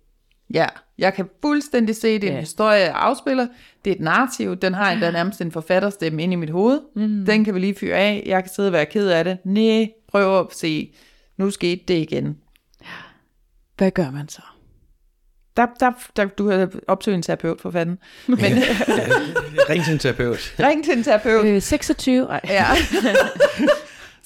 Ja, 0.54 0.66
jeg 0.98 1.14
kan 1.14 1.28
fuldstændig 1.42 1.96
se, 1.96 2.14
det 2.14 2.24
er 2.24 2.28
en 2.28 2.34
Ja. 2.34 2.40
historie, 2.40 2.78
jeg 2.80 2.92
afspiller. 2.94 3.46
Det 3.84 3.90
er 3.90 3.94
et 3.94 4.00
narrativ. 4.00 4.56
Den 4.56 4.74
har 4.74 4.92
endda 4.92 5.10
nærmest 5.10 5.40
en 5.40 5.52
forfatterstemme 5.52 6.22
inde 6.22 6.32
i 6.32 6.36
mit 6.36 6.50
hoved. 6.50 6.80
Mm. 6.96 7.24
Den 7.26 7.44
kan 7.44 7.54
vi 7.54 7.60
lige 7.60 7.74
fyre 7.74 7.96
af. 7.96 8.22
Jeg 8.26 8.42
kan 8.44 8.52
sidde 8.56 8.68
og 8.68 8.72
være 8.72 8.86
ked 8.86 9.08
af 9.08 9.24
det. 9.24 9.38
Næh, 9.44 9.86
prøv 10.08 10.40
at 10.40 10.46
se. 10.52 10.94
Nu 11.36 11.50
skete 11.50 11.82
det 11.88 11.94
igen. 11.94 12.38
Hvad 13.76 13.90
gør 13.90 14.10
man 14.10 14.28
så? 14.28 14.42
Der, 15.56 15.66
der, 15.80 15.90
der, 16.16 16.24
du 16.24 16.50
har 16.50 16.70
opsøgt 16.88 17.14
en 17.14 17.22
terapeut 17.22 17.60
for 17.60 17.70
fanden. 17.70 17.98
Men 18.28 18.38
Ring 19.70 19.84
til 19.84 19.92
en 19.92 19.98
terapeut. 19.98 20.54
ring 20.60 20.84
til 20.84 20.98
en 20.98 21.02
terapeut. 21.04 21.44
Øh, 21.46 21.62
26? 21.62 22.26
Ej. 22.26 22.40
Ja. 22.44 22.64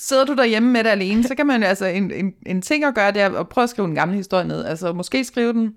Sidder 0.02 0.24
du 0.24 0.34
derhjemme 0.34 0.70
med 0.72 0.84
det 0.84 0.90
alene, 0.90 1.24
så 1.24 1.34
kan 1.34 1.46
man 1.46 1.62
altså, 1.62 1.86
en, 1.86 2.10
en, 2.10 2.32
en 2.46 2.62
ting 2.62 2.84
at 2.84 2.94
gøre, 2.94 3.12
det 3.12 3.22
er 3.22 3.38
at 3.38 3.48
prøve 3.48 3.62
at 3.62 3.70
skrive 3.70 3.88
en 3.88 3.94
gammel 3.94 4.16
historie 4.16 4.48
ned. 4.48 4.64
Altså 4.64 4.92
måske 4.92 5.24
skrive 5.24 5.52
den, 5.52 5.74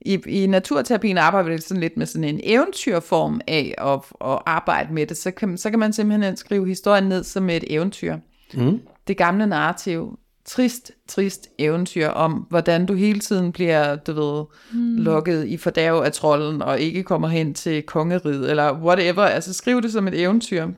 i, 0.00 0.18
i 0.26 0.46
naturterapien 0.46 1.18
arbejder 1.18 1.50
vi 1.50 1.60
sådan 1.60 1.80
lidt 1.80 1.96
med 1.96 2.06
sådan 2.06 2.24
en 2.24 2.40
eventyrform 2.42 3.40
af 3.48 3.74
at, 3.78 4.28
at 4.30 4.38
arbejde 4.46 4.92
med 4.92 5.06
det. 5.06 5.16
Så 5.16 5.30
kan, 5.30 5.58
så 5.58 5.70
kan 5.70 5.78
man 5.78 5.92
simpelthen 5.92 6.36
skrive 6.36 6.66
historien 6.66 7.04
ned 7.04 7.24
som 7.24 7.50
et 7.50 7.64
eventyr. 7.70 8.16
Mm. 8.54 8.80
Det 9.08 9.16
gamle 9.16 9.46
narrativ. 9.46 10.18
Trist, 10.44 10.92
trist 11.08 11.48
eventyr 11.58 12.08
om, 12.08 12.32
hvordan 12.32 12.86
du 12.86 12.94
hele 12.94 13.20
tiden 13.20 13.52
bliver, 13.52 13.96
du 13.96 14.12
ved, 14.12 14.44
mm. 14.72 14.96
lukket 14.96 15.46
i 15.46 15.56
fordærv 15.56 15.94
af 15.96 16.12
trolden, 16.12 16.62
og 16.62 16.80
ikke 16.80 17.02
kommer 17.02 17.28
hen 17.28 17.54
til 17.54 17.82
kongeriget, 17.82 18.50
eller 18.50 18.72
whatever. 18.72 19.22
Altså 19.22 19.52
skriv 19.52 19.82
det 19.82 19.92
som 19.92 20.08
et 20.08 20.20
eventyr. 20.20 20.68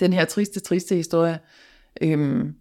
Den 0.00 0.12
her 0.12 0.24
triste, 0.24 0.60
triste 0.60 0.94
historie. 0.94 1.38
Øhm, 2.00 2.54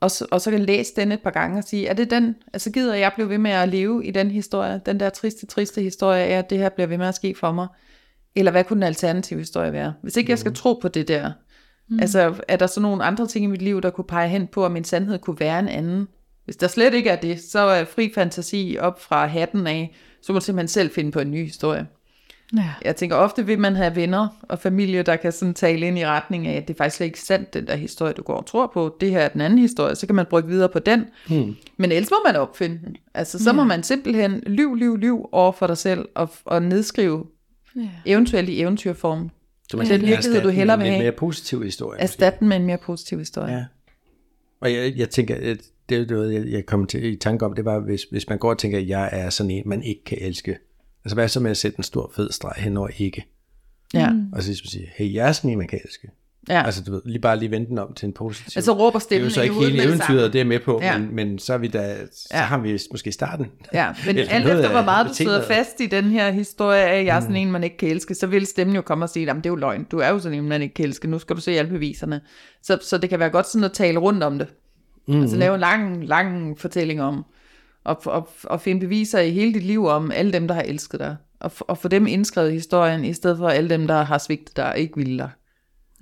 og, 0.00 0.10
så, 0.10 0.26
og 0.30 0.40
så 0.40 0.50
kan 0.50 0.58
jeg 0.58 0.66
læse 0.66 0.92
den 0.96 1.12
et 1.12 1.22
par 1.22 1.30
gange 1.30 1.58
og 1.58 1.64
sige, 1.64 1.86
er 1.86 1.94
det 1.94 2.10
den, 2.10 2.36
altså 2.52 2.70
gider 2.70 2.94
jeg 2.94 3.12
blive 3.14 3.28
ved 3.28 3.38
med 3.38 3.50
at 3.50 3.68
leve 3.68 4.06
i 4.06 4.10
den 4.10 4.30
historie, 4.30 4.80
den 4.86 5.00
der 5.00 5.10
triste, 5.10 5.46
triste 5.46 5.82
historie 5.82 6.24
er, 6.24 6.38
at 6.38 6.50
det 6.50 6.58
her 6.58 6.68
bliver 6.68 6.86
ved 6.86 6.98
med 6.98 7.06
at 7.06 7.14
ske 7.14 7.34
for 7.34 7.52
mig. 7.52 7.66
Eller 8.36 8.50
hvad 8.50 8.64
kunne 8.64 8.76
den 8.76 8.82
alternative 8.82 9.38
historie 9.38 9.72
være? 9.72 9.94
Hvis 10.02 10.16
ikke 10.16 10.30
jeg 10.30 10.38
skal 10.38 10.54
tro 10.54 10.78
på 10.82 10.88
det 10.88 11.08
der, 11.08 11.32
mm. 11.88 12.00
altså 12.00 12.34
er 12.48 12.56
der 12.56 12.66
så 12.66 12.80
nogle 12.80 13.04
andre 13.04 13.26
ting 13.26 13.44
i 13.44 13.48
mit 13.48 13.62
liv, 13.62 13.82
der 13.82 13.90
kunne 13.90 14.04
pege 14.04 14.28
hen 14.28 14.46
på, 14.46 14.64
at 14.66 14.72
min 14.72 14.84
sandhed 14.84 15.18
kunne 15.18 15.40
være 15.40 15.58
en 15.58 15.68
anden? 15.68 16.08
Hvis 16.44 16.56
der 16.56 16.68
slet 16.68 16.94
ikke 16.94 17.10
er 17.10 17.20
det, 17.20 17.40
så 17.40 17.58
er 17.58 17.84
fri 17.84 18.12
fantasi 18.14 18.76
op 18.80 19.02
fra 19.02 19.26
hatten 19.26 19.66
af, 19.66 19.94
så 20.22 20.32
må 20.32 20.38
du 20.38 20.44
simpelthen 20.44 20.68
selv 20.68 20.90
finde 20.90 21.12
på 21.12 21.20
en 21.20 21.30
ny 21.30 21.44
historie. 21.44 21.86
Ja. 22.56 22.70
Jeg 22.84 22.96
tænker 22.96 23.16
ofte 23.16 23.46
vil 23.46 23.58
man 23.58 23.76
have 23.76 23.96
venner 23.96 24.28
og 24.42 24.58
familie, 24.58 25.02
der 25.02 25.16
kan 25.16 25.32
sådan 25.32 25.54
tale 25.54 25.86
ind 25.86 25.98
i 25.98 26.06
retning 26.06 26.46
af, 26.46 26.56
at 26.56 26.68
det 26.68 26.74
er 26.74 26.78
faktisk 26.78 26.96
slet 26.96 27.06
ikke 27.06 27.20
sandt, 27.20 27.54
den 27.54 27.66
der 27.66 27.76
historie, 27.76 28.12
du 28.12 28.22
går 28.22 28.34
og 28.36 28.46
tror 28.46 28.70
på. 28.74 28.96
Det 29.00 29.10
her 29.10 29.20
er 29.20 29.28
den 29.28 29.40
anden 29.40 29.58
historie, 29.58 29.94
så 29.94 30.06
kan 30.06 30.14
man 30.16 30.26
brygge 30.30 30.48
videre 30.48 30.68
på 30.68 30.78
den. 30.78 31.04
Hmm. 31.28 31.56
Men 31.76 31.92
ellers 31.92 32.10
må 32.10 32.16
man 32.26 32.36
opfinde 32.36 32.80
den. 32.86 32.96
Altså, 33.14 33.38
så 33.38 33.50
ja. 33.50 33.54
må 33.56 33.64
man 33.64 33.82
simpelthen 33.82 34.42
lyv, 34.46 34.76
lyv, 34.76 34.96
lyv 34.96 35.28
over 35.32 35.52
for 35.52 35.66
dig 35.66 35.78
selv 35.78 36.08
og, 36.14 36.30
og 36.44 36.62
nedskrive 36.62 37.24
Ja. 37.76 37.88
eventuelt 38.06 38.48
i 38.48 38.60
eventyrform. 38.60 39.30
Så 39.70 39.76
man 39.76 39.86
Den 39.86 40.06
virkelighed, 40.06 40.42
du 40.42 40.48
hellere 40.48 40.78
vil 40.78 40.86
en 40.86 40.92
have. 40.92 41.02
mere 41.02 41.12
positiv 41.12 41.62
historie. 41.64 42.00
Erstat 42.00 42.40
den 42.40 42.48
med 42.48 42.56
en 42.56 42.66
mere 42.66 42.78
positiv 42.78 43.18
historie. 43.18 43.54
Ja. 43.54 43.64
Og 44.60 44.72
jeg, 44.72 44.92
jeg 44.96 45.10
tænker, 45.10 45.34
at 45.34 45.58
det 45.88 45.98
er 45.98 46.06
noget, 46.14 46.34
jeg, 46.34 46.46
jeg 46.46 46.66
kom 46.66 46.86
til 46.86 47.04
i 47.04 47.16
tanke 47.16 47.44
om, 47.44 47.54
det 47.54 47.64
var, 47.64 47.78
hvis, 47.80 48.02
hvis 48.10 48.28
man 48.28 48.38
går 48.38 48.50
og 48.50 48.58
tænker, 48.58 48.78
at 48.78 48.88
jeg 48.88 49.08
er 49.12 49.30
sådan 49.30 49.50
en, 49.50 49.62
man 49.66 49.82
ikke 49.82 50.04
kan 50.04 50.18
elske. 50.20 50.58
Altså 51.08 51.14
hvad 51.14 51.28
så 51.28 51.40
med 51.40 51.50
at 51.50 51.56
sætte 51.56 51.78
en 51.78 51.84
stor 51.84 52.12
fed 52.16 52.30
streg 52.32 52.52
hen 52.56 52.76
over 52.76 52.88
ikke? 52.98 53.24
Ja. 53.94 54.10
Og 54.32 54.42
så 54.42 54.48
ligesom 54.48 54.66
sige, 54.66 54.90
hey, 54.96 55.14
jeg 55.14 55.28
er 55.28 55.78
elske. 55.84 56.08
ja. 56.48 56.62
Altså 56.66 56.82
du 56.84 56.92
ved, 56.92 57.02
lige 57.04 57.18
bare 57.18 57.38
lige 57.38 57.50
vente 57.50 57.68
den 57.70 57.78
om 57.78 57.94
til 57.94 58.06
en 58.06 58.12
positiv. 58.12 58.52
Altså 58.56 58.72
råber 58.72 58.90
det 58.90 58.94
er 58.94 58.98
stemmen 59.00 59.28
jo 59.28 59.34
så 59.34 59.42
ikke 59.42 59.54
hele 59.54 59.84
eventyret, 59.84 60.32
det 60.32 60.40
er 60.40 60.44
med 60.44 60.60
på, 60.60 60.80
Ja. 60.82 60.98
men, 60.98 61.14
men 61.14 61.38
så, 61.38 61.54
er 61.54 61.58
vi 61.58 61.68
da, 61.68 61.96
så 62.12 62.28
Ja. 62.32 62.38
har 62.40 62.58
vi 62.58 62.78
måske 62.90 63.12
starten. 63.12 63.46
Ja, 63.72 63.92
men 64.06 64.18
alt 64.18 64.30
efter 64.30 64.70
hvor 64.70 64.82
meget 64.82 65.08
du 65.08 65.14
sidder 65.14 65.42
fast 65.42 65.80
i 65.80 65.86
den 65.86 66.04
her 66.04 66.30
historie 66.30 66.80
af, 66.82 66.98
at 66.98 67.06
jeg 67.06 67.16
er 67.16 67.20
sådan 67.20 67.36
en, 67.36 67.52
man 67.52 67.64
ikke 67.64 67.76
kan 67.76 67.88
elske, 67.88 68.14
så 68.14 68.26
vil 68.26 68.46
stemmen 68.46 68.76
jo 68.76 68.82
komme 68.82 69.04
og 69.04 69.08
sige, 69.08 69.30
at 69.30 69.36
det 69.36 69.46
er 69.46 69.50
jo 69.50 69.56
løgn, 69.56 69.84
du 69.84 69.98
er 69.98 70.08
jo 70.08 70.18
sådan 70.18 70.38
en, 70.38 70.48
man 70.48 70.62
ikke 70.62 70.74
kan 70.74 70.84
elske, 70.84 71.08
nu 71.08 71.18
skal 71.18 71.36
du 71.36 71.40
se 71.40 71.50
alle 71.58 71.70
beviserne. 71.70 72.20
Så, 72.62 72.78
så 72.82 72.98
det 72.98 73.10
kan 73.10 73.18
være 73.18 73.30
godt 73.30 73.48
sådan 73.48 73.64
at 73.64 73.72
tale 73.72 73.98
rundt 73.98 74.22
om 74.22 74.38
det. 74.38 74.48
Mm. 75.08 75.20
Altså 75.20 75.36
lave 75.36 75.54
en 75.54 75.60
lang, 75.60 76.04
lang 76.08 76.58
fortælling 76.58 77.02
om, 77.02 77.24
og, 77.88 78.06
og, 78.06 78.28
og 78.44 78.60
finde 78.60 78.80
beviser 78.80 79.20
i 79.20 79.30
hele 79.30 79.54
dit 79.54 79.64
liv 79.64 79.86
om 79.86 80.10
alle 80.10 80.32
dem, 80.32 80.48
der 80.48 80.54
har 80.54 80.62
elsket 80.62 81.00
dig. 81.00 81.16
Og, 81.40 81.52
og 81.60 81.78
få 81.78 81.88
dem 81.88 82.06
indskrevet 82.06 82.50
i 82.50 82.54
historien, 82.54 83.04
i 83.04 83.12
stedet 83.12 83.38
for 83.38 83.48
alle 83.48 83.70
dem, 83.70 83.86
der 83.86 84.02
har 84.02 84.18
svigtet 84.18 84.56
dig 84.56 84.72
og 84.72 84.78
ikke 84.78 84.96
ville 84.96 85.18
dig. 85.18 85.30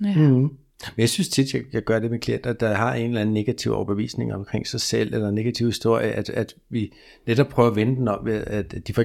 Ja. 0.03 0.15
Mm. 0.15 0.49
Men 0.95 1.01
jeg 1.01 1.09
synes 1.09 1.29
tit, 1.29 1.53
jeg, 1.53 1.61
jeg 1.73 1.81
gør 1.81 1.99
det 1.99 2.11
med 2.11 2.19
klienter, 2.19 2.53
der 2.53 2.73
har 2.73 2.93
en 2.93 3.07
eller 3.07 3.21
anden 3.21 3.33
negativ 3.33 3.73
overbevisning 3.73 4.33
omkring 4.33 4.67
sig 4.67 4.81
selv, 4.81 5.13
eller 5.13 5.29
en 5.29 5.35
negativ 5.35 5.67
historie, 5.67 6.11
at, 6.11 6.29
at 6.29 6.55
vi 6.69 6.93
netop 7.27 7.47
prøver 7.47 7.69
at 7.69 7.75
vende 7.75 7.95
den 7.95 8.07
om, 8.07 8.25
ved, 8.25 8.43
at 8.47 8.75
de 8.87 8.93
for 8.93 9.03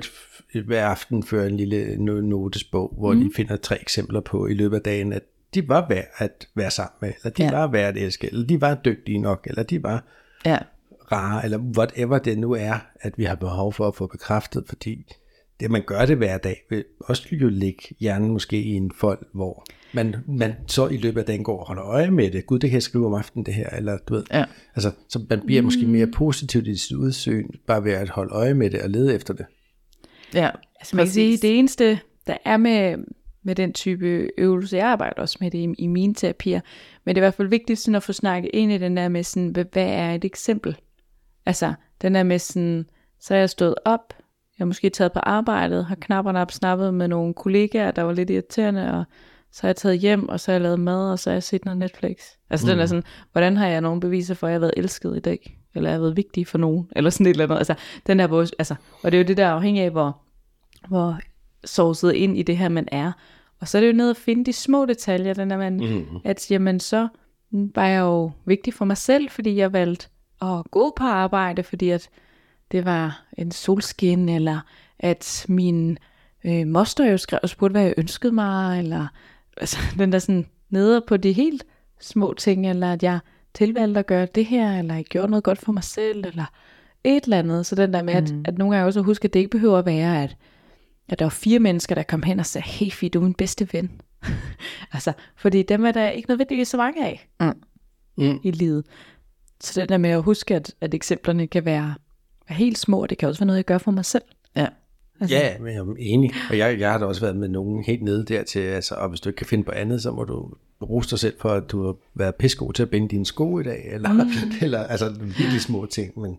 hver 0.65 0.87
aften 0.87 1.23
fører 1.23 1.47
en 1.47 1.57
lille 1.57 1.95
no- 1.95 2.27
notesbog, 2.27 2.95
hvor 2.99 3.13
mm. 3.13 3.21
de 3.21 3.31
finder 3.37 3.57
tre 3.57 3.81
eksempler 3.81 4.21
på 4.21 4.47
i 4.47 4.55
løbet 4.55 4.77
af 4.77 4.83
dagen, 4.83 5.13
at 5.13 5.23
de 5.55 5.69
var 5.69 5.87
værd 5.89 6.07
at 6.17 6.49
være 6.55 6.71
sammen 6.71 6.97
med, 7.01 7.13
eller 7.25 7.35
de 7.35 7.43
ja. 7.43 7.51
var 7.51 7.67
værd 7.67 7.97
at 7.97 8.03
elske, 8.03 8.27
eller 8.27 8.47
de 8.47 8.61
var 8.61 8.75
dygtige 8.75 9.19
nok, 9.19 9.47
eller 9.51 9.63
de 9.63 9.83
var 9.83 10.05
Ja, 10.45 10.59
rare, 11.13 11.45
eller 11.45 11.59
whatever 11.59 12.19
det 12.19 12.39
nu 12.39 12.53
er, 12.53 12.75
at 13.01 13.19
vi 13.19 13.25
har 13.25 13.35
behov 13.35 13.73
for 13.73 13.89
at 13.89 13.95
få 13.95 14.07
bekræftet, 14.07 14.65
fordi 14.69 15.05
det, 15.61 15.71
man 15.71 15.83
gør 15.87 16.07
det 16.07 16.17
hver 16.17 16.39
dag, 16.39 16.57
vil 16.71 16.85
også 17.01 17.29
jo 17.33 17.49
lægge 17.49 17.83
hjernen 18.01 18.31
måske 18.31 18.63
i 18.63 18.71
en 18.71 18.93
fold, 19.01 19.27
hvor 19.35 19.65
man, 19.93 20.17
man 20.29 20.55
så 20.67 20.89
i 20.89 20.97
løbet 20.97 21.21
af 21.21 21.27
dagen 21.27 21.45
går 21.45 21.61
og 21.61 21.67
holder 21.67 21.85
øje 21.85 22.11
med 22.11 22.31
det. 22.31 22.47
Gud, 22.47 22.59
det 22.59 22.71
kan 22.71 22.75
jeg 22.75 22.83
skrive 22.83 23.07
om 23.07 23.15
aftenen, 23.15 23.47
det 23.47 23.55
her, 23.55 23.69
eller 23.69 23.99
du 24.09 24.15
ved. 24.15 24.25
Ja. 24.33 24.45
Altså, 24.75 24.91
så 25.09 25.25
man 25.31 25.41
bliver 25.47 25.61
mm. 25.61 25.65
måske 25.65 25.87
mere 25.87 26.07
positivt 26.07 26.67
i 26.67 26.77
sit 26.77 26.97
udsyn, 26.97 27.49
bare 27.67 27.85
ved 27.85 27.93
at 27.93 28.09
holde 28.09 28.35
øje 28.35 28.55
med 28.55 28.71
det 28.71 28.83
og 28.83 28.91
lede 28.91 29.15
efter 29.15 29.35
det. 29.35 29.47
ja. 30.35 30.51
Altså 30.81 30.97
man 30.97 31.05
kan 31.05 31.13
sige, 31.13 31.37
det 31.37 31.59
eneste, 31.59 31.99
der 32.27 32.37
er 32.45 32.57
med, 32.57 32.97
med 33.43 33.55
den 33.55 33.73
type 33.73 34.31
øvelse, 34.39 34.77
jeg 34.77 34.87
arbejder 34.87 35.21
også 35.21 35.39
med 35.41 35.51
det 35.51 35.59
i, 35.59 35.69
i 35.79 35.87
mine 35.87 36.15
terapier, 36.15 36.61
men 37.05 37.15
det 37.15 37.21
er 37.21 37.23
i 37.23 37.27
hvert 37.27 37.35
fald 37.35 37.49
vigtigt 37.49 37.79
sådan 37.79 37.95
at 37.95 38.03
få 38.03 38.13
snakket 38.13 38.51
ind 38.55 38.73
i 38.73 38.79
den 38.79 38.97
der 38.97 39.09
med 39.09 39.23
sådan, 39.23 39.49
hvad, 39.49 39.65
hvad 39.73 39.89
er 39.89 40.15
et 40.15 40.25
eksempel? 40.25 40.77
Altså, 41.47 41.73
den 42.03 42.15
der 42.15 42.23
med 42.23 42.39
sådan, 42.39 42.87
så 43.21 43.35
er 43.35 43.39
jeg 43.39 43.51
stået 43.51 43.75
op, 43.85 44.15
jeg 44.59 44.65
har 44.65 44.67
måske 44.67 44.91
taget 44.91 45.13
på 45.13 45.19
arbejdet, 45.23 45.85
har 45.85 45.95
knapperne 45.95 46.41
op 46.41 46.53
snappet 46.53 46.95
med 46.95 47.09
nogle 47.09 47.35
kollegaer, 47.35 47.91
der 47.91 48.03
var 48.03 48.13
lidt 48.13 48.31
irriterende, 48.31 48.93
og 48.95 49.05
så 49.53 49.63
har 49.63 49.69
jeg 49.69 49.77
taget 49.77 49.99
hjem, 49.99 50.29
og 50.29 50.41
så 50.41 50.51
har 50.51 50.55
jeg 50.55 50.61
lavet 50.63 50.81
mad, 50.81 51.11
og 51.13 51.19
så 51.19 51.31
har 51.31 51.35
jeg 51.35 51.43
set 51.43 51.65
noget 51.65 51.79
Netflix. 51.79 52.17
Altså 52.51 52.67
mm. 52.67 52.71
den 52.71 52.79
er 52.79 52.87
sådan, 52.87 53.05
hvordan 53.33 53.57
har 53.57 53.67
jeg 53.67 53.81
nogle 53.81 54.01
beviser 54.01 54.35
for, 54.35 54.47
at 54.47 54.51
jeg 54.51 54.55
har 54.55 54.61
været 54.61 54.75
elsket 54.77 55.17
i 55.17 55.21
dag? 55.21 55.59
Eller 55.75 55.91
jeg 55.91 55.95
har 55.95 56.01
været 56.01 56.17
vigtig 56.17 56.47
for 56.47 56.59
nogen? 56.59 56.89
Eller 56.97 57.11
sådan 57.11 57.27
et 57.27 57.31
eller 57.31 57.45
andet. 57.45 57.57
Altså, 57.59 57.75
den 58.07 58.19
der, 58.19 58.27
hvor- 58.27 58.47
altså, 58.59 58.75
og 59.03 59.13
det 59.13 59.19
er 59.19 59.23
jo 59.23 59.27
det 59.27 59.37
der 59.37 59.49
afhængig 59.49 59.83
af, 59.83 59.91
hvor, 59.91 60.21
hvor 60.89 61.19
sovset 61.65 62.13
ind 62.13 62.39
i 62.39 62.43
det 62.43 62.57
her, 62.57 62.69
man 62.69 62.89
er. 62.93 63.13
Og 63.61 63.69
så 63.69 63.79
er 63.79 63.83
det 63.83 63.89
jo 63.89 63.93
ned 63.97 64.11
at 64.11 64.17
finde 64.17 64.45
de 64.45 64.53
små 64.53 64.87
detaljer, 64.87 65.35
den 65.35 65.51
der 65.51 65.57
man, 65.57 65.77
mm. 65.77 66.19
at 66.25 66.51
jamen 66.51 66.81
så 66.81 67.09
var 67.51 67.87
jeg 67.87 68.01
jo 68.01 68.31
vigtig 68.45 68.75
for 68.75 68.85
mig 68.85 68.97
selv, 68.97 69.31
fordi 69.31 69.57
jeg 69.57 69.73
valgte 69.73 70.09
at 70.43 70.71
gå 70.71 70.93
på 70.97 71.05
arbejde, 71.05 71.63
fordi 71.63 71.91
at 71.91 72.09
det 72.73 72.85
var 72.85 73.25
en 73.39 73.51
solskin, 73.51 74.29
eller 74.29 74.61
at 74.99 75.47
min 75.49 75.99
øh, 76.45 76.67
moster 76.67 77.11
jo 77.11 77.17
skrev 77.17 77.41
og 77.43 77.49
spurgte, 77.49 77.73
hvad 77.73 77.83
jeg 77.83 77.95
ønskede 77.97 78.33
mig, 78.33 78.79
eller 78.79 79.07
altså, 79.57 79.79
den 79.99 80.13
der 80.13 80.19
sådan 80.19 80.47
nede 80.71 81.05
på 81.07 81.17
de 81.17 81.33
helt 81.33 81.65
små 82.01 82.35
ting, 82.35 82.71
eller 82.71 82.93
at 82.93 83.03
jeg 83.03 83.19
tilvalgte 83.55 83.99
at 84.01 84.07
gøre 84.07 84.27
det 84.27 84.47
her, 84.47 84.79
eller 84.79 84.95
jeg 84.95 85.05
gjorde 85.05 85.29
noget 85.29 85.45
godt 85.45 85.59
for 85.59 85.73
mig 85.73 85.85
selv, 85.85 86.27
eller 86.27 86.45
et 87.05 87.25
eller 87.25 87.39
andet. 87.39 87.67
Så 87.67 87.75
den 87.75 87.93
der 87.93 88.03
med, 88.03 88.15
at, 88.15 88.35
at 88.45 88.59
nogle 88.59 88.75
gange 88.77 88.87
også 88.87 89.03
huske, 89.03 89.25
at 89.25 89.35
det 89.35 89.41
ikke 89.41 89.51
behøver 89.51 89.79
at 89.79 89.87
være, 89.87 90.23
at, 90.23 90.37
at 91.09 91.19
der 91.19 91.25
var 91.25 91.31
fire 91.31 91.59
mennesker, 91.59 91.95
der 91.95 92.03
kom 92.03 92.23
hen 92.23 92.39
og 92.41 92.47
sagde, 92.47 92.69
hey 92.69 92.91
Fie, 92.91 93.09
du 93.09 93.19
er 93.19 93.23
min 93.25 93.35
bedste 93.35 93.69
ven. 93.73 94.01
altså, 94.93 95.13
fordi 95.37 95.63
dem 95.63 95.85
er 95.85 95.93
der 95.93 96.09
ikke 96.09 96.29
nødvendigvis 96.29 96.69
så 96.69 96.77
mange 96.77 97.07
af 97.07 97.29
Mm. 97.41 97.53
Mm. 98.17 98.39
i 98.43 98.51
livet. 98.51 98.87
Så 99.63 99.81
den 99.81 99.89
der 99.89 99.99
med 99.99 100.11
at 100.11 100.23
huske, 100.23 100.55
at, 100.55 100.75
at 100.81 100.95
eksemplerne 100.95 101.47
kan 101.47 101.65
være, 101.65 101.95
være 102.49 102.57
helt 102.57 102.79
små, 102.79 103.03
og 103.03 103.11
det 103.11 103.19
kan 103.19 103.29
også 103.29 103.41
være 103.41 103.47
noget, 103.47 103.57
jeg 103.57 103.65
gør 103.65 103.79
for 103.79 103.91
mig 103.91 104.05
selv. 104.05 104.23
Ja. 104.57 104.67
Altså, 105.21 105.37
Ja, 105.37 105.59
men 105.59 105.73
jeg 105.73 105.79
er 105.79 105.95
enig. 105.99 106.33
Og 106.51 106.59
jeg, 106.59 106.81
jeg 106.81 106.93
har 106.93 106.99
da 106.99 107.05
også 107.05 107.21
været 107.21 107.37
med 107.37 107.49
nogen 107.49 107.85
helt 107.85 108.03
nede 108.03 108.25
dertil, 108.25 108.61
altså, 108.61 108.95
og 108.95 109.09
hvis 109.09 109.21
du 109.21 109.29
ikke 109.29 109.37
kan 109.37 109.47
finde 109.47 109.65
på 109.65 109.71
andet, 109.71 110.03
så 110.03 110.13
må 110.13 110.25
du 110.25 110.55
rose 110.83 111.11
dig 111.11 111.19
selv 111.19 111.35
for, 111.41 111.49
at 111.49 111.71
du 111.71 111.85
har 111.85 111.95
været 112.15 112.35
pissegod 112.35 112.73
til 112.73 112.83
at 112.83 112.91
binde 112.91 113.09
dine 113.09 113.27
sko 113.27 113.61
i 113.61 113.63
dag, 113.63 113.89
eller, 113.93 114.13
mm. 114.13 114.21
eller 114.65 114.79
altså 114.79 115.11
virkelig 115.21 115.61
små 115.61 115.87
ting, 115.87 116.21
men 116.21 116.39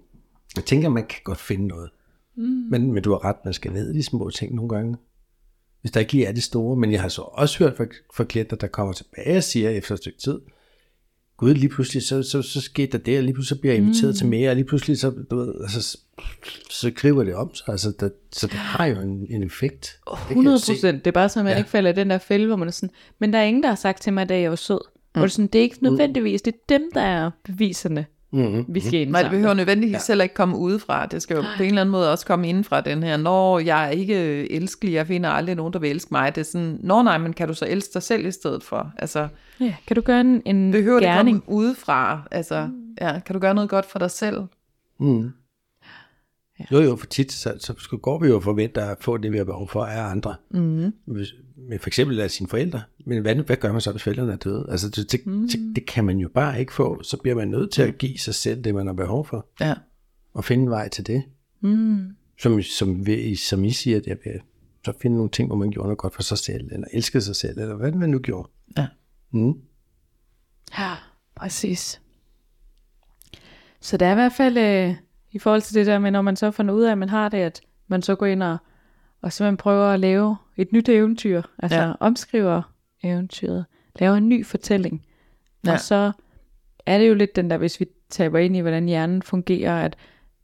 jeg 0.55 0.65
tænker, 0.65 0.89
man 0.89 1.05
kan 1.05 1.19
godt 1.23 1.39
finde 1.39 1.67
noget. 1.67 1.89
Mm. 2.36 2.43
Men, 2.43 2.91
men 2.93 3.03
du 3.03 3.12
har 3.12 3.26
ret, 3.26 3.36
man 3.45 3.53
skal 3.53 3.71
ned 3.71 3.93
i 3.93 3.97
de 3.97 4.03
små 4.03 4.30
ting 4.30 4.55
nogle 4.55 4.69
gange. 4.69 4.97
Hvis 5.82 5.91
der 5.91 5.99
ikke 5.99 6.13
lige 6.13 6.26
er 6.26 6.32
det 6.32 6.43
store, 6.43 6.76
men 6.76 6.91
jeg 6.91 7.01
har 7.01 7.09
så 7.09 7.21
også 7.21 7.59
hørt 7.59 7.78
fra, 7.78 7.86
fra 8.13 8.24
klienter, 8.24 8.55
der 8.55 8.67
kommer 8.67 8.93
tilbage 8.93 9.38
og 9.38 9.43
siger 9.43 9.69
efter 9.69 9.93
et 9.93 9.99
stykke 9.99 10.19
tid, 10.19 10.39
Gud, 11.44 11.54
lige 11.54 11.70
pludselig, 11.70 12.04
så, 12.04 12.24
så, 12.24 12.41
så 12.41 12.62
skete 12.62 12.98
der 12.98 13.04
det, 13.04 13.18
og 13.18 13.24
lige 13.24 13.34
pludselig 13.34 13.58
så 13.58 13.62
bliver 13.62 13.74
jeg 13.74 13.82
inviteret 13.82 14.10
mm. 14.10 14.18
til 14.18 14.28
mere, 14.28 14.50
og 14.50 14.56
lige 14.56 14.66
pludselig, 14.66 15.00
så, 15.00 15.14
du 15.32 15.36
ved, 15.36 15.54
altså, 15.62 15.98
så, 16.70 16.91
griber 16.91 17.24
det 17.24 17.36
om 17.36 17.56
sig, 17.56 17.70
altså, 17.70 17.94
der, 18.00 18.10
så 18.32 18.48
det 18.48 18.56
har 18.56 18.86
jo 18.86 19.02
en, 19.02 19.28
en 19.30 19.44
effekt. 19.44 20.00
Det 20.06 20.18
kan 20.18 20.30
jeg 20.30 20.32
100 20.32 20.60
se. 20.60 20.72
procent. 20.72 21.06
Det 21.06 21.12
er 21.12 21.14
bare 21.14 21.30
så, 21.30 21.39
at 21.39 21.46
man 21.46 21.54
ja. 21.54 21.58
Ikke 21.58 21.70
falder 21.70 21.89
i 21.89 21.94
den 21.94 22.10
der 22.10 22.18
fælde, 22.18 22.48
hvor 22.48 22.56
man 22.56 22.68
er 22.68 22.72
sådan, 22.72 22.89
men 23.20 23.34
der 23.34 23.39
er 23.39 23.44
ingen, 23.44 23.64
der 23.64 23.70
har 23.70 23.76
sagt 23.76 24.02
til 24.02 24.14
mig, 24.14 24.32
at 24.32 24.41
jeg 24.41 24.50
var 24.50 24.56
sød. 24.56 24.80
Mm. 24.86 25.20
Hvor 25.20 25.22
det, 25.22 25.30
er 25.30 25.34
sådan, 25.34 25.48
det 25.48 25.60
er 25.60 25.64
ikke 25.64 25.78
nødvendigvis, 25.82 26.41
det 26.41 26.54
er 26.54 26.78
dem, 26.78 26.91
der 26.94 27.02
er 27.02 27.32
beviserne. 27.44 28.06
Mm-hmm. 28.34 28.65
vi 28.67 28.79
skal 28.79 29.07
Nej, 29.11 29.21
det 29.21 29.31
behøver 29.31 29.53
nødvendigvis 29.53 29.93
ja. 30.09 30.13
heller 30.13 30.23
ikke 30.23 30.36
komme 30.36 30.57
udefra. 30.57 31.05
Det 31.05 31.21
skal 31.21 31.36
jo 31.36 31.41
på 31.57 31.63
en 31.63 31.69
eller 31.69 31.81
anden 31.81 31.91
måde 31.91 32.11
også 32.11 32.25
komme 32.25 32.49
indenfra 32.49 32.81
den 32.81 33.03
her. 33.03 33.17
Når 33.17 33.59
jeg 33.59 33.86
er 33.86 33.89
ikke 33.89 34.15
elskelig, 34.51 34.93
jeg 34.93 35.07
finder 35.07 35.29
aldrig 35.29 35.55
nogen, 35.55 35.73
der 35.73 35.79
vil 35.79 35.89
elske 35.89 36.07
mig. 36.11 36.36
Det 36.36 36.41
er 36.41 36.45
sådan, 36.45 36.77
nå 36.84 37.01
nej, 37.03 37.17
men 37.17 37.34
kan 37.34 37.47
du 37.47 37.53
så 37.53 37.65
elske 37.69 37.93
dig 37.93 38.03
selv 38.03 38.25
i 38.25 38.31
stedet 38.31 38.63
for? 38.63 38.91
Altså, 38.97 39.27
Ja, 39.59 39.75
kan 39.88 39.95
du 39.95 40.01
gøre 40.01 40.21
en, 40.21 40.41
en 40.45 40.71
behøver 40.71 40.99
det 40.99 41.07
gerning? 41.07 41.43
komme 41.45 41.57
udefra? 41.57 42.21
Altså, 42.31 42.69
ja, 43.01 43.19
kan 43.19 43.34
du 43.34 43.39
gøre 43.39 43.53
noget 43.53 43.69
godt 43.69 43.86
for 43.86 43.99
dig 43.99 44.11
selv? 44.11 44.38
Mm. 44.99 45.29
Jo, 46.71 46.79
jo, 46.81 46.95
for 46.95 47.05
tit, 47.05 47.31
så, 47.31 47.53
så 47.59 47.73
skal- 47.77 47.97
går 47.97 48.19
vi 48.19 48.27
jo 48.27 48.36
og 48.36 48.43
forventer 48.43 48.86
at 48.86 48.97
få 49.01 49.17
det, 49.17 49.31
vi 49.31 49.38
har 49.38 49.43
behov 49.43 49.69
for 49.69 49.86
af 49.86 50.01
andre. 50.11 50.36
Mm. 50.51 50.93
Hvis, 51.05 51.27
med 51.58 51.80
for 51.80 51.88
eksempel 51.88 52.20
af 52.20 52.32
sine 52.32 52.49
forældre. 52.49 52.82
Men 53.06 53.22
hvad, 53.22 53.36
hvad 53.36 53.58
gør 53.58 53.72
man 53.72 53.82
så, 53.82 53.91
hvis 53.91 54.04
forældrene 54.04 54.32
er 54.32 54.38
døde? 54.38 54.66
Altså, 54.70 54.89
det, 54.89 55.12
det, 55.12 55.26
mm. 55.26 55.49
det 55.76 55.86
kan 55.86 56.06
man 56.06 56.18
jo 56.18 56.30
bare 56.30 56.60
ikke 56.60 56.74
få. 56.74 57.04
Så 57.04 57.18
bliver 57.18 57.36
man 57.36 57.47
nødt 57.47 57.72
til 57.72 57.82
at 57.82 57.97
give 57.97 58.18
sig 58.18 58.36
selv 58.36 58.64
det, 58.64 58.76
man 58.76 58.88
har 58.88 58.93
behov 58.93 59.26
for. 59.26 59.47
Ja. 59.60 59.74
Og 60.34 60.45
finde 60.45 60.64
en 60.64 60.70
vej 60.70 60.89
til 60.89 61.08
det. 61.08 61.24
Mm. 61.62 62.16
Som, 62.41 62.62
som, 62.62 63.06
som 63.36 63.66
I 63.66 63.72
siger, 63.72 63.97
at 63.97 64.08
jeg 64.08 64.18
vil 64.24 64.34
så 64.86 64.93
finde 65.01 65.16
nogle 65.16 65.32
ting, 65.32 65.47
hvor 65.47 65.56
man 65.56 65.72
gjorde 65.72 65.88
noget 65.88 65.97
godt 65.97 66.16
for 66.16 66.24
sig 66.24 66.38
selv, 66.38 66.70
eller 66.72 66.88
elskede 66.93 67.24
sig 67.24 67.36
selv, 67.36 67.60
eller 67.60 67.76
hvad 67.76 67.91
man 67.91 68.10
nu 68.10 68.20
gjorde. 68.20 68.49
Ja. 68.78 68.88
Mm. 69.32 69.54
Ja, 70.78 70.93
præcis. 71.36 72.01
Så 73.82 73.97
det 73.97 74.08
er 74.08 74.12
i 74.12 74.16
hvert 74.16 74.34
fald 74.34 74.58
øh, 74.58 74.95
i 75.32 75.39
forhold 75.39 75.62
til 75.62 75.76
det 75.76 75.86
der 75.86 75.99
med, 75.99 76.12
når 76.12 76.22
man 76.22 76.36
så 76.36 76.51
finder 76.51 76.74
ud 76.74 76.84
af, 76.84 76.91
at 76.91 76.97
man 76.97 77.10
har 77.10 77.30
det, 77.30 77.38
at 77.38 77.62
man 77.88 78.01
så 78.01 78.16
går 78.16 78.26
ind 78.26 78.43
og, 78.43 78.58
og 79.24 79.34
simpelthen 79.34 79.57
prøver 79.57 79.86
at 79.86 79.99
lave 79.99 80.38
et 80.57 80.71
nyt 80.71 80.89
eventyr, 80.89 81.41
altså 81.59 81.80
Ja. 81.80 81.93
omskriver 81.99 82.61
eventyret, 83.03 83.65
laver 83.99 84.15
en 84.15 84.30
ny 84.30 84.45
fortælling. 84.45 85.05
Ja. 85.65 85.71
Og 85.71 85.80
så 85.80 86.11
er 86.86 86.97
det 86.97 87.09
jo 87.09 87.13
lidt 87.13 87.36
den 87.36 87.49
der, 87.49 87.57
hvis 87.57 87.80
vi 87.80 87.86
taber 88.09 88.39
ind 88.39 88.55
i, 88.55 88.59
hvordan 88.59 88.86
hjernen 88.86 89.21
fungerer, 89.21 89.86
at, 89.86 89.95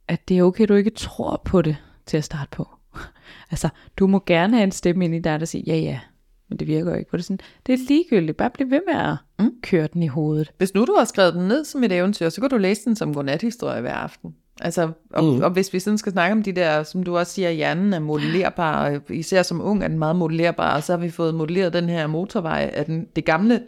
at 0.08 0.28
det 0.28 0.38
er 0.38 0.42
okay, 0.42 0.66
du 0.68 0.74
ikke 0.74 0.90
tror 0.90 1.42
på 1.44 1.62
det 1.62 1.76
til 2.06 2.16
at 2.16 2.24
starte 2.24 2.48
på. 2.50 2.68
altså, 3.50 3.68
du 3.96 4.06
må 4.06 4.22
gerne 4.26 4.56
have 4.56 4.64
en 4.64 4.72
stemme 4.72 5.04
ind 5.04 5.14
i 5.14 5.18
dig, 5.18 5.40
der 5.40 5.46
siger, 5.46 5.74
ja 5.74 5.80
ja, 5.80 6.00
men 6.48 6.58
det 6.58 6.66
virker 6.68 6.90
jo 6.90 6.96
ikke. 6.96 7.10
Hvor 7.10 7.16
det, 7.16 7.22
er 7.22 7.26
sådan, 7.26 7.40
det 7.66 7.72
er 7.72 7.78
ligegyldigt, 7.88 8.36
bare 8.36 8.50
bliv 8.50 8.70
ved 8.70 8.80
med 8.86 8.94
at 8.94 9.16
mm. 9.38 9.52
køre 9.62 9.88
den 9.92 10.02
i 10.02 10.06
hovedet. 10.06 10.52
Hvis 10.58 10.74
nu 10.74 10.84
du 10.84 10.94
har 10.98 11.04
skrevet 11.04 11.34
den 11.34 11.48
ned 11.48 11.64
som 11.64 11.84
et 11.84 11.92
eventyr, 11.92 12.28
så 12.28 12.40
kan 12.40 12.50
du 12.50 12.56
læse 12.56 12.84
den 12.84 12.96
som 12.96 13.14
godnathistorie 13.14 13.80
hver 13.80 13.94
aften. 13.94 14.34
Altså, 14.60 14.92
og, 15.10 15.24
mm. 15.24 15.42
og 15.42 15.50
hvis 15.50 15.72
vi 15.72 15.80
sådan 15.80 15.98
skal 15.98 16.12
snakke 16.12 16.32
om 16.32 16.42
de 16.42 16.52
der, 16.52 16.82
som 16.82 17.02
du 17.02 17.18
også 17.18 17.32
siger, 17.32 17.50
hjernen 17.50 17.92
er 17.92 17.98
modellerbar, 17.98 18.90
og 18.90 19.10
især 19.10 19.42
som 19.42 19.60
ung 19.60 19.84
er 19.84 19.88
den 19.88 19.98
meget 19.98 20.16
modellerbar, 20.16 20.76
og 20.76 20.82
så 20.82 20.92
har 20.92 20.98
vi 20.98 21.10
fået 21.10 21.34
modelleret 21.34 21.72
den 21.72 21.88
her 21.88 22.06
motorvej 22.06 22.70
af 22.74 22.84
den, 22.84 23.06
det 23.16 23.24
gamle, 23.24 23.62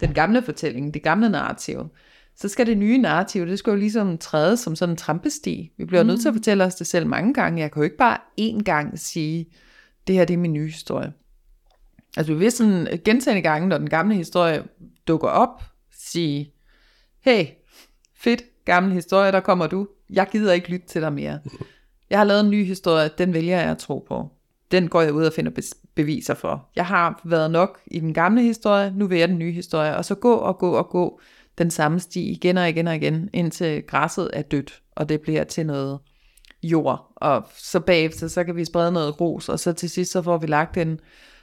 den 0.00 0.14
gamle 0.14 0.42
fortælling, 0.42 0.94
det 0.94 1.02
gamle 1.02 1.28
narrativ. 1.28 1.88
Så 2.36 2.48
skal 2.48 2.66
det 2.66 2.78
nye 2.78 2.98
narrativ, 2.98 3.46
det 3.46 3.58
skal 3.58 3.70
jo 3.70 3.76
ligesom 3.76 4.18
træde 4.18 4.56
som 4.56 4.76
sådan 4.76 4.92
en 4.92 4.96
trampesti. 4.96 5.72
Vi 5.78 5.84
bliver 5.84 6.02
mm. 6.02 6.06
nødt 6.06 6.20
til 6.20 6.28
at 6.28 6.34
fortælle 6.34 6.64
os 6.64 6.74
det 6.74 6.86
selv 6.86 7.06
mange 7.06 7.34
gange. 7.34 7.60
Jeg 7.60 7.72
kan 7.72 7.80
jo 7.80 7.84
ikke 7.84 7.96
bare 7.96 8.18
én 8.40 8.62
gang 8.62 8.98
sige, 8.98 9.46
det 10.06 10.14
her 10.14 10.24
det 10.24 10.34
er 10.34 10.38
min 10.38 10.52
nye 10.52 10.70
historie. 10.70 11.12
Altså 12.16 12.32
vi 12.32 12.38
vil 12.38 12.52
sådan 12.52 13.00
gentagende 13.04 13.42
gange, 13.42 13.68
når 13.68 13.78
den 13.78 13.90
gamle 13.90 14.14
historie 14.14 14.62
dukker 15.08 15.28
op, 15.28 15.62
sige, 15.92 16.52
hey, 17.20 17.46
fedt, 18.16 18.42
gammel 18.68 18.92
historie, 18.92 19.32
der 19.32 19.40
kommer 19.40 19.66
du. 19.66 19.88
Jeg 20.10 20.26
gider 20.32 20.52
ikke 20.52 20.70
lytte 20.70 20.86
til 20.86 21.02
dig 21.02 21.12
mere. 21.12 21.40
Jeg 22.10 22.18
har 22.18 22.24
lavet 22.24 22.40
en 22.40 22.50
ny 22.50 22.64
historie, 22.64 23.10
den 23.18 23.34
vælger 23.34 23.60
jeg 23.60 23.70
at 23.70 23.78
tro 23.78 24.04
på. 24.08 24.28
Den 24.70 24.88
går 24.88 25.00
jeg 25.00 25.12
ud 25.12 25.24
og 25.24 25.32
finder 25.32 25.52
beviser 25.94 26.34
for. 26.34 26.68
Jeg 26.76 26.86
har 26.86 27.20
været 27.24 27.50
nok 27.50 27.80
i 27.86 28.00
den 28.00 28.14
gamle 28.14 28.42
historie, 28.42 28.92
nu 28.96 29.06
vil 29.06 29.18
jeg 29.18 29.28
den 29.28 29.38
nye 29.38 29.52
historie. 29.52 29.96
Og 29.96 30.04
så 30.04 30.14
gå 30.14 30.34
og 30.34 30.58
gå 30.58 30.72
og 30.72 30.88
gå 30.88 31.20
den 31.58 31.70
samme 31.70 32.00
sti 32.00 32.30
igen 32.30 32.58
og 32.58 32.68
igen 32.68 32.86
og 32.86 32.96
igen, 32.96 33.30
indtil 33.32 33.82
græsset 33.82 34.30
er 34.32 34.42
dødt, 34.42 34.82
og 34.96 35.08
det 35.08 35.20
bliver 35.20 35.44
til 35.44 35.66
noget 35.66 35.98
jord. 36.62 37.12
Og 37.16 37.46
så 37.56 37.80
bagefter, 37.80 38.28
så 38.28 38.44
kan 38.44 38.56
vi 38.56 38.64
sprede 38.64 38.92
noget 38.92 39.14
grus, 39.14 39.48
og 39.48 39.58
så 39.58 39.72
til 39.72 39.90
sidst, 39.90 40.12
så 40.12 40.22
får 40.22 40.38
vi 40.38 40.46
lagt 40.46 40.76
en, 40.76 41.00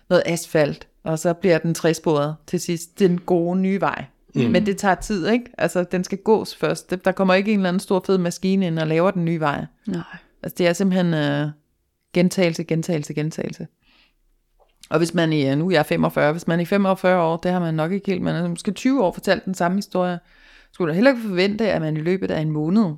noget 0.09 0.23
asfalt, 0.25 0.87
og 1.03 1.19
så 1.19 1.33
bliver 1.33 1.57
den 1.57 1.73
tresporet 1.73 2.35
til 2.47 2.59
sidst 2.59 2.99
den 2.99 3.19
gode 3.19 3.59
nye 3.59 3.81
vej. 3.81 4.05
Mm. 4.35 4.41
Men 4.51 4.65
det 4.65 4.77
tager 4.77 4.95
tid, 4.95 5.27
ikke? 5.27 5.45
Altså, 5.57 5.85
den 5.91 6.03
skal 6.03 6.17
gås 6.17 6.55
først. 6.55 7.05
Der 7.05 7.11
kommer 7.11 7.33
ikke 7.33 7.53
en 7.53 7.59
eller 7.59 7.69
anden 7.69 7.79
stor 7.79 8.03
fed 8.05 8.17
maskine 8.17 8.67
ind 8.67 8.79
og 8.79 8.87
laver 8.87 9.11
den 9.11 9.25
nye 9.25 9.39
vej. 9.39 9.65
Nej. 9.87 10.01
Altså, 10.43 10.55
det 10.57 10.67
er 10.67 10.73
simpelthen 10.73 11.13
øh, 11.13 11.47
gentagelse, 12.13 12.63
gentagelse, 12.63 13.13
gentagelse. 13.13 13.67
Og 14.89 14.97
hvis 14.97 15.13
man 15.13 15.33
i, 15.33 15.49
øh, 15.49 15.57
nu 15.57 15.67
er 15.67 15.71
jeg 15.71 15.85
45, 15.85 16.31
hvis 16.31 16.47
man 16.47 16.59
i 16.59 16.65
45 16.65 17.21
år, 17.21 17.37
det 17.37 17.51
har 17.51 17.59
man 17.59 17.73
nok 17.73 17.91
ikke 17.91 18.07
helt, 18.07 18.21
man 18.21 18.35
har 18.35 18.47
måske 18.47 18.71
20 18.71 19.03
år 19.03 19.11
fortalt 19.11 19.45
den 19.45 19.53
samme 19.53 19.77
historie, 19.77 20.19
skulle 20.71 20.89
da 20.89 20.95
heller 20.95 21.11
ikke 21.11 21.23
forvente, 21.27 21.71
at 21.71 21.81
man 21.81 21.97
i 21.97 22.01
løbet 22.01 22.31
af 22.31 22.41
en 22.41 22.51
måned 22.51 22.93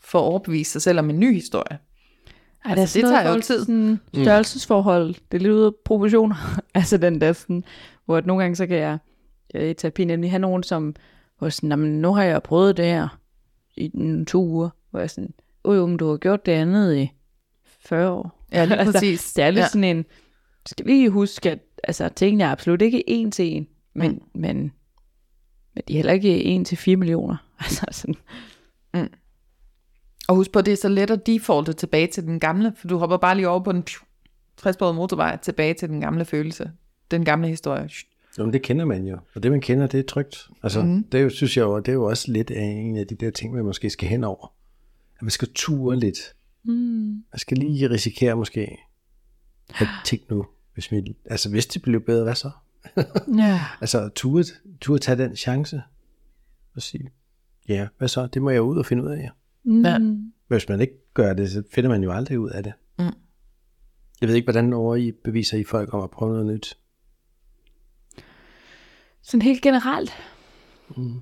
får 0.00 0.18
overbevist 0.20 0.72
sig 0.72 0.82
selv 0.82 0.98
om 0.98 1.10
en 1.10 1.20
ny 1.20 1.34
historie. 1.34 1.78
Ej, 2.64 2.70
Altså, 2.70 2.80
altså, 2.80 2.98
det 2.98 3.04
det 3.04 3.12
tager 3.12 3.34
jo 3.34 3.40
tid. 3.40 3.60
Sådan 3.60 4.00
størrelsesforhold, 4.14 5.08
det 5.08 5.38
er 5.38 5.38
lidt 5.38 5.52
ude 5.52 5.66
af 5.66 5.72
proportioner. 5.84 6.36
altså 6.74 6.96
den 6.96 7.20
der 7.20 7.32
sådan, 7.32 7.64
hvor 8.06 8.16
at 8.16 8.26
nogle 8.26 8.42
gange 8.42 8.56
så 8.56 8.66
kan 8.66 8.76
jeg, 8.76 8.98
i 9.54 9.74
terapi 9.74 10.04
nemlig 10.04 10.30
have 10.30 10.38
nogen, 10.38 10.62
som, 10.62 10.94
hvor 11.38 11.48
sådan, 11.48 11.68
"Jamen, 11.70 12.00
nu 12.00 12.14
har 12.14 12.22
jeg 12.22 12.42
prøvet 12.42 12.76
det 12.76 12.84
her 12.84 13.18
i 13.76 13.90
to 14.28 14.44
uger, 14.44 14.68
hvor 14.90 15.00
jeg 15.00 15.10
sådan, 15.10 15.34
åh 15.64 15.76
jo, 15.76 15.86
men 15.86 15.96
du 15.96 16.10
har 16.10 16.16
gjort 16.16 16.46
det 16.46 16.52
andet 16.52 16.96
i 16.96 17.10
40 17.80 18.10
år. 18.10 18.44
Ja, 18.52 18.64
lige 18.64 18.78
altså, 18.80 18.92
præcis. 18.92 19.32
det 19.32 19.44
er 19.44 19.50
lidt 19.50 19.62
Ja. 19.62 19.68
sådan 19.68 19.84
en, 19.84 20.04
skal 20.66 20.86
vi 20.86 20.90
lige 20.90 21.10
huske, 21.10 21.50
at 21.50 21.58
altså, 21.84 22.08
tingene 22.08 22.44
er 22.44 22.48
absolut 22.50 22.82
ikke 22.82 23.10
en 23.10 23.30
til 23.30 23.56
en, 23.56 23.68
men, 23.94 24.10
mm. 24.12 24.20
men, 24.34 24.72
men 25.74 25.82
de 25.88 25.92
er 25.92 25.96
heller 25.96 26.12
ikke 26.12 26.44
en 26.44 26.64
til 26.64 26.76
4 26.78 26.96
millioner. 26.96 27.36
Altså 27.60 27.86
sådan, 27.90 28.14
Og 30.28 30.34
husk 30.36 30.52
på, 30.52 30.60
det 30.60 30.72
er 30.72 30.76
så 30.76 30.88
let 30.88 31.10
at 31.10 31.26
defaulte 31.26 31.72
tilbage 31.72 32.06
til 32.06 32.22
den 32.22 32.40
gamle, 32.40 32.72
for 32.76 32.88
du 32.88 32.98
hopper 32.98 33.16
bare 33.16 33.34
lige 33.34 33.48
over 33.48 33.60
på 33.60 33.72
den 33.72 33.84
60 34.56 34.76
motorvej, 34.80 35.36
tilbage 35.36 35.74
til 35.74 35.88
den 35.88 36.00
gamle 36.00 36.24
følelse, 36.24 36.70
den 37.10 37.24
gamle 37.24 37.48
historie. 37.48 37.88
Jo, 38.38 38.44
men 38.44 38.52
det 38.52 38.62
kender 38.62 38.84
man 38.84 39.06
jo. 39.06 39.18
Og 39.34 39.42
det, 39.42 39.50
man 39.50 39.60
kender, 39.60 39.86
det 39.86 40.00
er 40.00 40.04
trygt. 40.04 40.48
Altså, 40.62 40.82
mm. 40.82 41.04
det 41.04 41.18
er 41.18 41.22
jo, 41.22 41.30
synes 41.30 41.56
jeg 41.56 41.62
jo, 41.62 41.78
det 41.78 41.88
er 41.88 41.92
jo 41.92 42.04
også 42.04 42.32
lidt 42.32 42.50
af 42.50 42.62
en 42.62 42.96
af 42.96 43.06
de 43.06 43.14
der 43.14 43.30
ting, 43.30 43.54
man 43.54 43.64
måske 43.64 43.90
skal 43.90 44.08
hen 44.08 44.24
over. 44.24 44.52
At 45.16 45.22
man 45.22 45.30
skal 45.30 45.48
ture 45.54 45.96
lidt. 45.96 46.18
Mm. 46.64 46.74
Man 47.32 47.38
skal 47.38 47.58
lige 47.58 47.90
risikere 47.90 48.36
måske, 48.36 48.78
at 49.68 49.86
tænk 50.04 50.30
nu, 50.30 50.46
hvis, 50.74 50.92
vi, 50.92 51.16
altså, 51.30 51.50
hvis 51.50 51.66
det 51.66 51.82
bliver 51.82 52.00
bedre, 52.00 52.24
hvad 52.24 52.34
så? 52.34 52.50
ja. 53.36 53.60
Altså, 53.80 54.08
ture, 54.14 54.44
ture 54.80 54.98
tage 54.98 55.18
den 55.18 55.36
chance 55.36 55.82
og 56.74 56.82
sige, 56.82 57.10
ja, 57.68 57.88
hvad 57.98 58.08
så? 58.08 58.26
Det 58.26 58.42
må 58.42 58.50
jeg 58.50 58.62
ud 58.62 58.76
og 58.76 58.86
finde 58.86 59.04
ud 59.04 59.08
af. 59.08 59.30
Mm. 59.64 59.84
Ja. 59.84 59.98
Men 59.98 60.32
hvis 60.48 60.68
man 60.68 60.80
ikke 60.80 60.94
gør 61.14 61.32
det, 61.32 61.50
så 61.50 61.62
finder 61.74 61.90
man 61.90 62.02
jo 62.02 62.12
aldrig 62.12 62.38
ud 62.38 62.50
af 62.50 62.62
det. 62.62 62.72
Mm. 62.98 63.04
Jeg 64.20 64.28
ved 64.28 64.34
ikke, 64.34 64.46
hvordan 64.46 64.72
over 64.72 64.96
I 64.96 65.12
beviser 65.12 65.58
I 65.58 65.64
folk 65.64 65.94
om 65.94 66.02
at 66.02 66.10
prøve 66.10 66.32
noget 66.32 66.46
nyt. 66.46 66.78
Sådan 69.22 69.42
helt 69.42 69.62
generelt. 69.62 70.12
Mm. 70.96 71.20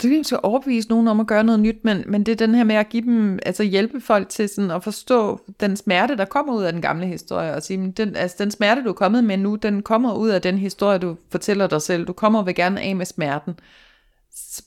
Så 0.00 0.08
kan 0.08 0.18
vi 0.18 0.22
skal 0.22 0.40
overbevise 0.42 0.88
nogen 0.88 1.08
om 1.08 1.20
at 1.20 1.26
gøre 1.26 1.44
noget 1.44 1.60
nyt, 1.60 1.84
men, 1.84 2.04
men 2.06 2.26
det 2.26 2.32
er 2.32 2.46
den 2.46 2.54
her 2.54 2.64
med 2.64 2.74
at 2.74 2.88
give 2.88 3.02
dem, 3.02 3.38
altså 3.46 3.62
hjælpe 3.62 4.00
folk 4.00 4.28
til 4.28 4.48
sådan 4.48 4.70
at 4.70 4.84
forstå 4.84 5.40
den 5.60 5.76
smerte, 5.76 6.16
der 6.16 6.24
kommer 6.24 6.54
ud 6.54 6.62
af 6.62 6.72
den 6.72 6.82
gamle 6.82 7.06
historie, 7.06 7.54
og 7.54 7.62
sige, 7.62 7.78
men 7.78 7.90
den, 7.90 8.16
altså 8.16 8.36
den 8.38 8.50
smerte, 8.50 8.84
du 8.84 8.88
er 8.88 8.92
kommet 8.92 9.24
med 9.24 9.36
nu, 9.36 9.56
den 9.56 9.82
kommer 9.82 10.14
ud 10.14 10.28
af 10.28 10.42
den 10.42 10.58
historie, 10.58 10.98
du 10.98 11.16
fortæller 11.30 11.66
dig 11.66 11.82
selv. 11.82 12.06
Du 12.06 12.12
kommer 12.12 12.38
og 12.38 12.46
vil 12.46 12.54
gerne 12.54 12.80
af 12.80 12.96
med 12.96 13.06
smerten. 13.06 13.54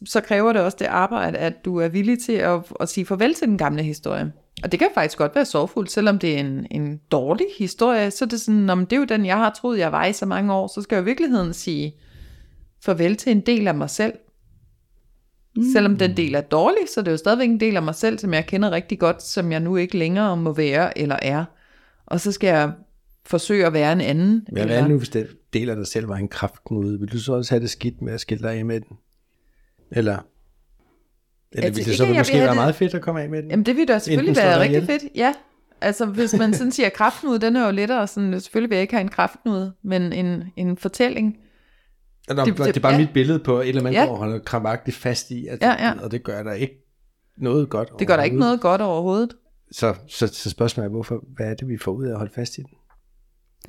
Så 0.06 0.22
kræver 0.22 0.54
det 0.54 0.62
også 0.62 0.78
det 0.80 0.86
arbejde, 0.86 1.38
at 1.38 1.66
du 1.66 1.78
er 1.78 1.88
villig 1.88 2.20
til 2.20 2.34
at, 2.34 2.60
at 2.80 2.90
sige 2.90 3.06
farvel 3.06 3.34
til 3.34 3.48
den 3.48 3.58
gamle 3.58 3.84
historie. 3.84 4.32
Og 4.64 4.72
det 4.72 4.80
kan 4.80 4.90
faktisk 4.94 5.18
godt 5.18 5.36
være 5.36 5.46
sorgfuldt, 5.46 5.92
selvom 5.92 6.20
det 6.20 6.36
er 6.36 6.40
en, 6.40 6.68
en 6.72 7.00
dårlig 7.12 7.46
historie, 7.58 8.12
så 8.12 8.26
er 8.26 8.30
det 8.30 8.42
sådan, 8.42 8.70
om 8.70 8.86
det 8.86 8.96
er 8.96 9.00
jo 9.00 9.06
den, 9.06 9.26
jeg 9.26 9.38
har 9.38 9.50
troet, 9.50 9.80
jeg 9.80 9.92
var 9.92 10.06
i 10.06 10.14
så 10.14 10.26
mange 10.26 10.54
år, 10.54 10.68
så 10.68 10.82
skal 10.82 10.96
jeg 10.96 11.02
i 11.02 11.06
virkeligheden 11.06 11.54
sige 11.54 11.96
farvel 12.86 13.16
til 13.16 13.32
en 13.32 13.42
del 13.42 13.68
af 13.68 13.76
mig 13.76 13.90
selv. 13.90 14.14
Mm. 15.56 15.64
Selvom 15.74 15.98
den 15.98 16.18
del 16.18 16.36
er 16.36 16.42
dårlig, 16.42 16.78
så 16.94 17.00
er 17.00 17.04
det 17.04 17.12
jo 17.12 17.18
stadigvæk 17.18 17.50
en 17.50 17.60
del 17.60 17.76
af 17.76 17.84
mig 17.84 17.96
selv, 17.96 18.20
som 18.20 18.34
jeg 18.34 18.46
kender 18.46 18.72
rigtig 18.72 19.00
godt, 19.00 19.24
som 19.24 19.52
jeg 19.52 19.60
nu 19.60 19.76
ikke 19.76 19.98
længere 19.98 20.38
må 20.38 20.54
være 20.54 20.98
eller 20.98 21.16
er. 21.22 21.46
Og 22.06 22.20
så 22.20 22.32
skal 22.32 22.48
jeg 22.48 22.72
forsøge 23.26 23.66
at 23.66 23.74
være 23.74 23.92
en 23.94 24.02
anden. 24.02 24.48
Men 24.52 24.66
hvad 24.68 24.88
nu, 24.88 24.98
hvis 24.98 25.10
den 25.10 25.26
del 25.54 25.70
af 25.70 25.76
dig 25.76 25.88
selv 25.88 26.08
var 26.10 26.16
en 26.16 26.28
kraftknude? 26.28 27.00
Vil 27.00 27.12
du 27.12 27.20
så 27.20 27.34
også 27.34 27.52
have 27.56 27.62
det 27.62 27.70
skidt 27.70 28.02
med 28.02 28.14
at 28.14 28.22
skille 28.22 28.48
dig 28.48 28.54
af 28.58 28.66
med 28.66 28.80
den? 28.82 28.98
Eller, 29.92 30.18
eller 31.52 31.68
Altså, 31.68 31.72
ville 31.72 31.72
det 31.72 31.78
ikke, 31.88 31.98
så 31.98 32.06
jeg 32.06 32.16
måske 32.18 32.38
være 32.38 32.48
det- 32.48 32.56
meget 32.56 32.76
fedt 32.76 32.94
at 32.94 33.02
komme 33.02 33.22
af 33.22 33.30
med 33.30 33.42
den? 33.44 33.50
Jamen 33.50 33.66
det 33.66 33.76
vil 33.76 33.88
da 33.88 34.00
selvfølgelig 34.00 34.36
være 34.36 34.60
rigtig 34.60 34.70
ihjel. 34.84 34.86
fedt. 35.00 35.04
Ja, 35.16 35.34
altså 35.82 36.06
hvis 36.06 36.36
man 36.38 36.54
sådan 36.54 36.72
siger, 36.72 36.90
kraftknude, 36.90 37.40
den 37.42 37.56
er 37.56 37.66
jo 37.66 37.72
lettere, 37.72 38.08
sådan, 38.08 38.40
selvfølgelig 38.42 38.70
vil 38.70 38.76
jeg 38.76 38.82
ikke 38.82 38.94
have 38.94 39.02
en 39.02 39.10
kraftknude, 39.10 39.74
men 39.84 40.14
en, 40.14 40.44
en 40.56 40.78
fortælling. 40.78 41.38
Nå, 42.30 42.36
det- 42.46 42.58
det, 42.58 42.66
det, 42.66 42.78
er 42.78 42.82
bare 42.82 42.92
ja. 42.94 42.98
mit 43.00 43.10
billede 43.14 43.40
på 43.40 43.60
et 43.62 43.70
eller 43.70 43.82
andet, 43.82 43.94
Ja. 43.94 44.06
og 44.10 44.18
holder 44.18 44.40
krampagtigt 44.40 44.98
fast 44.98 45.32
i, 45.32 45.48
at, 45.48 45.62
Ja, 45.62 45.88
ja. 45.88 45.94
og 46.04 46.12
det 46.12 46.24
gør 46.24 46.44
der 46.44 46.54
ikke 46.54 46.80
noget 47.38 47.70
godt 47.70 47.90
Det 48.00 48.08
gør 48.08 48.16
der 48.16 48.24
ikke 48.24 48.38
noget 48.40 48.62
godt 48.62 48.82
overhovedet. 48.82 49.34
Så, 49.72 49.96
så, 50.08 50.28
så 50.28 50.50
spørgsmålet 50.50 50.86
er, 50.88 50.92
hvorfor, 50.92 51.24
hvad 51.36 51.46
er 51.48 51.54
det, 51.54 51.68
vi 51.68 51.78
får 51.78 51.92
ud 51.92 52.06
af 52.06 52.12
at 52.12 52.18
holde 52.18 52.32
fast 52.36 52.58
i 52.58 52.62
den? 52.62 52.70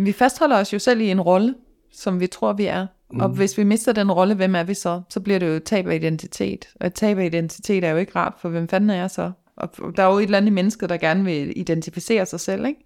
Vi 0.06 0.12
fastholder 0.12 0.56
os 0.60 0.72
jo 0.72 0.78
selv 0.78 1.00
i 1.00 1.10
en 1.10 1.20
rolle, 1.20 1.54
som 1.92 2.20
vi 2.20 2.26
tror, 2.26 2.52
vi 2.52 2.64
er. 2.66 2.86
Mm. 3.12 3.20
Og 3.20 3.28
hvis 3.28 3.58
vi 3.58 3.64
mister 3.64 3.92
den 3.92 4.12
rolle, 4.12 4.34
hvem 4.34 4.54
er 4.54 4.62
vi 4.62 4.74
så? 4.74 5.02
Så 5.08 5.20
bliver 5.20 5.38
det 5.38 5.46
jo 5.48 5.52
et 5.52 5.64
tab 5.64 5.86
af 5.86 5.94
identitet. 5.94 6.64
Og 6.80 6.86
et 6.86 6.94
tab 6.94 7.18
af 7.18 7.24
identitet 7.24 7.84
er 7.84 7.90
jo 7.90 7.96
ikke 7.96 8.12
rart, 8.16 8.34
for 8.40 8.48
hvem 8.48 8.68
fanden 8.68 8.90
er 8.90 8.94
jeg 8.94 9.10
så? 9.10 9.32
Og 9.56 9.70
der 9.96 10.02
er 10.02 10.12
jo 10.12 10.18
et 10.18 10.22
eller 10.22 10.38
andet 10.38 10.50
i 10.50 10.54
mennesket, 10.54 10.88
der 10.88 10.96
gerne 10.96 11.24
vil 11.24 11.52
identificere 11.58 12.26
sig 12.26 12.40
selv, 12.40 12.66
ikke? 12.66 12.80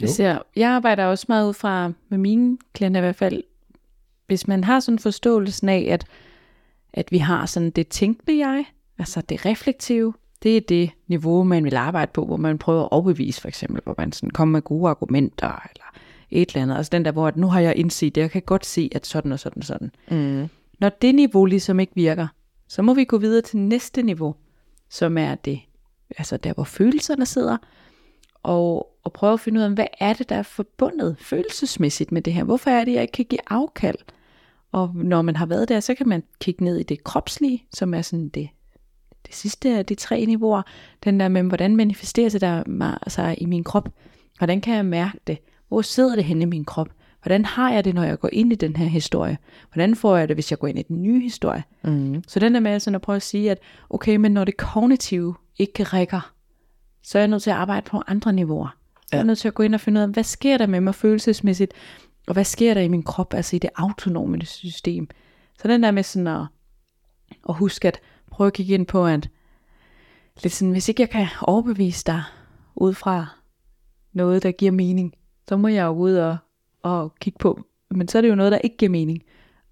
Jeg, 0.00 0.08
ser, 0.08 0.38
jeg 0.56 0.70
arbejder 0.70 1.04
også 1.04 1.24
meget 1.28 1.48
ud 1.48 1.54
fra, 1.54 1.92
med 2.08 2.18
mine 2.18 2.58
klienter 2.72 3.00
i 3.00 3.04
hvert 3.04 3.16
fald, 3.16 3.42
hvis 4.26 4.48
man 4.48 4.64
har 4.64 4.80
sådan 4.80 4.94
en 4.94 4.98
forståelse 4.98 5.70
af, 5.70 5.86
at, 5.90 6.04
at 6.92 7.12
vi 7.12 7.18
har 7.18 7.46
sådan 7.46 7.70
det 7.70 7.88
tænkende 7.88 8.38
jeg, 8.38 8.64
altså 8.98 9.20
det 9.20 9.46
reflektive, 9.46 10.14
det 10.42 10.56
er 10.56 10.60
det 10.60 10.90
niveau, 11.08 11.44
man 11.44 11.64
vil 11.64 11.76
arbejde 11.76 12.10
på, 12.14 12.24
hvor 12.24 12.36
man 12.36 12.58
prøver 12.58 12.82
at 12.82 12.88
overbevise 12.92 13.40
for 13.40 13.48
eksempel, 13.48 13.80
hvor 13.84 13.94
man 13.98 14.12
sådan 14.12 14.30
kommer 14.30 14.52
med 14.52 14.62
gode 14.62 14.90
argumenter, 14.90 15.46
eller 15.46 15.84
et 16.30 16.48
eller 16.48 16.62
andet. 16.62 16.76
Altså 16.76 16.90
den 16.90 17.04
der, 17.04 17.12
hvor 17.12 17.28
at 17.28 17.36
nu 17.36 17.46
har 17.46 17.60
jeg 17.60 17.76
indset 17.76 18.14
det, 18.14 18.20
jeg 18.20 18.30
kan 18.30 18.42
godt 18.42 18.66
se, 18.66 18.90
at 18.94 19.06
sådan 19.06 19.32
og 19.32 19.40
sådan 19.40 19.62
og 19.62 19.64
sådan. 19.64 19.90
Mm. 20.10 20.48
Når 20.78 20.88
det 20.88 21.14
niveau 21.14 21.44
ligesom 21.44 21.80
ikke 21.80 21.92
virker, 21.94 22.26
så 22.68 22.82
må 22.82 22.94
vi 22.94 23.04
gå 23.04 23.18
videre 23.18 23.42
til 23.42 23.58
næste 23.58 24.02
niveau, 24.02 24.34
som 24.90 25.18
er 25.18 25.34
det, 25.34 25.60
altså 26.18 26.36
der, 26.36 26.52
hvor 26.52 26.64
følelserne 26.64 27.26
sidder, 27.26 27.56
og, 28.44 28.94
og 29.04 29.12
prøve 29.12 29.32
at 29.32 29.40
finde 29.40 29.60
ud 29.60 29.64
af, 29.64 29.70
hvad 29.70 29.86
er 30.00 30.12
det, 30.12 30.28
der 30.28 30.36
er 30.36 30.42
forbundet 30.42 31.16
følelsesmæssigt 31.18 32.12
med 32.12 32.22
det 32.22 32.32
her? 32.32 32.44
Hvorfor 32.44 32.70
er 32.70 32.84
det, 32.84 32.92
jeg 32.92 33.02
ikke 33.02 33.12
kan 33.12 33.24
give 33.24 33.40
afkald? 33.50 33.96
Og 34.72 34.90
når 34.94 35.22
man 35.22 35.36
har 35.36 35.46
været 35.46 35.68
der, 35.68 35.80
så 35.80 35.94
kan 35.94 36.08
man 36.08 36.22
kigge 36.40 36.64
ned 36.64 36.78
i 36.78 36.82
det 36.82 37.04
kropslige, 37.04 37.64
som 37.72 37.94
er 37.94 38.02
sådan 38.02 38.28
det, 38.28 38.48
det 39.26 39.34
sidste 39.34 39.78
af 39.78 39.86
de 39.86 39.94
tre 39.94 40.24
niveauer. 40.26 40.62
Den 41.04 41.20
der 41.20 41.28
med, 41.28 41.42
hvordan 41.42 41.76
manifesterer 41.76 42.28
sig 42.28 42.40
der 42.40 42.98
sig 43.08 43.42
i 43.42 43.46
min 43.46 43.64
krop? 43.64 43.88
Hvordan 44.38 44.60
kan 44.60 44.74
jeg 44.74 44.86
mærke 44.86 45.18
det? 45.26 45.38
Hvor 45.68 45.82
sidder 45.82 46.14
det 46.14 46.24
henne 46.24 46.42
i 46.42 46.46
min 46.46 46.64
krop? 46.64 46.88
Hvordan 47.22 47.44
har 47.44 47.72
jeg 47.72 47.84
det, 47.84 47.94
når 47.94 48.02
jeg 48.02 48.18
går 48.18 48.28
ind 48.32 48.52
i 48.52 48.56
den 48.56 48.76
her 48.76 48.86
historie? 48.86 49.38
Hvordan 49.72 49.96
får 49.96 50.16
jeg 50.16 50.28
det, 50.28 50.36
hvis 50.36 50.50
jeg 50.50 50.58
går 50.58 50.66
ind 50.66 50.78
i 50.78 50.82
den 50.82 51.02
nye 51.02 51.20
historie? 51.20 51.64
Mm. 51.84 52.24
Så 52.28 52.40
den 52.40 52.54
der 52.54 52.60
med 52.60 52.80
sådan 52.80 52.94
at 52.94 53.02
prøve 53.02 53.16
at 53.16 53.22
sige, 53.22 53.50
at 53.50 53.58
okay, 53.90 54.16
men 54.16 54.32
når 54.32 54.44
det 54.44 54.56
kognitive 54.56 55.34
ikke 55.58 55.82
rækker, 55.82 56.33
så 57.04 57.18
er 57.18 57.22
jeg 57.22 57.28
nødt 57.28 57.42
til 57.42 57.50
at 57.50 57.56
arbejde 57.56 57.90
på 57.90 58.02
andre 58.06 58.32
niveauer. 58.32 58.76
Ja. 59.12 59.16
Jeg 59.16 59.20
er 59.20 59.26
nødt 59.26 59.38
til 59.38 59.48
at 59.48 59.54
gå 59.54 59.62
ind 59.62 59.74
og 59.74 59.80
finde 59.80 59.98
ud 59.98 60.02
af, 60.02 60.08
hvad 60.08 60.24
sker 60.24 60.58
der 60.58 60.66
med 60.66 60.80
mig 60.80 60.94
følelsesmæssigt, 60.94 61.72
og 62.26 62.32
hvad 62.32 62.44
sker 62.44 62.74
der 62.74 62.80
i 62.80 62.88
min 62.88 63.02
krop, 63.02 63.34
altså 63.34 63.56
i 63.56 63.58
det 63.58 63.70
autonome 63.76 64.44
system. 64.44 65.08
Så 65.62 65.68
den 65.68 65.82
der 65.82 65.90
med 65.90 66.02
sådan 66.02 66.26
at, 66.26 66.46
at 67.48 67.54
huske 67.54 67.88
at 67.88 68.00
prøve 68.30 68.46
at 68.46 68.52
kigge 68.52 68.74
ind 68.74 68.86
på, 68.86 69.06
at 69.06 69.28
lidt 70.42 70.54
sådan, 70.54 70.72
hvis 70.72 70.88
ikke 70.88 71.02
jeg 71.02 71.10
kan 71.10 71.26
overbevise 71.40 72.04
dig 72.06 72.22
ud 72.74 72.94
fra 72.94 73.26
noget, 74.12 74.42
der 74.42 74.52
giver 74.52 74.72
mening, 74.72 75.14
så 75.48 75.56
må 75.56 75.68
jeg 75.68 75.84
jo 75.84 75.90
ud 75.90 76.14
og, 76.14 76.36
og 76.82 77.14
kigge 77.20 77.38
på, 77.38 77.64
men 77.90 78.08
så 78.08 78.18
er 78.18 78.22
det 78.22 78.28
jo 78.28 78.34
noget, 78.34 78.52
der 78.52 78.58
ikke 78.58 78.76
giver 78.76 78.90
mening. 78.90 79.22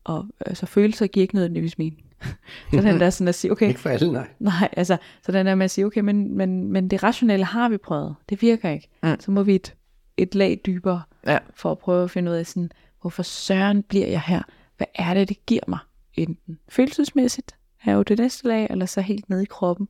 Og 0.05 0.27
altså, 0.41 0.67
følelser 0.67 1.07
giver 1.07 1.23
ikke 1.23 1.35
nødvendigvis 1.35 1.79
mening. 1.79 2.05
så 2.73 2.81
den 2.81 3.01
der 3.01 3.11
sådan 3.11 3.29
at 3.29 3.35
sige, 3.35 3.53
okay. 3.53 3.69
Ikke 3.69 3.81
for 3.81 3.91
alle, 3.91 4.13
nej. 4.13 4.29
Nej, 4.39 4.69
altså, 4.73 4.97
så 5.23 5.33
den 5.33 5.47
der 5.47 5.55
med 5.55 5.65
at 5.65 5.71
sige, 5.71 5.87
okay, 5.87 6.01
men, 6.01 6.37
men, 6.37 6.73
men 6.73 6.89
det 6.89 7.03
rationelle 7.03 7.45
har 7.45 7.69
vi 7.69 7.77
prøvet. 7.77 8.15
Det 8.29 8.43
virker 8.43 8.71
ikke. 8.71 8.89
Mm. 9.03 9.21
Så 9.21 9.31
må 9.31 9.43
vi 9.43 9.55
et, 9.55 9.75
et 10.17 10.35
lag 10.35 10.61
dybere, 10.67 11.03
Ja. 11.27 11.39
for 11.55 11.71
at 11.71 11.79
prøve 11.79 12.05
at 12.05 12.11
finde 12.11 12.31
ud 12.31 12.37
af 12.37 12.47
sådan, 12.47 12.71
hvorfor 13.01 13.23
søren 13.23 13.83
bliver 13.83 14.07
jeg 14.07 14.21
her? 14.21 14.43
Hvad 14.77 14.87
er 14.95 15.15
det, 15.15 15.29
det 15.29 15.47
giver 15.47 15.63
mig? 15.69 15.79
Enten 16.15 16.59
følelsesmæssigt, 16.69 17.57
er 17.85 17.93
jo 17.93 18.03
det 18.03 18.19
næste 18.19 18.49
lag, 18.49 18.67
eller 18.71 18.87
så 18.87 19.01
helt 19.01 19.29
nede 19.31 19.43
i 19.43 19.47
kroppen. 19.47 19.89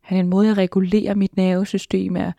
Han 0.00 0.16
er 0.16 0.20
en 0.20 0.28
måde 0.28 0.50
at 0.50 0.58
regulere 0.58 1.14
mit 1.14 1.36
nervesystem, 1.36 2.16
er 2.16 2.32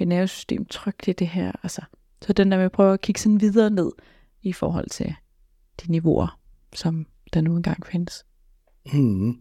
mit 0.00 0.08
nervesystem 0.08 0.64
trygt 0.64 1.08
i 1.08 1.12
det 1.12 1.26
her. 1.28 1.52
Altså, 1.62 1.80
så 2.22 2.32
den 2.32 2.50
der 2.50 2.56
med 2.56 2.64
at 2.64 2.72
prøve 2.72 2.92
at 2.94 3.00
kigge 3.00 3.20
sådan 3.20 3.40
videre 3.40 3.70
ned 3.70 3.90
i 4.42 4.52
forhold 4.52 4.88
til 4.90 5.14
de 5.82 5.90
niveauer, 5.90 6.38
som 6.74 7.06
der 7.34 7.40
nu 7.40 7.56
engang 7.56 7.86
findes. 7.86 8.24
Mm. 8.92 9.36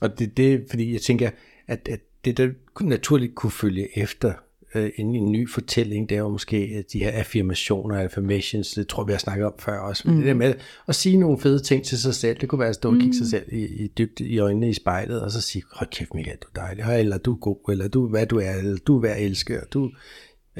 Og 0.00 0.18
det, 0.18 0.36
det 0.36 0.54
er, 0.54 0.58
fordi 0.70 0.92
jeg 0.92 1.00
tænker, 1.00 1.30
at, 1.66 1.88
at 1.88 2.00
det 2.24 2.36
der 2.36 2.48
naturligt 2.80 3.34
kunne 3.34 3.50
følge 3.50 3.98
efter 3.98 4.32
øh, 4.74 4.90
ind 4.96 5.16
i 5.16 5.18
en 5.18 5.32
ny 5.32 5.50
fortælling, 5.50 6.08
det 6.08 6.14
er 6.14 6.18
jo 6.18 6.28
måske 6.28 6.84
de 6.92 6.98
her 6.98 7.10
affirmationer, 7.10 7.96
affirmations, 7.96 8.70
det 8.70 8.88
tror 8.88 9.04
vi 9.04 9.12
har 9.12 9.18
snakket 9.18 9.46
om 9.46 9.54
før 9.58 9.78
også. 9.78 10.10
Mm. 10.10 10.16
Det 10.16 10.26
der 10.26 10.34
med 10.34 10.54
at 10.88 10.94
sige 10.94 11.16
nogle 11.16 11.40
fede 11.40 11.62
ting 11.62 11.84
til 11.84 11.98
sig 11.98 12.14
selv, 12.14 12.38
det 12.40 12.48
kunne 12.48 12.58
være 12.58 12.68
at 12.68 12.74
stå 12.74 12.90
og 12.90 13.00
kigge 13.00 13.16
sig 13.16 13.26
selv 13.26 13.52
i, 13.52 13.64
i 13.64 13.86
dybt 13.86 14.20
i 14.20 14.38
øjnene 14.38 14.68
i 14.68 14.74
spejlet, 14.74 15.22
og 15.22 15.30
så 15.30 15.40
sige, 15.40 15.62
hold 15.72 15.90
kæft 15.90 16.14
Michael, 16.14 16.38
du 16.38 16.46
er 16.54 16.60
dejlig, 16.60 17.00
eller 17.00 17.18
du 17.18 17.32
er 17.32 17.36
god, 17.36 17.56
eller 17.70 17.88
du 17.88 18.08
hvad 18.08 18.26
du 18.26 18.38
er, 18.38 18.54
eller 18.54 18.78
du 18.78 18.96
er 18.96 19.00
værd 19.00 19.16
at 19.16 19.24
elske, 19.24 19.60
og 19.60 19.72
du, 19.72 19.90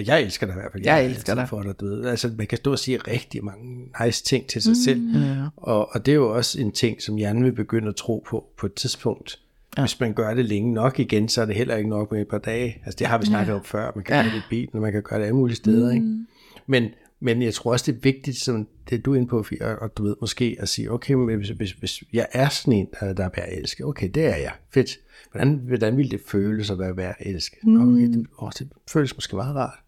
jeg 0.07 0.23
elsker 0.23 0.47
dig 0.47 0.53
i 0.53 0.59
hvert 0.61 0.73
fald. 0.73 0.85
Jeg 0.85 1.05
er 1.05 1.09
elsker 1.09 1.35
dig. 1.35 1.49
For 1.49 1.63
dig, 1.63 1.81
du 1.81 1.87
ved. 1.87 2.07
Altså, 2.07 2.31
man 2.39 2.47
kan 2.47 2.59
stå 2.59 2.73
og 2.73 2.79
sige 2.79 2.97
rigtig 2.99 3.45
mange 3.45 3.89
nice 4.05 4.25
ting 4.25 4.47
til 4.47 4.63
sig 4.63 4.71
mm. 4.71 4.75
selv, 4.75 5.25
Ja. 5.25 5.45
og, 5.57 5.89
og 5.95 6.07
det 6.07 6.13
er 6.13 6.17
jo 6.17 6.35
også 6.37 6.61
en 6.61 6.73
ting, 6.73 7.03
som 7.03 7.17
hjernen 7.17 7.45
vil 7.45 7.53
begynde 7.53 7.89
at 7.89 7.97
tro 7.97 8.25
på 8.31 8.45
på 8.59 8.67
et 8.67 8.75
tidspunkt. 8.75 9.39
Ja. 9.77 9.83
Hvis 9.83 10.01
man 10.01 10.13
gør 10.15 10.35
det 10.35 10.45
længe 10.45 10.75
nok 10.75 10.99
igen, 10.99 11.29
så 11.29 11.43
er 11.43 11.47
det 11.47 11.55
heller 11.55 11.77
ikke 11.77 11.91
nok 11.91 12.13
med 12.13 12.21
et 12.21 12.29
par 12.29 12.39
dage. 12.39 12.83
Altså 12.85 12.97
det 12.99 13.07
har 13.07 13.19
vi 13.19 13.27
snakket 13.27 13.55
om 13.55 13.65
før. 13.65 13.93
Man 13.95 14.05
kan 14.05 14.17
Ja. 14.17 14.23
gøre 14.23 14.31
det 14.33 14.39
i 14.39 14.43
bilen, 14.51 14.71
og 14.75 14.81
man 14.81 14.93
kan 14.93 15.03
gøre 15.03 15.19
det 15.19 15.25
alle 15.27 15.37
mulige 15.37 15.57
steder. 15.57 15.89
Mm. 15.89 15.95
Ikke? 15.95 16.25
Men, 16.67 16.89
men 17.21 17.43
jeg 17.43 17.55
tror 17.55 17.73
også, 17.73 17.93
det 17.93 17.97
er 17.99 18.01
vigtigt, 18.03 18.37
som 18.37 18.69
det 18.91 19.05
du 19.05 19.13
er 19.13 19.17
inde 19.17 19.29
på, 19.29 19.45
og, 19.61 19.77
og 19.81 19.97
du 19.97 20.03
ved 20.03 20.17
måske 20.21 20.57
at 20.61 20.69
sige, 20.69 20.93
okay, 20.93 21.15
men 21.15 21.37
hvis, 21.37 21.49
hvis, 21.49 21.71
hvis 21.73 22.03
jeg 22.13 22.27
er 22.33 22.49
sådan 22.49 22.73
en, 22.73 22.89
der, 23.01 23.13
der 23.13 23.25
er 23.25 23.31
værd 23.37 23.49
at 23.49 23.59
elske, 23.59 23.85
okay, 23.85 24.09
det 24.15 24.25
er 24.25 24.37
jeg, 24.37 24.53
fedt. 24.75 24.99
Hvordan, 25.33 25.61
hvordan 25.67 25.97
ville 25.97 26.11
det 26.11 26.21
føles 26.27 26.71
at 26.71 26.79
være 26.79 26.97
værd 26.97 27.15
at 27.19 27.27
elske? 27.27 27.57
Mm. 27.63 27.95
Okay, 27.95 28.07
det, 28.07 28.27
åh, 28.39 28.51
det 28.59 28.69
føles 28.91 29.17
måske 29.17 29.37
meget 29.37 29.57
rart. 29.57 29.79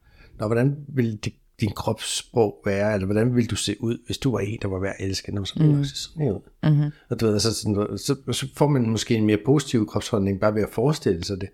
Nå, 0.40 0.46
hvordan 0.46 0.76
ville 0.88 1.16
det, 1.16 1.32
din 1.60 1.70
kropssprog 1.76 2.60
være, 2.64 2.94
eller 2.94 3.06
hvordan 3.06 3.34
ville 3.34 3.48
du 3.48 3.56
se 3.56 3.76
ud, 3.80 3.98
hvis 4.06 4.18
du 4.18 4.30
var 4.32 4.38
en, 4.38 4.58
der 4.62 4.68
var 4.68 4.78
værd 4.78 4.94
at 4.98 5.06
elske? 5.06 5.34
Nå, 5.34 5.44
så 5.44 5.54
ville 5.58 5.76
mm. 5.76 5.84
se 5.84 5.96
sådan 5.96 6.22
her 6.22 6.32
ud. 6.32 6.40
Mm-hmm. 6.62 6.90
Og 7.10 7.20
du 7.20 7.26
ved, 7.26 7.32
altså, 7.32 7.54
sådan, 7.54 7.98
så, 7.98 8.16
så 8.32 8.46
får 8.56 8.68
man 8.68 8.90
måske 8.90 9.14
en 9.14 9.26
mere 9.26 9.38
positiv 9.46 9.86
kropsholdning, 9.86 10.40
bare 10.40 10.54
ved 10.54 10.62
at 10.62 10.68
forestille 10.72 11.24
sig 11.24 11.40
det. 11.40 11.48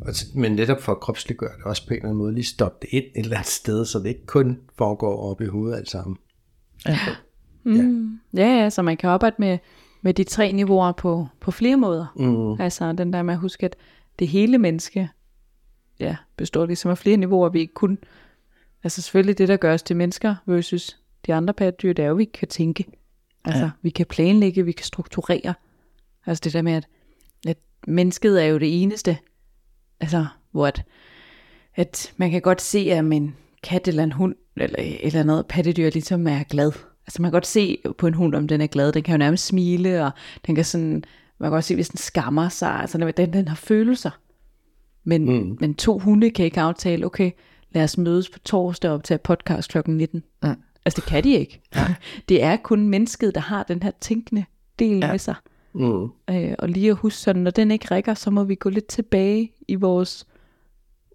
Og 0.00 0.14
så- 0.14 0.26
Men 0.34 0.52
netop 0.52 0.80
for 0.82 0.92
at 0.92 1.00
kropsliggøre 1.00 1.56
det 1.56 1.64
også 1.64 1.86
på 1.86 1.94
en 1.94 1.96
eller 1.96 2.08
anden 2.08 2.18
måde, 2.18 2.34
lige 2.34 2.44
stoppe 2.44 2.78
det 2.82 2.88
ind 2.92 3.04
et 3.04 3.24
eller 3.24 3.36
andet 3.36 3.50
sted, 3.50 3.84
så 3.84 3.98
det 3.98 4.06
ikke 4.08 4.26
kun 4.26 4.58
foregår 4.78 5.30
op 5.30 5.40
i 5.40 5.46
hovedet 5.46 5.76
alt 5.76 5.90
sammen. 5.90 6.16
Mm. 7.64 8.18
Ja. 8.34 8.46
ja, 8.62 8.70
så 8.70 8.82
man 8.82 8.96
kan 8.96 9.10
arbejde 9.10 9.36
med, 9.38 9.58
med 10.02 10.14
de 10.14 10.24
tre 10.24 10.52
niveauer 10.52 10.92
på, 10.92 11.26
på 11.40 11.50
flere 11.50 11.76
måder. 11.76 12.06
Mm. 12.16 12.60
Altså 12.60 12.92
den 12.92 13.12
der 13.12 13.22
med 13.22 13.34
at 13.34 13.40
huske, 13.40 13.66
at 13.66 13.76
det 14.18 14.28
hele 14.28 14.58
menneske 14.58 15.08
ja, 16.00 16.16
består 16.36 16.66
ligesom 16.66 16.90
af 16.90 16.98
flere 16.98 17.16
niveauer. 17.16 17.48
Vi 17.48 17.60
ikke 17.60 17.74
kun, 17.74 17.98
altså 18.84 19.02
selvfølgelig 19.02 19.38
det, 19.38 19.48
der 19.48 19.56
gør 19.56 19.74
os 19.74 19.82
til 19.82 19.96
mennesker 19.96 20.34
versus 20.46 20.98
de 21.26 21.34
andre 21.34 21.54
pattedyr, 21.54 21.92
det 21.92 22.02
er 22.02 22.06
jo, 22.06 22.14
at 22.14 22.18
vi 22.18 22.24
kan 22.24 22.48
tænke. 22.48 22.84
Altså 23.44 23.64
ja. 23.64 23.70
vi 23.82 23.90
kan 23.90 24.06
planlægge, 24.06 24.64
vi 24.64 24.72
kan 24.72 24.84
strukturere. 24.84 25.54
Altså 26.26 26.40
det 26.44 26.52
der 26.52 26.62
med, 26.62 26.72
at, 26.72 26.88
at 27.46 27.58
mennesket 27.86 28.42
er 28.42 28.46
jo 28.46 28.58
det 28.58 28.82
eneste, 28.82 29.18
altså 30.00 30.26
hvor 30.50 30.66
at, 30.66 30.84
at 31.74 32.12
man 32.16 32.30
kan 32.30 32.40
godt 32.40 32.62
se, 32.62 32.78
at 32.78 33.04
en 33.04 33.36
kat 33.62 33.88
eller 33.88 34.02
en 34.02 34.12
hund, 34.12 34.34
eller, 34.56 34.76
eller 35.02 35.22
noget 35.22 35.46
pattedyr 35.46 35.90
ligesom 35.90 36.26
er 36.26 36.42
glad. 36.42 36.72
Altså 37.06 37.22
man 37.22 37.30
kan 37.30 37.36
godt 37.36 37.46
se 37.46 37.78
på 37.98 38.06
en 38.06 38.14
hund, 38.14 38.34
om 38.34 38.48
den 38.48 38.60
er 38.60 38.66
glad. 38.66 38.92
Den 38.92 39.02
kan 39.02 39.12
jo 39.12 39.18
nærmest 39.18 39.46
smile, 39.46 40.04
og 40.04 40.10
den 40.46 40.54
kan 40.54 40.64
sådan, 40.64 41.04
man 41.38 41.46
kan 41.46 41.50
godt 41.50 41.64
se, 41.64 41.74
hvis 41.74 41.88
den 41.88 41.98
skammer 41.98 42.48
sig. 42.48 42.70
Altså 42.70 43.12
den, 43.16 43.32
den 43.32 43.48
har 43.48 43.56
følelser. 43.56 44.10
Men, 45.04 45.24
mm. 45.24 45.56
men 45.60 45.74
to 45.74 45.98
hunde 45.98 46.30
kan 46.30 46.44
ikke 46.44 46.60
aftale, 46.60 47.06
okay, 47.06 47.30
lad 47.72 47.84
os 47.84 47.98
mødes 47.98 48.30
på 48.30 48.38
torsdag 48.38 48.90
op 48.90 49.04
til 49.04 49.18
podcast 49.18 49.70
kl. 49.70 49.78
19. 49.86 50.22
Mm. 50.42 50.48
Altså 50.84 51.00
det 51.00 51.04
kan 51.04 51.24
de 51.24 51.32
ikke. 51.32 51.60
Det 52.28 52.42
er 52.42 52.56
kun 52.56 52.88
mennesket, 52.88 53.34
der 53.34 53.40
har 53.40 53.62
den 53.62 53.82
her 53.82 53.90
tænkende 54.00 54.44
del 54.78 54.98
ja. 54.98 55.10
med 55.10 55.18
sig. 55.18 55.34
Mm. 55.74 56.02
Øh, 56.30 56.54
og 56.58 56.68
lige 56.68 56.90
at 56.90 56.96
huske 56.96 57.18
sådan, 57.18 57.42
når 57.42 57.50
den 57.50 57.70
ikke 57.70 57.86
rækker, 57.90 58.14
så 58.14 58.30
må 58.30 58.44
vi 58.44 58.54
gå 58.54 58.68
lidt 58.68 58.86
tilbage 58.86 59.52
i 59.68 59.74
vores 59.74 60.26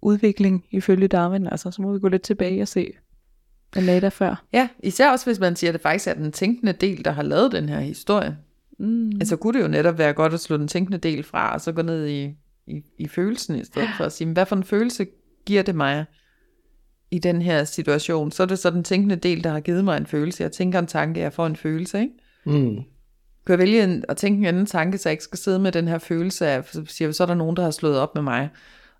udvikling 0.02 0.64
ifølge 0.70 1.08
Darwin. 1.08 1.46
Altså, 1.46 1.70
så 1.70 1.82
må 1.82 1.92
vi 1.92 1.98
gå 1.98 2.08
lidt 2.08 2.22
tilbage 2.22 2.62
og 2.62 2.68
se, 2.68 2.92
hvad 3.72 3.82
lagde 3.82 4.00
der 4.00 4.10
før. 4.10 4.44
Ja, 4.52 4.68
især 4.82 5.10
også 5.10 5.26
hvis 5.26 5.40
man 5.40 5.56
siger, 5.56 5.70
at 5.70 5.72
det 5.72 5.80
faktisk 5.80 6.08
er 6.08 6.14
den 6.14 6.32
tænkende 6.32 6.72
del, 6.72 7.04
der 7.04 7.10
har 7.10 7.22
lavet 7.22 7.52
den 7.52 7.68
her 7.68 7.80
historie. 7.80 8.36
Mm. 8.78 9.12
Altså 9.20 9.36
kunne 9.36 9.58
det 9.58 9.64
jo 9.64 9.68
netop 9.68 9.98
være 9.98 10.12
godt 10.12 10.34
at 10.34 10.40
slå 10.40 10.56
den 10.56 10.68
tænkende 10.68 10.98
del 10.98 11.22
fra, 11.22 11.54
og 11.54 11.60
så 11.60 11.72
gå 11.72 11.82
ned 11.82 12.06
i, 12.06 12.24
i, 12.66 12.82
i 12.98 13.08
følelsen 13.08 13.56
i 13.56 13.64
stedet 13.64 13.88
for 13.96 14.04
at 14.04 14.12
sige, 14.12 14.26
"Men 14.26 14.32
hvad 14.32 14.46
for 14.46 14.56
en 14.56 14.64
følelse 14.64 15.06
giver 15.46 15.62
det 15.62 15.74
mig 15.74 16.04
i 17.10 17.18
den 17.18 17.42
her 17.42 17.64
situation? 17.64 18.32
Så 18.32 18.42
er 18.42 18.46
det 18.46 18.58
så 18.58 18.70
den 18.70 18.84
tænkende 18.84 19.16
del, 19.16 19.44
der 19.44 19.50
har 19.50 19.60
givet 19.60 19.84
mig 19.84 19.96
en 19.96 20.06
følelse. 20.06 20.42
Jeg 20.42 20.52
tænker 20.52 20.78
en 20.78 20.86
tanke, 20.86 21.20
jeg 21.20 21.32
får 21.32 21.46
en 21.46 21.56
følelse, 21.56 22.00
ikke? 22.00 22.12
Mm. 22.44 22.74
Kan 23.46 23.52
jeg 23.52 23.58
vælge 23.58 23.84
en, 23.84 24.04
at 24.08 24.16
tænke 24.16 24.38
en 24.38 24.44
anden 24.44 24.66
tanke, 24.66 24.98
så 24.98 25.08
jeg 25.08 25.12
ikke 25.12 25.24
skal 25.24 25.38
sidde 25.38 25.58
med 25.58 25.72
den 25.72 25.88
her 25.88 25.98
følelse 25.98 26.46
af, 26.46 26.64
så 26.64 26.82
siger 26.86 27.08
vi, 27.08 27.12
så 27.12 27.22
er 27.22 27.26
der 27.26 27.34
nogen, 27.34 27.56
der 27.56 27.62
har 27.62 27.70
slået 27.70 27.98
op 27.98 28.14
med 28.14 28.22
mig. 28.22 28.48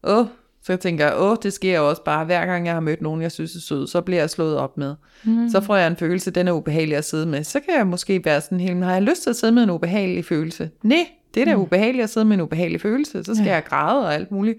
Åh, 0.04 0.26
så 0.62 0.72
jeg 0.72 0.80
tænker 0.80 1.04
jeg, 1.06 1.14
åh, 1.18 1.36
det 1.42 1.52
sker 1.52 1.76
jo 1.76 1.88
også 1.88 2.04
bare, 2.04 2.24
hver 2.24 2.46
gang 2.46 2.66
jeg 2.66 2.74
har 2.74 2.80
mødt 2.80 3.02
nogen, 3.02 3.22
jeg 3.22 3.32
synes 3.32 3.54
er 3.56 3.60
sød, 3.60 3.86
så 3.86 4.00
bliver 4.00 4.20
jeg 4.20 4.30
slået 4.30 4.56
op 4.56 4.76
med. 4.76 4.94
Mm. 5.24 5.48
Så 5.48 5.60
får 5.60 5.76
jeg 5.76 5.86
en 5.86 5.96
følelse, 5.96 6.30
den 6.30 6.48
er 6.48 6.52
ubehagelig 6.52 6.96
at 6.96 7.04
sidde 7.04 7.26
med. 7.26 7.44
Så 7.44 7.60
kan 7.60 7.74
jeg 7.78 7.86
måske 7.86 8.24
være 8.24 8.40
sådan 8.40 8.60
helt, 8.60 8.84
har 8.84 8.92
jeg 8.92 9.02
lyst 9.02 9.22
til 9.22 9.30
at 9.30 9.36
sidde 9.36 9.52
med 9.52 9.62
en 9.62 9.70
ubehagelig 9.70 10.24
følelse? 10.24 10.70
Nej, 10.82 11.06
det 11.34 11.40
er 11.40 11.44
da 11.44 11.56
mm. 11.56 11.62
ubehageligt 11.62 12.04
at 12.04 12.10
sidde 12.10 12.26
med 12.26 12.34
en 12.34 12.40
ubehagelig 12.40 12.80
følelse. 12.80 13.24
Så 13.24 13.34
skal 13.34 13.46
ja. 13.46 13.54
jeg 13.54 13.64
græde 13.64 14.06
og 14.06 14.14
alt 14.14 14.30
muligt. 14.30 14.58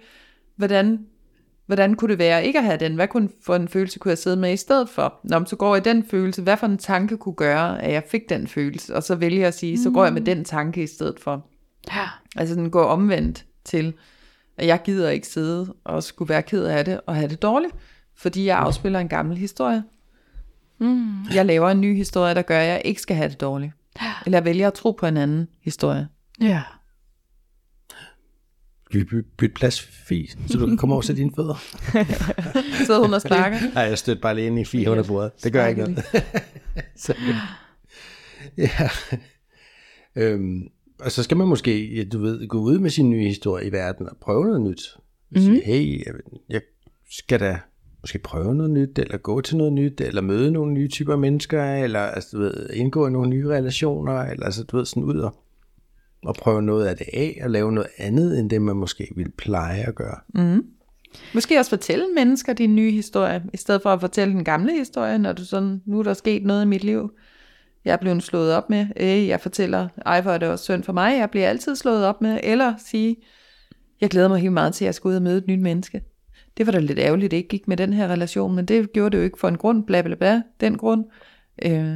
Hvordan 0.56 1.00
hvordan 1.66 1.94
kunne 1.94 2.12
det 2.12 2.20
være 2.20 2.46
ikke 2.46 2.60
at 2.60 2.66
have 2.66 2.78
den? 2.78 2.96
Hvad 2.96 3.08
kunne 3.08 3.30
for 3.46 3.56
en 3.56 3.68
følelse 3.68 4.00
kunne 4.00 4.10
jeg 4.10 4.18
sidde 4.18 4.38
med 4.38 4.54
i 4.54 4.58
stedet 4.58 4.90
for? 4.90 5.20
Når 5.24 5.40
man 5.40 5.48
så 5.48 5.56
går 5.56 5.76
jeg 5.76 5.88
i 5.88 5.90
den 5.90 6.06
følelse, 6.12 6.42
hvad 6.42 6.58
for 6.58 6.68
en 6.68 6.78
tanke 6.78 7.18
kunne 7.18 7.36
gøre, 7.36 7.82
at 7.82 7.94
jeg 7.94 8.04
fik 8.08 8.30
den 8.30 8.48
følelse? 8.48 8.96
Og 8.96 9.04
så 9.04 9.16
vælger 9.16 9.40
jeg 9.40 9.48
at 9.48 9.54
sige, 9.54 9.84
så 9.84 9.90
går 9.90 10.04
jeg 10.04 10.14
med 10.14 10.22
den 10.22 10.44
tanke 10.44 10.84
i 10.84 10.88
stedet 10.88 11.20
for. 11.20 11.46
Ja. 11.96 12.08
Altså 12.36 12.56
den 12.56 12.72
går 12.72 12.84
omvendt 12.84 13.46
til, 13.64 13.94
at 14.58 14.68
jeg 14.68 14.82
gider 14.84 15.10
ikke 15.10 15.28
sidde 15.28 15.74
og 15.84 16.04
skulle 16.04 16.30
være 16.30 16.44
ked 16.44 16.66
af 16.66 16.86
det 16.86 17.02
og 17.08 17.16
have 17.16 17.28
det 17.28 17.42
dårligt, 17.42 17.74
fordi 18.16 18.46
jeg 18.46 18.58
afspiller 18.58 19.00
en 19.00 19.08
gammel 19.08 19.38
historie. 19.38 19.84
Mm. 20.78 21.24
Jeg 21.34 21.46
laver 21.46 21.70
en 21.70 21.82
ny 21.82 21.96
historie, 21.96 22.36
der 22.36 22.42
gør, 22.42 22.60
at 22.60 22.68
jeg 22.68 22.82
ikke 22.86 23.02
skal 23.02 23.16
have 23.16 23.30
det 23.30 23.42
dårligt. 23.42 23.74
Eller 24.26 24.38
jeg 24.38 24.46
vælger 24.46 24.68
at 24.68 24.74
tro 24.74 24.92
på 24.92 25.06
en 25.06 25.18
anden 25.18 25.48
historie. 25.62 26.08
Ja. 26.42 26.62
Skal 28.90 29.00
vi 29.00 29.06
by- 29.06 29.26
bytte 29.38 29.54
plads, 29.54 29.82
Fie, 29.82 30.28
så 30.48 30.58
du 30.58 30.68
kan 30.68 30.78
komme 30.78 30.96
over 30.96 31.02
til 31.02 31.18
dine 31.18 31.32
fødder? 31.36 31.56
Så 32.88 33.02
hun 33.02 33.14
og 33.14 33.22
snakker. 33.22 33.60
Nej, 33.74 33.84
jeg 33.84 33.98
støtter 33.98 34.22
bare 34.22 34.36
lige 34.36 34.48
ind 34.48 34.60
i 34.60 34.66
Fie 34.66 34.92
under 34.92 35.04
bordet. 35.04 35.32
Det 35.44 35.54
gør 35.54 35.66
ikke 35.68 35.82
noget. 35.82 36.06
så, 37.06 37.14
ja. 38.58 38.90
Øhm, 40.16 40.68
og 41.00 41.12
så 41.12 41.24
skal 41.24 41.38
man 41.38 41.48
måske, 41.48 41.96
ja, 41.96 42.04
du 42.04 42.20
ved, 42.22 42.48
gå 42.48 42.58
ud 42.58 42.80
med 42.80 42.90
sin 42.90 43.10
nye 43.10 43.28
historie 43.28 43.68
i 43.68 43.72
verden 43.72 44.10
og 44.10 44.18
prøve 44.22 44.46
noget 44.46 44.62
nyt. 44.62 44.82
Mm-hmm. 45.32 45.42
Sige, 45.42 45.62
hey, 45.66 46.06
jeg, 46.06 46.14
jeg 46.50 46.62
skal 47.12 47.40
da 47.40 47.60
måske 48.02 48.20
prøve 48.20 48.56
noget 48.56 48.72
nyt, 48.72 49.00
eller 49.00 49.18
gå 49.18 49.42
til 49.42 49.58
noget 49.58 49.74
nyt, 49.74 50.02
eller 50.02 50.22
møde 50.22 50.52
nogle 50.52 50.74
nye 50.74 50.88
typer 50.88 51.16
mennesker, 51.16 51.64
eller 51.76 52.00
altså, 52.00 52.30
du 52.38 52.40
ved, 52.44 52.70
indgå 52.74 53.08
i 53.08 53.12
nogle 53.12 53.30
nye 53.30 53.48
relationer, 53.50 54.14
eller 54.22 54.46
altså, 54.46 54.64
du 54.64 54.78
ved, 54.78 54.86
sådan 54.86 55.04
ud 55.04 55.20
og, 55.20 55.36
og 56.26 56.36
prøve 56.36 56.62
noget 56.62 56.88
af 56.88 56.98
det 56.98 57.08
af, 57.14 57.40
og 57.44 57.50
lave 57.50 57.72
noget 57.72 57.90
andet, 57.98 58.40
end 58.40 58.50
det 58.50 58.62
man 58.62 58.76
måske 58.76 59.08
ville 59.16 59.32
pleje 59.38 59.84
at 59.88 59.96
gøre. 59.96 60.20
Mm-hmm. 60.34 60.66
Måske 61.34 61.60
også 61.60 61.70
fortælle 61.70 62.06
mennesker 62.16 62.54
din 62.54 62.76
nye 62.76 62.92
historie, 62.92 63.44
i 63.54 63.58
stedet 63.58 63.82
for 63.82 63.90
at 63.90 64.00
fortælle 64.00 64.34
den 64.34 64.44
gamle 64.44 64.78
historie, 64.78 65.18
når 65.18 65.34
du 65.34 65.46
sådan, 65.46 65.82
nu 65.86 66.00
er 66.00 66.04
der 66.04 66.14
sket 66.14 66.46
noget 66.46 66.62
i 66.62 66.68
mit 66.68 66.84
liv. 66.84 67.12
Jeg 67.86 67.94
er 67.94 67.98
blevet 67.98 68.24
slået 68.24 68.54
op 68.54 68.70
med, 68.70 68.88
øh, 68.98 69.28
jeg 69.28 69.42
fortæller, 69.42 69.88
ej 70.06 70.22
hvor 70.22 70.32
er 70.32 70.38
det 70.38 70.48
også 70.48 70.64
synd 70.64 70.84
for 70.84 70.94
mig, 70.94 71.18
jeg 71.18 71.30
bliver 71.30 71.50
altid 71.50 71.76
slået 71.76 72.06
op 72.06 72.22
med, 72.22 72.40
eller 72.44 72.74
sige, 72.86 73.16
jeg 74.02 74.10
glæder 74.10 74.28
mig 74.28 74.40
helt 74.40 74.54
meget 74.54 74.74
til, 74.74 74.86
at 74.86 74.88
jeg 74.88 74.96
skal 74.96 75.08
ud 75.08 75.16
og 75.16 75.22
møde 75.22 75.38
et 75.38 75.48
nyt 75.48 75.60
menneske. 75.60 76.02
Det 76.58 76.66
var 76.66 76.72
da 76.72 76.80
lidt 76.80 77.00
ærgerligt, 77.00 77.32
det 77.32 77.38
ikke 77.38 77.50
gik 77.50 77.68
med 77.68 77.78
den 77.78 77.94
her 77.94 78.08
relation, 78.08 78.56
men 78.56 78.66
det 78.66 78.94
gjorde 78.94 79.10
det 79.10 79.18
jo 79.18 79.24
ikke 79.24 79.40
for 79.40 79.48
en 79.48 79.58
grund, 79.58 79.84
bla 79.84 80.02
bla 80.02 80.16
bla, 80.16 80.42
den 80.62 80.78
grund. 80.78 81.06
Øh, 81.66 81.94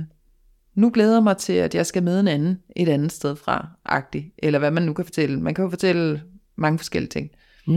nu 0.79 0.91
glæder 0.93 1.13
jeg 1.13 1.23
mig 1.23 1.37
til, 1.37 1.53
at 1.53 1.75
jeg 1.75 1.85
skal 1.85 2.03
møde 2.03 2.19
en 2.19 2.27
anden 2.27 2.59
et 2.75 2.89
andet 2.89 3.11
sted 3.11 3.35
fra, 3.35 3.67
agtig, 3.85 4.33
eller 4.37 4.59
hvad 4.59 4.71
man 4.71 4.83
nu 4.83 4.93
kan 4.93 5.05
fortælle. 5.05 5.39
Man 5.39 5.53
kan 5.53 5.63
jo 5.63 5.69
fortælle 5.69 6.23
mange 6.55 6.79
forskellige 6.79 7.09
ting. 7.09 7.29
Mm. 7.67 7.73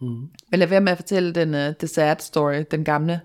Mm. 0.00 0.28
Men 0.50 0.58
lad 0.58 0.66
være 0.66 0.80
med 0.80 0.92
at 0.92 0.98
fortælle 0.98 1.32
den 1.32 1.54
uh, 1.54 1.74
the 1.78 1.86
sad 1.86 2.16
story, 2.18 2.64
den 2.70 2.84
gamle, 2.84 3.20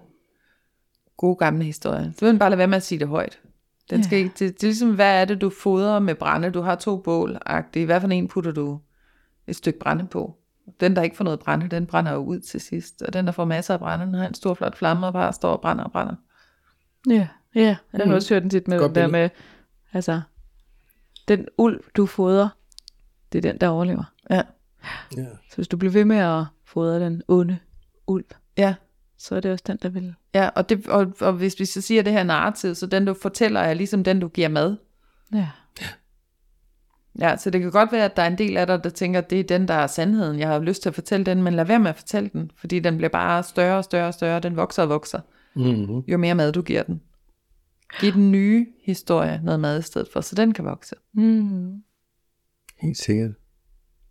gode 1.18 1.36
gamle 1.36 1.64
historie. 1.64 2.14
Så 2.18 2.26
vil 2.26 2.34
man 2.34 2.40
bare 2.40 2.50
lade 2.50 2.58
være 2.58 2.68
med 2.68 2.78
at 2.78 2.84
sige 2.84 3.00
det 3.00 3.08
højt. 3.08 3.40
Den 3.90 4.04
skal 4.04 4.18
ikke, 4.18 4.32
det, 4.40 4.40
det 4.40 4.64
er 4.64 4.68
ligesom, 4.68 4.96
hvad 4.96 5.22
er 5.22 5.26
det, 5.26 5.42
du 5.42 5.50
fodrer 5.50 6.00
med 6.00 6.16
brænde? 6.16 6.50
Du 6.50 6.62
har 6.62 6.76
to 6.76 6.98
bål 6.98 7.38
-agtigt. 7.50 7.86
Hvad 7.86 8.02
for 8.02 8.08
en 8.08 8.28
putter 8.28 8.52
du 8.52 8.80
et 9.48 9.56
stykke 9.56 9.80
brænde 9.80 10.08
på? 10.08 10.36
Den, 10.80 10.96
der 10.96 11.02
ikke 11.02 11.16
får 11.16 11.24
noget 11.24 11.40
brænde, 11.40 11.68
den 11.68 11.86
brænder 11.86 12.12
jo 12.12 12.20
ud 12.20 12.40
til 12.40 12.62
sidst. 12.62 13.02
Og 13.02 13.14
den, 13.14 13.26
der 13.26 13.32
får 13.32 13.46
masser 13.46 13.74
af 13.74 13.80
brænde, 13.80 14.06
den 14.06 14.14
har 14.14 14.28
en 14.28 14.34
stor 14.34 14.54
flot 14.54 14.78
flamme 14.78 15.08
og 15.08 15.14
bare 15.14 15.34
står 15.34 15.52
og 15.52 15.62
brænder 15.62 15.84
og 15.84 15.92
brænder. 15.92 16.16
Ja, 17.10 17.28
ja. 17.56 17.76
Jeg 17.94 18.06
har 18.08 18.14
også 18.14 18.34
hørt 18.34 18.42
den 18.44 18.50
tit 18.50 18.68
med 18.68 18.80
Godt 18.80 18.96
den 18.96 19.02
der 19.04 19.08
med, 19.08 19.30
altså, 19.94 20.22
den 21.28 21.48
ulv, 21.58 21.84
du 21.98 22.06
fodrer, 22.06 22.50
det 23.32 23.46
er 23.46 23.52
den, 23.52 23.62
der 23.62 23.68
overlever. 23.68 24.04
Ja. 24.30 24.42
Ja. 25.18 25.26
Så 25.50 25.56
hvis 25.56 25.68
du 25.68 25.78
bliver 25.78 25.92
ved 25.92 26.06
med 26.06 26.18
at 26.18 26.44
fodre 26.66 27.00
den 27.00 27.22
onde 27.28 27.58
ulv, 28.08 28.26
Ja, 28.58 28.76
så 29.18 29.36
er 29.36 29.40
det 29.40 29.52
også 29.52 29.64
den, 29.68 29.78
der 29.82 29.90
vil... 29.90 30.14
ja 30.34 30.50
og, 30.56 30.70
det, 30.70 30.88
og, 30.88 31.14
og 31.22 31.34
hvis 31.34 31.60
vi 31.60 31.66
så 31.66 31.82
siger 31.82 32.04
det 32.04 32.14
her 32.14 32.24
narrativ, 32.24 32.76
så 32.76 32.86
den 32.86 33.06
du 33.06 33.14
fortæller 33.14 33.60
er 33.60 33.74
ligesom 33.74 34.04
den 34.04 34.20
du 34.20 34.28
giver 34.28 34.48
mad. 34.48 34.78
Ja. 35.34 35.48
Ja, 37.20 37.38
så 37.38 37.50
det 37.50 37.62
kan 37.62 37.72
godt 37.72 37.92
være, 37.92 38.06
at 38.06 38.16
der 38.16 38.24
er 38.24 38.28
en 38.28 38.38
del 38.38 38.58
af 38.58 38.68
dig, 38.68 38.84
der 38.84 38.90
tænker, 38.90 39.20
at 39.20 39.30
det 39.30 39.40
er 39.40 39.44
den, 39.44 39.68
der 39.68 39.74
er 39.74 39.88
sandheden. 39.88 40.40
Jeg 40.40 40.48
har 40.48 40.60
lyst 40.60 40.82
til 40.82 40.90
at 40.90 40.96
fortælle 40.96 41.26
den, 41.26 41.44
men 41.44 41.54
lad 41.54 41.66
være 41.66 41.80
med 41.80 41.90
at 41.90 41.96
fortælle 41.96 42.30
den, 42.34 42.52
fordi 42.58 42.80
den 42.80 42.98
bliver 42.98 43.10
bare 43.10 43.44
større 43.44 43.78
og 43.78 43.84
større 43.84 44.08
og 44.08 44.14
større. 44.14 44.40
Den 44.40 44.56
vokser 44.56 44.84
og 44.84 44.90
vokser, 44.90 45.20
Mm. 45.56 46.00
jo 46.00 46.18
mere 46.18 46.36
mad 46.36 46.52
du 46.52 46.62
giver 46.62 46.84
den. 46.84 47.02
Giv 48.00 48.14
den 48.14 48.32
nye 48.32 48.68
historie 48.84 49.42
noget 49.44 49.60
mad 49.60 49.80
i 49.80 49.82
stedet 49.82 50.08
for, 50.14 50.22
så 50.22 50.36
den 50.36 50.54
kan 50.54 50.66
vokse. 50.66 50.96
Mm. 51.14 51.84
Helt 52.82 52.98
sikkert. 52.98 53.32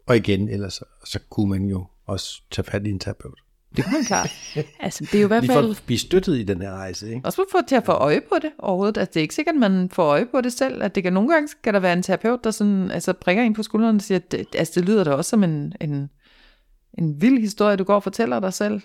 Og 0.06 0.16
igen, 0.16 0.48
ellers 0.48 0.74
så, 0.74 0.84
så 1.04 1.18
kunne 1.30 1.50
man 1.50 1.64
jo 1.64 1.86
også 2.06 2.42
tage 2.50 2.64
fat 2.64 2.86
i 2.86 2.90
en 2.90 2.98
terapeut. 2.98 3.38
Det 3.76 3.84
kan 3.84 3.92
man 3.92 4.04
klart. 4.04 4.30
Altså, 4.80 5.04
det 5.04 5.14
er 5.14 5.20
jo 5.20 5.26
i 5.26 5.28
hvert 5.28 5.42
Lige 5.42 5.52
fald... 5.52 5.64
for 5.64 5.70
at 5.70 5.82
blive 5.86 5.98
støttet 5.98 6.38
i 6.38 6.42
den 6.42 6.62
her 6.62 6.70
rejse, 6.70 7.08
ikke? 7.08 7.20
Også 7.24 7.44
for 7.52 7.58
til 7.68 7.76
at 7.76 7.84
få 7.84 7.92
øje 7.92 8.20
på 8.28 8.34
det 8.42 8.52
overhovedet. 8.58 8.98
Altså, 8.98 9.10
det 9.10 9.20
er 9.20 9.22
ikke 9.22 9.34
sikkert, 9.34 9.54
at 9.54 9.60
man 9.60 9.90
får 9.90 10.04
øje 10.04 10.26
på 10.26 10.40
det 10.40 10.52
selv. 10.52 10.82
At 10.82 10.94
det 10.94 11.02
kan 11.02 11.12
nogle 11.12 11.32
gange 11.32 11.48
skal 11.48 11.74
der 11.74 11.80
være 11.80 11.92
en 11.92 12.02
terapeut, 12.02 12.44
der 12.44 12.50
sådan, 12.50 12.90
altså, 12.90 13.12
prikker 13.12 13.42
en 13.42 13.54
på 13.54 13.62
skulderen 13.62 13.96
og 13.96 14.02
siger, 14.02 14.18
at 14.18 14.32
det, 14.32 14.46
altså, 14.54 14.80
det 14.80 14.88
lyder 14.88 15.04
da 15.04 15.10
også 15.10 15.28
som 15.28 15.44
en, 15.44 15.72
en, 15.80 16.10
en 16.98 17.22
vild 17.22 17.40
historie, 17.40 17.76
du 17.76 17.84
går 17.84 17.94
og 17.94 18.02
fortæller 18.02 18.40
dig 18.40 18.52
selv. 18.52 18.80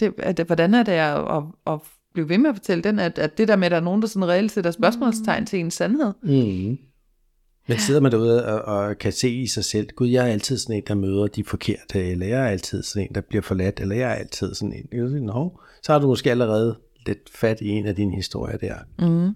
Det, 0.00 0.14
at, 0.18 0.40
hvordan 0.40 0.74
er 0.74 0.82
det 0.82 0.92
at, 0.92 1.18
at, 1.18 1.42
at 1.66 1.80
blive 2.18 2.28
ved 2.28 2.38
med 2.38 2.50
at 2.50 2.56
fortælle 2.56 2.84
den, 2.84 2.98
at, 2.98 3.18
at 3.18 3.38
det 3.38 3.48
der 3.48 3.56
med, 3.56 3.66
at 3.66 3.70
der 3.70 3.76
er 3.76 3.80
nogen, 3.80 4.02
der 4.02 4.08
sådan 4.08 4.28
reelt 4.28 4.52
sætter 4.52 4.70
spørgsmålstegn 4.70 5.46
til 5.46 5.58
en 5.58 5.70
sandhed. 5.70 6.12
Mm. 6.22 6.78
Men 7.68 7.78
sidder 7.78 8.00
man 8.00 8.12
derude 8.12 8.46
og, 8.46 8.62
og 8.62 8.98
kan 8.98 9.12
se 9.12 9.30
i 9.30 9.46
sig 9.46 9.64
selv, 9.64 9.88
gud, 9.96 10.08
jeg 10.08 10.28
er 10.28 10.32
altid 10.32 10.58
sådan 10.58 10.76
en, 10.76 10.82
der 10.86 10.94
møder 10.94 11.26
de 11.26 11.44
forkerte, 11.44 12.10
eller 12.10 12.26
jeg 12.26 12.40
er 12.40 12.48
altid 12.48 12.82
sådan 12.82 13.02
en, 13.02 13.14
der 13.14 13.20
bliver 13.20 13.42
forladt, 13.42 13.80
eller 13.80 13.96
jeg 13.96 14.10
er 14.10 14.14
altid 14.14 14.54
sådan 14.54 14.86
en. 14.92 15.22
Nå, 15.22 15.60
så 15.82 15.92
har 15.92 15.98
du 15.98 16.06
måske 16.06 16.30
allerede 16.30 16.78
lidt 17.06 17.30
fat 17.34 17.60
i 17.60 17.68
en 17.68 17.86
af 17.86 17.94
dine 17.94 18.14
historier 18.14 18.56
der. 18.56 18.74
Mm. 18.98 19.34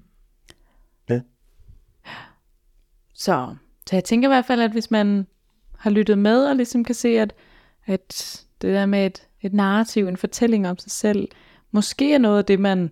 Ja. 1.10 1.20
Så, 3.14 3.54
så 3.86 3.96
jeg 3.96 4.04
tænker 4.04 4.28
i 4.28 4.32
hvert 4.32 4.46
fald, 4.46 4.60
at 4.60 4.72
hvis 4.72 4.90
man 4.90 5.26
har 5.78 5.90
lyttet 5.90 6.18
med, 6.18 6.44
og 6.44 6.56
ligesom 6.56 6.84
kan 6.84 6.94
se, 6.94 7.08
at, 7.08 7.34
at 7.86 8.42
det 8.62 8.74
der 8.74 8.86
med 8.86 9.06
et, 9.06 9.28
et 9.40 9.52
narrativ, 9.52 10.06
en 10.06 10.16
fortælling 10.16 10.68
om 10.68 10.78
sig 10.78 10.90
selv, 10.90 11.28
måske 11.72 12.14
er 12.14 12.18
noget 12.18 12.38
af 12.38 12.44
det, 12.44 12.60
man 12.60 12.90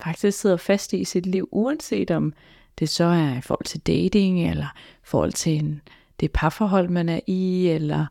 faktisk 0.00 0.40
sidder 0.40 0.56
fast 0.56 0.92
i 0.92 0.96
i 0.96 1.04
sit 1.04 1.26
liv, 1.26 1.48
uanset 1.52 2.10
om 2.10 2.32
det 2.78 2.88
så 2.88 3.04
er 3.04 3.38
i 3.38 3.40
forhold 3.40 3.66
til 3.66 3.80
dating, 3.80 4.50
eller 4.50 4.66
i 4.76 5.04
forhold 5.04 5.32
til 5.32 5.52
en, 5.52 5.80
det 6.20 6.32
parforhold, 6.32 6.88
man 6.88 7.08
er 7.08 7.20
i, 7.26 7.68
eller 7.68 8.06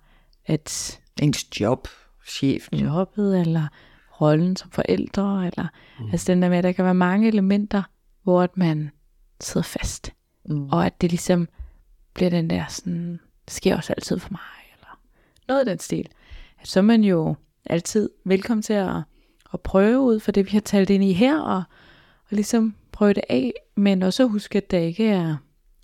at 0.45 0.99
Ens 1.22 1.59
job, 1.59 1.88
chefen. 2.28 2.80
jobbet, 2.80 3.39
eller 3.41 3.68
rollen 4.22 4.55
som 4.55 4.72
forældre, 4.72 5.47
eller 5.47 5.68
mm. 5.99 6.09
altså 6.11 6.32
den 6.32 6.41
der 6.41 6.49
med, 6.49 6.57
at 6.57 6.63
der 6.63 6.72
kan 6.72 6.86
være 6.86 6.93
mange 6.93 7.28
elementer, 7.28 7.84
hvor 8.24 8.41
at 8.41 8.57
man 8.57 8.91
sidder 9.41 9.68
fast. 9.68 10.13
Mm. 10.45 10.70
Og 10.70 10.86
at 10.86 11.01
det 11.01 11.11
ligesom 11.11 11.47
bliver 12.13 12.30
den 12.30 12.49
der 12.49 12.65
sådan, 12.70 13.20
det 13.45 13.53
sker 13.53 13.76
også 13.76 13.93
altid 13.93 14.20
for 14.20 14.30
mig, 14.32 14.39
eller 14.74 14.99
noget 15.47 15.59
af 15.59 15.65
den 15.65 15.80
stil. 15.80 16.07
At 16.59 16.68
så 16.68 16.80
er 16.80 16.84
man 16.84 17.03
jo 17.03 17.36
altid 17.65 18.09
velkommen 18.24 18.61
til 18.61 18.74
at, 18.74 18.95
at 19.54 19.62
prøve 19.62 20.00
ud 20.00 20.20
for 20.20 20.32
det, 20.32 20.45
vi 20.45 20.52
har 20.52 20.60
talt 20.60 20.89
ind 20.89 21.04
i 21.04 21.14
her, 21.14 21.39
og, 21.39 21.64
og 22.30 22.32
ligesom 22.32 22.76
prøve 22.91 23.14
det 23.14 23.24
af, 23.30 23.54
men 23.76 24.04
også 24.04 24.26
huske, 24.26 24.58
at 24.58 24.72
det 24.72 24.82
ikke 24.82 25.08
er 25.08 25.38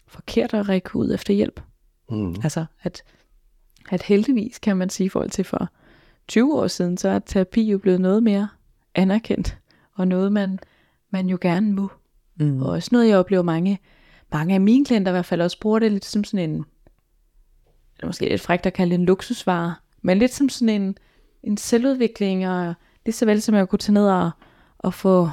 forkert 0.08 0.54
at 0.54 0.70
række 0.70 0.96
ud 0.96 1.14
efter 1.14 1.34
hjælp. 1.34 1.62
Mm. 2.10 2.36
Altså, 2.44 2.66
at, 2.84 3.04
at 3.90 4.04
heldigvis 4.04 4.60
kan 4.60 4.78
man 4.78 4.90
sige 4.90 5.06
i 5.06 5.10
forhold 5.10 5.30
til 5.30 5.46
for 5.46 5.70
20 6.28 6.60
år 6.60 6.68
siden, 6.68 6.98
så 6.98 7.10
er 7.10 7.20
terapi 7.20 7.62
jo 7.62 7.78
blevet 7.78 8.02
noget 8.02 8.24
mere 8.24 8.48
anerkendt, 8.96 9.58
og 9.94 10.08
noget 10.08 10.32
man, 10.32 10.60
man 11.10 11.30
jo 11.30 11.38
gerne 11.42 11.74
må. 11.74 11.92
Mm. 12.36 12.62
Og 12.62 12.70
også 12.70 12.90
noget, 12.92 13.08
jeg 13.08 13.18
oplever 13.18 13.44
mange, 13.44 13.80
mange 14.32 14.54
af 14.54 14.62
mine 14.62 14.86
klienter 14.86 15.12
i 15.12 15.14
hvert 15.14 15.26
fald 15.26 15.42
også 15.42 15.60
bruger 15.60 15.80
det 15.80 15.92
lidt 15.92 16.06
som 16.06 16.24
sådan 16.24 16.50
en, 16.50 16.58
det 17.96 18.04
er 18.04 18.06
måske 18.06 18.30
lidt 18.30 18.42
frækt 18.42 18.66
at 18.66 18.74
kalde 18.74 18.92
det 18.92 19.00
en 19.00 19.06
luksusvare, 19.06 19.76
men 20.02 20.20
lidt 20.20 20.34
som 20.34 20.50
sådan 20.50 20.82
en, 20.82 20.98
en 21.44 21.58
selvudvikling, 21.58 22.48
og 22.48 22.74
lige 23.06 23.14
så 23.14 23.26
vel 23.26 23.42
som 23.42 23.56
jeg 23.56 23.70
kunne 23.70 23.80
tage 23.80 23.94
ned 23.94 24.08
og, 24.10 24.32
og 24.78 24.94
få 24.94 25.30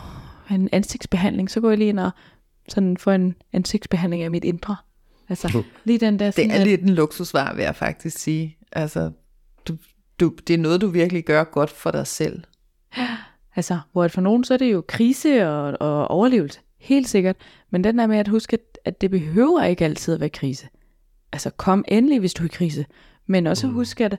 en 0.50 0.68
ansigtsbehandling, 0.72 1.50
så 1.50 1.60
går 1.60 1.68
jeg 1.68 1.78
lige 1.78 1.88
ind 1.88 1.98
og 2.00 2.10
sådan 2.68 2.96
få 2.96 3.10
en 3.10 3.34
ansigtsbehandling 3.52 4.22
af 4.22 4.30
mit 4.30 4.44
indre. 4.44 4.76
Altså 5.28 5.62
lige 5.84 5.98
den 5.98 6.18
der 6.18 6.30
sådan, 6.30 6.48
Det 6.50 6.56
er 6.56 6.60
at- 6.60 6.66
lidt 6.66 6.80
en 6.82 6.88
luksusvar, 6.88 7.54
vil 7.54 7.62
jeg 7.62 7.76
faktisk 7.76 8.18
sige. 8.18 8.56
Altså, 8.72 9.10
du, 9.68 9.76
du, 10.20 10.32
det 10.46 10.54
er 10.54 10.58
noget, 10.58 10.80
du 10.80 10.88
virkelig 10.88 11.24
gør 11.24 11.44
godt 11.44 11.70
for 11.70 11.90
dig 11.90 12.06
selv. 12.06 12.42
Altså, 13.56 13.78
hvor 13.92 14.08
for 14.08 14.20
nogen, 14.20 14.44
så 14.44 14.54
er 14.54 14.58
det 14.58 14.72
jo 14.72 14.84
krise 14.88 15.48
og, 15.48 15.76
og 15.80 16.08
overlevelse. 16.08 16.60
Helt 16.78 17.08
sikkert. 17.08 17.36
Men 17.70 17.84
den 17.84 17.98
der 17.98 18.06
med 18.06 18.16
at 18.18 18.28
huske, 18.28 18.58
at, 18.84 19.00
det 19.00 19.10
behøver 19.10 19.62
ikke 19.64 19.84
altid 19.84 20.14
at 20.14 20.20
være 20.20 20.28
krise. 20.28 20.68
Altså, 21.32 21.50
kom 21.50 21.84
endelig, 21.88 22.18
hvis 22.20 22.34
du 22.34 22.42
er 22.42 22.46
i 22.46 22.50
krise. 22.52 22.86
Men 23.26 23.46
også 23.46 23.66
mm. 23.66 23.72
huske, 23.72 24.04
at, 24.04 24.12
at 24.12 24.18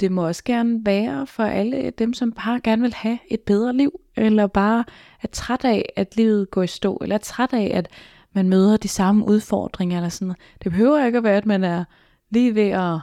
det 0.00 0.12
må 0.12 0.26
også 0.26 0.44
gerne 0.44 0.86
være 0.86 1.26
for 1.26 1.42
alle 1.42 1.90
dem, 1.90 2.14
som 2.14 2.32
bare 2.32 2.60
gerne 2.60 2.82
vil 2.82 2.94
have 2.94 3.18
et 3.30 3.40
bedre 3.40 3.76
liv. 3.76 4.00
Eller 4.16 4.46
bare 4.46 4.84
er 5.22 5.28
træt 5.32 5.64
af, 5.64 5.92
at 5.96 6.16
livet 6.16 6.50
går 6.50 6.62
i 6.62 6.66
stå. 6.66 6.96
Eller 6.96 7.14
er 7.14 7.20
træt 7.20 7.52
af, 7.52 7.70
at 7.74 7.88
man 8.32 8.48
møder 8.48 8.76
de 8.76 8.88
samme 8.88 9.26
udfordringer. 9.26 9.96
Eller 9.96 10.08
sådan 10.08 10.26
noget. 10.28 10.40
Det 10.64 10.72
behøver 10.72 11.06
ikke 11.06 11.18
at 11.18 11.24
være, 11.24 11.36
at 11.36 11.46
man 11.46 11.64
er 11.64 11.84
lige 12.30 12.54
ved 12.54 12.68
at 12.68 12.98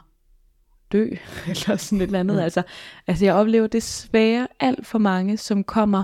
dø, 0.91 1.09
eller 1.47 1.77
sådan 1.77 2.01
et 2.01 2.05
eller 2.05 2.19
andet. 2.19 2.41
Altså, 2.41 2.63
altså 3.07 3.25
jeg 3.25 3.33
oplever 3.33 3.67
desværre 3.67 4.47
alt 4.59 4.87
for 4.87 4.99
mange, 4.99 5.37
som 5.37 5.63
kommer 5.63 6.03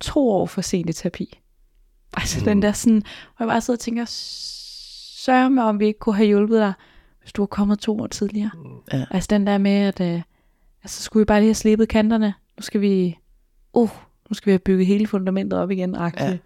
to 0.00 0.30
år 0.30 0.46
for 0.46 0.60
sent 0.60 0.90
i 0.90 0.92
terapi. 0.92 1.40
Altså 2.16 2.38
mm. 2.38 2.44
den 2.44 2.62
der 2.62 2.72
sådan, 2.72 3.02
hvor 3.36 3.46
jeg 3.46 3.48
bare 3.48 3.60
sidder 3.60 3.76
og 3.76 3.80
tænker, 3.80 4.04
sørg 5.18 5.52
mig, 5.52 5.64
om 5.64 5.80
vi 5.80 5.86
ikke 5.86 5.98
kunne 5.98 6.16
have 6.16 6.26
hjulpet 6.26 6.60
dig, 6.60 6.72
hvis 7.28 7.32
du 7.32 7.42
var 7.42 7.46
kommet 7.46 7.78
to 7.78 7.98
år 7.98 8.06
tidligere. 8.06 8.50
Ja. 8.92 9.04
Altså 9.10 9.28
den 9.30 9.46
der 9.46 9.58
med, 9.58 9.70
at 9.70 10.00
øh, 10.00 10.22
altså, 10.82 11.02
skulle 11.02 11.20
vi 11.20 11.24
bare 11.24 11.40
lige 11.40 11.48
have 11.48 11.54
slebet 11.54 11.88
kanterne. 11.88 12.34
Nu 12.56 12.62
skal 12.62 12.80
vi, 12.80 13.18
uh, 13.72 13.90
nu 14.30 14.34
skal 14.34 14.46
vi 14.46 14.52
have 14.52 14.58
bygget 14.58 14.86
hele 14.86 15.06
fundamentet 15.06 15.58
op 15.58 15.70
igen. 15.70 15.94
Ja. 15.94 16.10
Ja. 16.18 16.38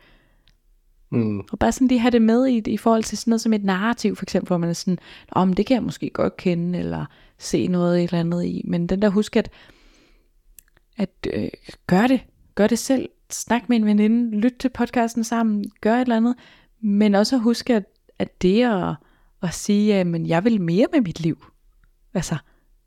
Mm. 1.11 1.41
Og 1.41 1.59
bare 1.59 1.72
sådan 1.72 1.89
lige 1.89 2.01
have 2.01 2.11
det 2.11 2.22
med 2.22 2.47
i, 2.47 2.62
i 2.66 2.76
forhold 2.76 3.03
til 3.03 3.18
sådan 3.18 3.30
noget 3.30 3.41
som 3.41 3.53
et 3.53 3.64
narrativ, 3.64 4.16
for 4.16 4.24
eksempel, 4.24 4.47
hvor 4.47 4.57
man 4.57 4.68
er 4.68 4.72
sådan, 4.72 4.99
om 5.33 5.53
det 5.53 5.66
kan 5.66 5.74
jeg 5.74 5.83
måske 5.83 6.11
godt 6.11 6.37
kende, 6.37 6.78
eller 6.78 7.07
se 7.39 7.66
noget 7.66 7.99
et 7.99 8.03
eller 8.03 8.20
andet 8.20 8.45
i. 8.45 8.62
Men 8.64 8.87
den 8.87 9.03
der 9.03 9.09
husk, 9.09 9.37
at, 9.37 9.51
at 10.97 11.11
øh, 11.35 11.49
gør 11.87 12.07
det. 12.07 12.20
Gør 12.55 12.66
det 12.66 12.78
selv. 12.78 13.09
Snak 13.30 13.68
med 13.68 13.76
en 13.76 13.87
veninde. 13.87 14.37
Lyt 14.37 14.55
til 14.61 14.68
podcasten 14.68 15.24
sammen. 15.24 15.64
Gør 15.80 15.95
et 15.95 16.01
eller 16.01 16.16
andet. 16.16 16.35
Men 16.80 17.14
også 17.14 17.37
at 17.37 17.43
huske, 17.43 17.74
at, 17.74 17.85
at 18.18 18.43
det 18.43 18.62
at, 18.62 18.95
at 19.43 19.55
sige, 19.55 19.95
at 19.95 20.07
men 20.07 20.26
jeg 20.26 20.45
vil 20.45 20.61
mere 20.61 20.86
med 20.93 21.01
mit 21.01 21.20
liv. 21.20 21.45
Altså, 22.14 22.36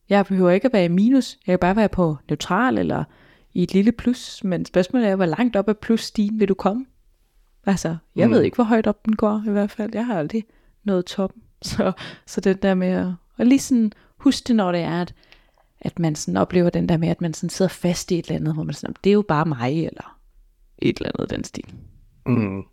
jeg 0.10 0.26
behøver 0.26 0.52
ikke 0.52 0.66
at 0.66 0.74
være 0.74 0.86
i 0.86 0.88
minus. 0.88 1.38
Jeg 1.48 1.54
kan 1.54 1.60
bare 1.60 1.76
være 1.76 1.90
på 1.90 2.18
neutral 2.30 2.78
eller 2.78 3.04
i 3.54 3.64
et 3.64 3.74
lille 3.74 3.92
plus. 3.92 4.44
Men 4.44 4.66
spørgsmålet 4.66 5.10
er, 5.10 5.16
hvor 5.16 5.26
langt 5.26 5.56
op 5.56 5.70
ad 5.70 5.76
plusstigen 5.76 6.40
vil 6.40 6.48
du 6.48 6.54
komme? 6.54 6.86
Altså, 7.66 7.98
jeg 8.16 8.28
mm. 8.28 8.34
ved 8.34 8.42
ikke, 8.42 8.56
hvor 8.56 8.64
højt 8.64 8.88
op 8.88 9.06
den 9.06 9.16
går 9.16 9.44
i 9.48 9.52
hvert 9.52 9.72
fald. 9.72 9.92
Jeg 9.94 10.06
har 10.06 10.20
aldrig 10.20 10.44
nået 10.84 11.06
toppen. 11.06 11.42
Så, 11.62 11.92
så 12.26 12.42
den 12.42 12.58
der 12.58 12.74
med 12.74 12.88
at, 12.88 13.14
og 13.38 13.46
lige 13.46 13.60
sådan 13.60 13.92
huske 14.18 14.48
det, 14.48 14.56
når 14.56 14.72
det 14.72 14.82
er, 14.82 15.02
at, 15.02 15.14
at 15.82 16.00
man 16.00 16.16
sådan 16.16 16.38
oplever 16.38 16.70
den 16.70 16.90
der 16.90 16.98
med, 16.98 17.08
at 17.08 17.22
man 17.22 17.34
sådan 17.34 17.50
sidder 17.50 17.70
fast 17.70 18.12
i 18.12 18.20
et 18.20 18.26
eller 18.26 18.36
andet, 18.36 18.54
hvor 18.54 18.64
man 18.64 18.74
sådan, 18.74 18.96
det 19.04 19.10
er 19.10 19.14
jo 19.14 19.22
bare 19.22 19.46
mig, 19.46 19.86
eller 19.86 20.20
et 20.78 20.98
eller 20.98 21.12
andet 21.16 21.30
den 21.30 21.44
stil. 21.44 21.74
Mm. 22.26 22.64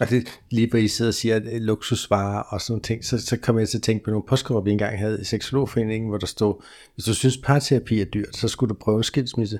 Og 0.00 0.10
det, 0.10 0.40
lige 0.50 0.70
hvor 0.70 0.78
I 0.78 0.88
sidder 0.88 1.10
og 1.10 1.14
siger, 1.14 1.36
at 1.36 1.42
øh, 1.52 1.60
luksusvarer 1.60 2.40
og 2.42 2.60
sådan 2.60 2.72
nogle 2.72 2.82
ting, 2.82 3.04
så, 3.04 3.18
så 3.26 3.36
kommer 3.36 3.60
jeg 3.60 3.68
til 3.68 3.78
at 3.78 3.82
tænke 3.82 4.04
på 4.04 4.10
nogle 4.10 4.26
postkort, 4.28 4.64
vi 4.64 4.70
engang 4.70 4.98
havde 4.98 5.20
i 5.20 5.24
Seksologforeningen, 5.24 6.08
hvor 6.08 6.18
der 6.18 6.26
stod, 6.26 6.62
hvis 6.94 7.04
du 7.04 7.14
synes 7.14 7.36
parterapi 7.36 8.00
er 8.00 8.04
dyrt, 8.04 8.36
så 8.36 8.48
skulle 8.48 8.68
du 8.68 8.74
prøve 8.80 8.96
en 8.96 9.02
skilsmisse. 9.04 9.58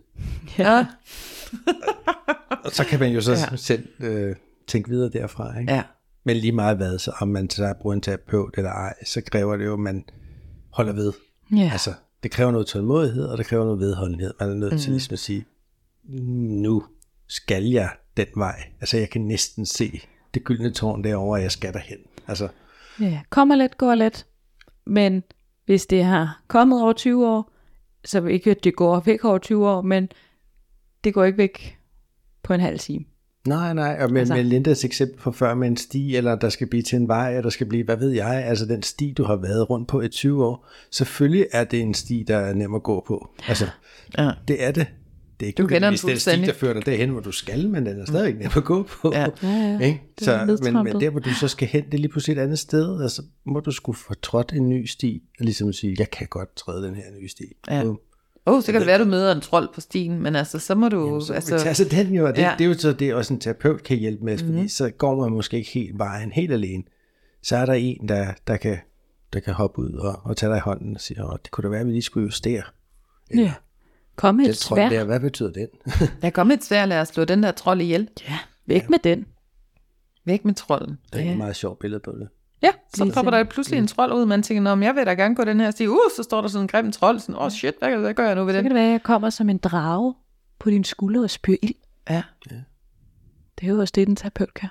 Ja. 0.58 0.86
Og 2.64 2.70
så 2.72 2.84
kan 2.84 3.00
man 3.00 3.12
jo 3.12 3.20
så 3.20 3.32
Ja. 3.32 3.38
ja. 3.50 3.56
selv 3.56 3.88
øh, 4.00 4.36
tænke 4.66 4.88
videre 4.88 5.10
derfra. 5.10 5.58
Ikke? 5.60 5.72
ja. 5.72 5.82
Men 6.24 6.36
lige 6.36 6.52
meget 6.52 6.76
hvad, 6.76 6.98
så 6.98 7.12
om 7.20 7.28
man 7.28 7.50
så 7.50 7.74
bruger 7.80 7.94
en 7.94 8.00
terapeut 8.00 8.54
eller 8.56 8.70
ej, 8.70 8.94
så 9.06 9.20
kræver 9.20 9.56
det 9.56 9.64
jo, 9.64 9.72
at 9.72 9.78
man 9.78 10.04
holder 10.70 10.92
ved. 10.92 11.12
Ja, 11.56 11.68
Altså, 11.72 11.94
det 12.22 12.30
kræver 12.30 12.50
noget 12.50 12.66
tålmodighed, 12.66 13.24
og 13.24 13.38
det 13.38 13.46
kræver 13.46 13.64
noget 13.64 13.80
vedholdenhed. 13.80 14.34
Man 14.40 14.50
er 14.50 14.54
nødt 14.54 14.72
mm. 14.72 14.78
til 14.78 14.90
ligesom 14.90 15.12
at 15.12 15.18
sige, 15.18 15.44
nu 16.62 16.84
skal 17.28 17.64
jeg 17.64 17.90
den 18.16 18.26
vej. 18.36 18.62
Altså, 18.80 18.96
jeg 18.98 19.10
kan 19.10 19.20
næsten 19.20 19.66
se 19.66 20.00
det 20.34 20.44
gyldne 20.44 20.70
tårn 20.70 21.04
derovre, 21.04 21.38
og 21.38 21.42
jeg 21.42 21.50
skal 21.52 21.72
derhen. 21.72 21.98
Altså, 22.28 22.48
ja. 23.00 23.20
kommer 23.30 23.54
let, 23.56 23.76
går 23.78 23.94
let. 23.94 24.26
Men 24.86 25.22
hvis 25.66 25.86
det 25.86 26.04
har 26.04 26.42
kommet 26.48 26.82
over 26.82 26.92
20 26.92 27.28
år, 27.28 27.52
så 28.04 28.24
ikke 28.24 28.50
at 28.50 28.64
det 28.64 28.76
går 28.76 29.00
væk 29.00 29.24
over 29.24 29.38
20 29.38 29.68
år, 29.68 29.82
men 29.82 30.08
det 31.04 31.14
går 31.14 31.24
ikke 31.24 31.38
væk 31.38 31.78
på 32.42 32.54
en 32.54 32.60
halv 32.60 32.78
time. 32.78 33.04
nej, 33.46 33.74
nej, 33.74 33.98
og 34.00 34.10
med, 34.12 34.20
Altså- 34.20 34.34
med 34.34 34.44
Lindas 34.44 34.84
eksempel 34.84 35.20
fra 35.20 35.30
før 35.30 35.54
med 35.54 35.68
en 35.68 35.76
sti, 35.76 36.16
eller 36.16 36.36
der 36.36 36.48
skal 36.48 36.66
blive 36.66 36.82
til 36.82 36.96
en 36.96 37.08
vej, 37.08 37.28
eller 37.28 37.42
der 37.42 37.50
skal 37.50 37.66
blive, 37.66 37.84
hvad 37.84 37.96
ved 37.96 38.10
jeg, 38.10 38.44
altså 38.44 38.66
den 38.66 38.82
sti, 38.82 39.12
du 39.16 39.24
har 39.24 39.36
været 39.36 39.70
rundt 39.70 39.88
på 39.88 40.00
i 40.00 40.08
20 40.08 40.44
år, 40.46 40.68
selvfølgelig 40.90 41.46
er 41.52 41.64
det 41.64 41.80
en 41.80 41.94
sti, 41.94 42.24
der 42.28 42.36
er 42.36 42.54
nem 42.54 42.74
at 42.74 42.82
gå 42.82 43.04
på. 43.06 43.28
Altså, 43.48 43.66
Ja. 44.18 44.30
det 44.48 44.64
er 44.64 44.70
det. 44.72 44.86
Det 45.40 45.46
er 45.46 45.46
ikke 45.46 45.62
Du 45.62 45.66
kender 45.66 45.90
den 45.90 45.98
fuldstændig. 45.98 46.46
der 46.46 46.52
fører 46.52 46.72
dig 46.74 46.86
derhen, 46.86 47.10
hvor 47.10 47.20
du 47.20 47.32
skal, 47.32 47.68
men 47.68 47.86
den 47.86 48.00
er 48.00 48.04
stadig 48.04 48.34
nem 48.34 48.50
at 48.56 48.64
gå 48.64 48.82
på. 48.82 49.12
Ja. 49.14 49.26
Ja, 49.42 49.48
ja. 49.48 49.78
Ikke? 49.78 50.02
Så, 50.18 50.58
men, 50.62 50.84
men 50.84 51.00
der, 51.00 51.10
hvor 51.10 51.20
du 51.20 51.30
så 51.30 51.48
skal 51.48 51.68
hen, 51.68 51.84
det 51.84 51.94
er 51.94 51.98
lige 51.98 52.08
pludselig 52.08 52.36
et 52.36 52.42
andet 52.42 52.58
sted, 52.58 52.86
og 52.88 53.10
så 53.10 53.22
må 53.44 53.60
du 53.60 53.70
skulle 53.70 53.98
få 53.98 54.14
trådt 54.14 54.52
en 54.52 54.68
ny 54.68 54.86
sti, 54.86 55.22
og 55.38 55.44
ligesom 55.44 55.72
sige, 55.72 55.96
jeg 55.98 56.10
kan 56.10 56.26
godt 56.26 56.56
træde 56.56 56.86
den 56.86 56.94
her 56.94 57.04
nye 57.20 57.28
sti. 57.28 57.44
Ja. 57.70 57.84
Åh, 57.84 58.54
oh, 58.54 58.62
så 58.62 58.72
kan 58.72 58.80
det 58.80 58.86
være, 58.86 58.98
du 58.98 59.04
møder 59.04 59.34
en 59.34 59.40
trold 59.40 59.68
på 59.74 59.80
stien, 59.80 60.22
men 60.22 60.36
altså, 60.36 60.58
så 60.58 60.74
må 60.74 60.88
du... 60.88 61.06
Jamen, 61.06 61.22
så 61.22 61.32
altså, 61.32 61.56
altså, 61.56 61.84
den 61.84 62.14
jo, 62.14 62.26
og 62.26 62.36
det, 62.36 62.42
ja. 62.42 62.54
det 62.58 62.64
er 62.64 62.68
jo 62.68 62.74
så 62.74 62.92
det, 62.92 63.14
også 63.14 63.34
en 63.34 63.40
terapeut 63.40 63.82
kan 63.82 63.98
hjælpe 63.98 64.24
med, 64.24 64.38
fordi 64.38 64.50
mm-hmm. 64.50 64.68
så 64.68 64.90
går 64.90 65.20
man 65.20 65.32
måske 65.32 65.56
ikke 65.56 65.70
helt 65.70 65.98
vejen 65.98 66.32
helt 66.32 66.52
alene. 66.52 66.82
Så 67.42 67.56
er 67.56 67.66
der 67.66 67.72
en, 67.72 68.08
der, 68.08 68.32
der, 68.46 68.56
kan, 68.56 68.78
der 69.32 69.40
kan 69.40 69.54
hoppe 69.54 69.78
ud 69.78 69.92
og, 69.92 70.20
og 70.24 70.36
tage 70.36 70.50
dig 70.50 70.56
i 70.56 70.60
hånden 70.60 70.94
og 70.94 71.00
sige, 71.00 71.24
Åh, 71.24 71.36
det 71.42 71.50
kunne 71.50 71.62
da 71.62 71.68
være, 71.68 71.80
at 71.80 71.86
vi 71.86 71.92
lige 71.92 72.02
skulle 72.02 72.24
justere. 72.24 72.62
ja. 73.34 73.52
Kom 74.18 74.40
et 74.40 74.56
svær. 74.56 74.88
der, 74.88 75.04
hvad 75.04 75.20
betyder 75.20 75.50
den? 75.52 75.66
jeg 76.22 76.32
kom 76.32 76.48
lidt 76.48 76.64
svært 76.64 76.92
at 76.92 77.08
slå 77.08 77.24
den 77.24 77.42
der 77.42 77.50
trold 77.50 77.80
ihjel. 77.80 78.08
Ja, 78.28 78.38
væk 78.66 78.90
med 78.90 78.98
den. 79.04 79.26
Væk 80.24 80.44
med 80.44 80.54
trolden. 80.54 80.98
Det 81.12 81.20
er 81.20 81.24
Ja. 81.24 81.30
et 81.32 81.36
meget 81.38 81.56
sjovt 81.56 81.78
billede 81.78 82.00
på 82.00 82.10
det. 82.10 82.28
Ja, 82.62 82.70
Så 82.94 83.10
popper 83.14 83.30
der 83.30 83.44
pludselig 83.44 83.78
en 83.78 83.86
trold 83.86 84.12
ud, 84.12 84.26
man 84.26 84.42
tænker, 84.42 84.74
men 84.74 84.82
jeg 84.82 84.94
vil 84.94 85.06
da 85.06 85.14
gerne 85.14 85.34
gå 85.34 85.44
den 85.44 85.60
her 85.60 85.70
sti. 85.70 85.86
Uh, 85.86 85.96
så 86.16 86.22
står 86.22 86.40
der 86.40 86.48
sådan 86.48 86.64
en 86.64 86.68
grim 86.68 86.92
trold. 86.92 87.18
Sådan, 87.18 87.34
åh 87.34 87.42
oh, 87.44 87.50
shit, 87.50 87.74
hvad, 87.78 87.96
hvad 87.96 88.14
gør 88.14 88.26
jeg 88.26 88.34
nu 88.34 88.44
ved 88.44 88.52
Så 88.52 88.56
den? 88.56 88.64
kan 88.64 88.70
det 88.70 88.74
være, 88.74 88.86
at 88.86 88.92
jeg 88.92 89.02
kommer 89.02 89.30
som 89.30 89.48
en 89.50 89.58
drage 89.58 90.14
på 90.58 90.70
din 90.70 90.84
skulder 90.84 91.22
og 91.22 91.30
spyr 91.30 91.54
ild. 91.62 91.74
Ja, 92.10 92.22
Det 93.60 93.68
er 93.68 93.72
jo 93.72 93.80
også 93.80 93.92
det, 93.94 94.06
den 94.06 94.16
terapeut 94.16 94.54
kan. 94.60 94.68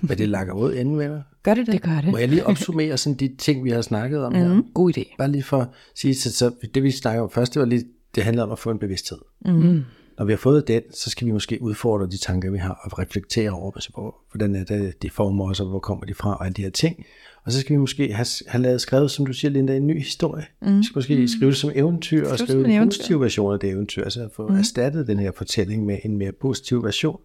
Men 0.00 0.18
det 0.18 0.28
lakker 0.28 0.52
ud 0.54 0.74
enden, 0.74 0.98
venner. 0.98 1.22
gør 1.42 1.54
det 1.54 1.66
det? 1.66 1.72
Det 1.72 1.82
gør 1.82 2.00
det. 2.00 2.10
Må 2.10 2.16
jeg 2.18 2.28
lige 2.28 2.46
opsummere 2.46 2.96
sådan 2.96 3.16
de 3.16 3.36
ting, 3.38 3.64
vi 3.64 3.70
har 3.70 3.82
snakket 3.82 4.24
om 4.24 4.32
mm. 4.32 4.38
her? 4.38 4.54
Mm, 4.54 4.66
god 4.74 4.98
idé. 4.98 5.14
Bare 5.18 5.30
lige 5.30 5.42
for 5.42 5.60
at 5.60 5.68
sige, 5.94 6.14
så, 6.14 6.32
så 6.32 6.50
det 6.74 6.82
vi 6.82 6.90
snakker 6.90 7.22
om 7.22 7.30
først, 7.30 7.54
det 7.54 7.60
var 7.60 7.66
lige, 7.66 7.84
det 8.14 8.24
handler 8.24 8.42
om 8.42 8.52
at 8.52 8.58
få 8.58 8.70
en 8.70 8.78
bevidsthed. 8.78 9.18
Mm. 9.46 9.84
Når 10.18 10.24
vi 10.24 10.32
har 10.32 10.36
fået 10.36 10.68
den, 10.68 10.82
så 10.92 11.10
skal 11.10 11.26
vi 11.26 11.32
måske 11.32 11.58
udfordre 11.62 12.06
de 12.06 12.18
tanker, 12.18 12.50
vi 12.50 12.58
har, 12.58 12.80
og 12.84 12.98
reflektere 12.98 13.50
over, 13.50 13.72
altså, 13.74 13.90
hvor, 13.94 14.16
hvordan 14.32 14.54
er 14.54 14.64
det, 14.64 15.02
de 15.02 15.10
former 15.10 15.50
os, 15.50 15.60
og 15.60 15.66
hvor 15.66 15.78
kommer 15.78 16.04
de 16.04 16.14
fra, 16.14 16.34
og 16.34 16.44
alle 16.44 16.54
de 16.54 16.62
her 16.62 16.70
ting. 16.70 17.06
Og 17.44 17.52
så 17.52 17.60
skal 17.60 17.72
vi 17.72 17.78
måske 17.78 18.12
have, 18.12 18.26
have 18.46 18.62
lavet 18.62 18.80
skrevet, 18.80 19.10
som 19.10 19.26
du 19.26 19.32
siger, 19.32 19.50
Linda, 19.52 19.76
en 19.76 19.86
ny 19.86 19.98
historie. 19.98 20.44
Mm. 20.62 20.78
Vi 20.78 20.84
skal 20.84 20.98
måske 20.98 21.28
skrive 21.28 21.50
det 21.50 21.58
som 21.58 21.70
eventyr, 21.74 22.30
og 22.30 22.38
Skrive 22.38 22.64
en 22.64 22.70
eventyr. 22.70 22.84
positiv 22.84 23.20
version 23.20 23.52
af 23.52 23.60
det 23.60 23.70
eventyr, 23.70 24.04
altså 24.04 24.22
at 24.24 24.30
få 24.36 24.48
mm. 24.48 24.56
erstattet 24.56 25.06
den 25.06 25.18
her 25.18 25.30
fortælling 25.36 25.86
med 25.86 25.98
en 26.04 26.16
mere 26.16 26.32
positiv 26.32 26.84
version. 26.84 27.20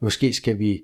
Måske 0.00 0.32
skal 0.32 0.58
vi 0.58 0.82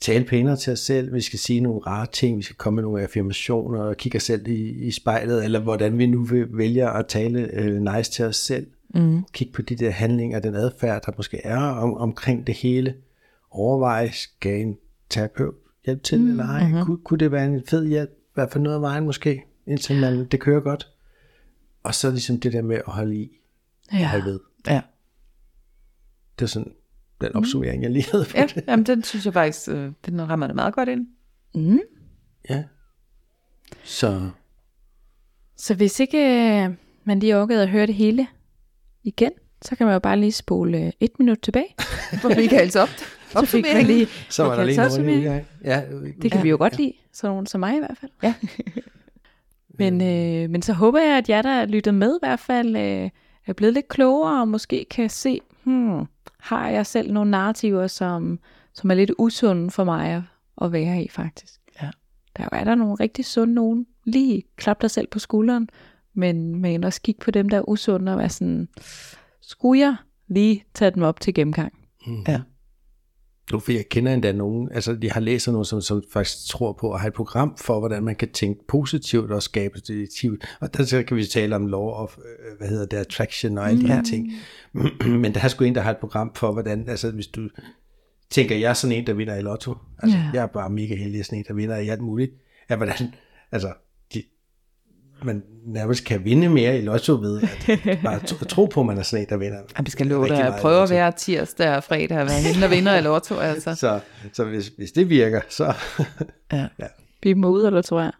tale 0.00 0.24
pænere 0.24 0.56
til 0.56 0.72
os 0.72 0.78
selv, 0.80 1.14
vi 1.14 1.20
skal 1.20 1.38
sige 1.38 1.60
nogle 1.60 1.80
rare 1.80 2.06
ting, 2.12 2.36
vi 2.38 2.42
skal 2.42 2.56
komme 2.56 2.74
med 2.74 2.82
nogle 2.82 3.02
affirmationer 3.02 3.80
og 3.80 3.96
kigge 3.96 4.16
os 4.16 4.22
selv 4.22 4.48
i, 4.48 4.86
i 4.86 4.90
spejlet, 4.90 5.44
eller 5.44 5.60
hvordan 5.60 5.98
vi 5.98 6.06
nu 6.06 6.24
vil 6.24 6.46
vælge 6.50 6.90
at 6.90 7.06
tale 7.06 7.40
øh, 7.52 7.82
nice 7.82 8.10
til 8.12 8.24
os 8.24 8.36
selv. 8.36 8.66
Mm. 8.94 9.24
Kig 9.32 9.52
på 9.52 9.62
de 9.62 9.76
der 9.76 9.90
handlinger, 9.90 10.40
den 10.40 10.54
adfærd, 10.54 11.02
der 11.06 11.12
måske 11.16 11.40
er 11.44 11.58
om, 11.60 11.94
omkring 11.94 12.46
det 12.46 12.54
hele. 12.54 12.94
Overvej, 13.50 14.10
skal 14.10 14.60
en 14.60 14.76
terapeut 15.10 15.54
hjælpe 15.84 16.02
til, 16.02 16.20
mm. 16.20 16.30
eller 16.30 16.44
ej? 16.44 16.66
Mm-hmm. 16.68 16.84
Kunne, 16.84 16.98
kunne 16.98 17.18
det 17.18 17.32
være 17.32 17.46
en 17.46 17.62
fed 17.66 17.86
hjælp, 17.86 18.10
i 18.10 18.30
hvert 18.34 18.50
fald 18.52 18.62
noget 18.64 18.76
af 18.76 18.82
vejen 18.82 19.04
måske, 19.04 19.44
indtil 19.66 20.00
man, 20.00 20.24
det 20.24 20.40
kører 20.40 20.60
godt. 20.60 20.88
Og 21.82 21.94
så 21.94 22.10
ligesom 22.10 22.40
det 22.40 22.52
der 22.52 22.62
med 22.62 22.76
at 22.76 22.82
holde 22.86 23.16
i, 23.16 23.30
Ja. 23.92 24.08
holde 24.08 24.24
ved. 24.24 24.40
Ja. 24.66 24.80
Det 26.38 26.44
er 26.44 26.48
sådan 26.48 26.72
den 27.20 27.36
opsummering, 27.36 27.82
jeg 27.82 27.90
lige 27.90 28.06
havde 28.12 28.24
på 28.24 28.36
Ja, 28.36 28.46
det. 28.54 28.64
jamen, 28.68 28.86
den 28.86 29.02
synes 29.02 29.24
jeg 29.24 29.32
faktisk, 29.32 29.68
øh, 29.68 29.92
den 30.06 30.28
rammer 30.28 30.46
det 30.46 30.56
meget 30.56 30.74
godt 30.74 30.88
ind. 30.88 31.06
Mm. 31.54 31.80
Ja. 32.50 32.64
Så 33.84 34.30
Så 35.56 35.74
hvis 35.74 36.00
ikke 36.00 36.18
øh, 36.18 36.70
man 37.04 37.18
lige 37.20 37.36
orkede 37.38 37.62
at 37.62 37.68
høre 37.68 37.86
det 37.86 37.94
hele 37.94 38.26
igen, 39.04 39.32
så 39.62 39.76
kan 39.76 39.86
man 39.86 39.92
jo 39.92 39.98
bare 39.98 40.20
lige 40.20 40.32
spole 40.32 40.78
øh, 40.78 40.92
et 41.00 41.10
minut 41.18 41.38
tilbage. 41.42 41.74
For 42.22 42.28
Michaels 42.28 42.76
op. 42.76 42.88
Så 43.30 43.46
fik 43.46 43.64
man 43.74 43.86
lige 43.86 44.06
Så 44.30 44.42
var 44.44 44.56
der 44.56 44.64
lige 44.64 44.76
noget. 44.76 45.44
Ja, 45.64 45.82
Det 46.22 46.30
kan 46.30 46.38
ja, 46.38 46.42
vi 46.42 46.48
jo 46.48 46.56
godt 46.56 46.76
lide, 46.76 46.92
sådan 47.12 47.30
nogen 47.30 47.46
som 47.46 47.60
mig 47.60 47.76
i 47.76 47.78
hvert 47.78 47.98
fald. 48.00 48.10
Ja. 48.22 48.34
men, 49.78 50.00
øh, 50.02 50.50
men 50.50 50.62
så 50.62 50.72
håber 50.72 51.00
jeg, 51.00 51.18
at 51.18 51.28
jer, 51.28 51.42
der 51.42 51.66
lytter 51.66 51.92
med 51.92 52.14
i 52.16 52.18
hvert 52.22 52.40
fald, 52.40 52.76
øh, 52.76 53.10
er 53.46 53.52
blevet 53.52 53.74
lidt 53.74 53.88
klogere 53.88 54.40
og 54.40 54.48
måske 54.48 54.86
kan 54.90 55.10
se, 55.10 55.40
hmm, 55.64 56.04
har 56.40 56.68
jeg 56.68 56.86
selv 56.86 57.12
nogle 57.12 57.30
narrativer, 57.30 57.86
som, 57.86 58.38
som 58.74 58.90
er 58.90 58.94
lidt 58.94 59.12
usunde 59.18 59.70
for 59.70 59.84
mig 59.84 60.10
at, 60.10 60.22
at 60.62 60.72
være 60.72 61.02
i 61.02 61.08
faktisk. 61.08 61.60
Ja. 61.82 61.90
Der 62.36 62.48
er 62.52 62.64
der 62.64 62.74
nogle 62.74 62.94
rigtig 62.94 63.24
sunde 63.24 63.54
nogen. 63.54 63.86
Lige 64.04 64.42
klap 64.56 64.80
dig 64.82 64.90
selv 64.90 65.06
på 65.06 65.18
skulderen, 65.18 65.68
men, 66.14 66.60
men 66.60 66.84
også 66.84 67.02
kigge 67.02 67.20
på 67.20 67.30
dem, 67.30 67.48
der 67.48 67.56
er 67.56 67.68
usunde 67.68 68.12
og 68.12 68.18
være 68.18 68.28
sådan, 68.28 68.68
skulle 69.40 69.80
jeg 69.80 69.96
lige 70.28 70.64
tage 70.74 70.90
dem 70.90 71.02
op 71.02 71.20
til 71.20 71.34
gennemgang? 71.34 71.72
Ja. 72.28 72.40
Nu 73.52 73.58
for 73.58 73.72
jeg 73.72 73.88
kender 73.88 74.14
endda 74.14 74.32
nogen, 74.32 74.68
altså 74.72 74.96
jeg 75.02 75.12
har 75.12 75.20
læst 75.20 75.48
nogen, 75.48 75.64
som, 75.64 75.80
som 75.80 76.02
faktisk 76.12 76.48
tror 76.48 76.72
på 76.72 76.92
at 76.92 77.00
have 77.00 77.08
et 77.08 77.14
program 77.14 77.56
for, 77.56 77.78
hvordan 77.78 78.02
man 78.02 78.16
kan 78.16 78.28
tænke 78.32 78.66
positivt 78.68 79.30
og 79.30 79.42
skabe 79.42 79.74
positivt. 79.74 80.56
Og 80.60 80.76
der 80.76 80.84
så 80.84 81.02
kan 81.02 81.16
vi 81.16 81.24
tale 81.24 81.56
om 81.56 81.66
law 81.66 81.88
of, 81.90 82.18
øh, 82.18 82.58
hvad 82.58 82.68
hedder 82.68 82.86
det, 82.86 82.96
attraction 82.96 83.58
og 83.58 83.68
alle 83.68 83.82
de 83.82 83.86
her 83.86 84.02
ting. 84.02 84.32
Men 85.22 85.34
der 85.34 85.40
er 85.40 85.48
sgu 85.48 85.64
en, 85.64 85.74
der 85.74 85.80
har 85.80 85.90
et 85.90 85.96
program 85.96 86.32
for, 86.34 86.52
hvordan, 86.52 86.88
altså 86.88 87.10
hvis 87.10 87.26
du 87.26 87.48
tænker, 88.30 88.56
jeg 88.56 88.70
er 88.70 88.74
sådan 88.74 88.96
en, 88.96 89.06
der 89.06 89.12
vinder 89.12 89.36
i 89.36 89.42
lotto. 89.42 89.74
Altså 89.98 90.18
Ja. 90.18 90.30
jeg 90.34 90.42
er 90.42 90.46
bare 90.46 90.70
mega 90.70 90.94
heldig, 90.96 91.24
sådan 91.24 91.38
en, 91.38 91.44
der 91.48 91.54
vinder 91.54 91.76
i 91.76 91.88
alt 91.88 92.00
muligt. 92.00 92.32
Ja, 92.70 92.76
hvordan, 92.76 93.12
altså 93.52 93.68
de, 93.68 93.72
man 95.22 95.42
nærmest 95.66 96.04
kan 96.04 96.24
vinde 96.24 96.48
mere 96.48 96.78
i 96.78 96.80
lotto 96.80 97.12
ved 97.12 97.42
at 97.42 97.98
bare 98.04 98.20
tro, 98.20 98.66
på, 98.66 98.80
at 98.80 98.86
man 98.86 98.98
er 98.98 99.02
sådan 99.02 99.24
en, 99.24 99.28
der 99.28 99.36
vinder. 99.36 99.56
Jamen, 99.56 99.86
vi 99.86 99.90
skal 99.90 100.06
love 100.06 100.28
dig 100.28 100.46
at 100.46 100.60
prøve 100.60 100.82
at 100.82 100.90
være 100.90 101.12
tirsdag 101.12 101.76
og 101.76 101.84
fredag 101.84 102.20
og 102.20 102.26
være 102.26 102.40
hende, 102.40 102.60
der 102.60 102.68
vinder 102.68 102.98
i 102.98 103.00
lotto, 103.00 103.34
altså. 103.38 103.74
Så, 103.74 104.00
så 104.32 104.44
hvis, 104.44 104.68
hvis 104.76 104.92
det 104.92 105.08
virker, 105.08 105.40
så... 105.48 105.74
Ja. 106.52 106.66
Vi 107.22 107.34
må 107.34 107.48
ud, 107.48 107.66
eller 107.66 107.82
tror 107.82 108.00
jeg. 108.00 108.12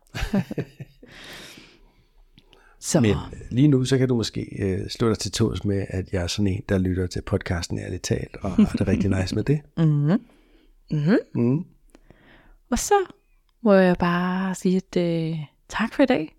Så, 2.80 3.00
Men 3.00 3.16
lige 3.50 3.68
nu, 3.68 3.84
så 3.84 3.98
kan 3.98 4.08
du 4.08 4.16
måske 4.16 4.56
øh, 4.58 4.88
slå 4.88 5.08
dig 5.08 5.18
til 5.18 5.32
tås 5.32 5.64
med, 5.64 5.86
at 5.88 6.12
jeg 6.12 6.22
er 6.22 6.26
sådan 6.26 6.46
en, 6.46 6.62
der 6.68 6.78
lytter 6.78 7.06
til 7.06 7.22
podcasten 7.22 7.78
ærligt 7.78 8.02
talt, 8.02 8.36
og 8.42 8.50
har 8.50 8.76
det 8.78 8.88
rigtig 8.88 9.10
nice 9.10 9.34
med 9.34 9.44
det. 9.44 9.60
mm-hmm. 9.76 10.20
Mm-hmm. 10.90 11.18
Mm. 11.34 11.64
Og 12.70 12.78
så 12.78 12.94
må 13.62 13.72
jeg 13.72 13.96
bare 13.98 14.54
sige 14.54 14.76
et, 14.76 14.96
øh, 14.96 15.38
tak 15.68 15.94
for 15.94 16.02
i 16.02 16.06
dag 16.06 16.37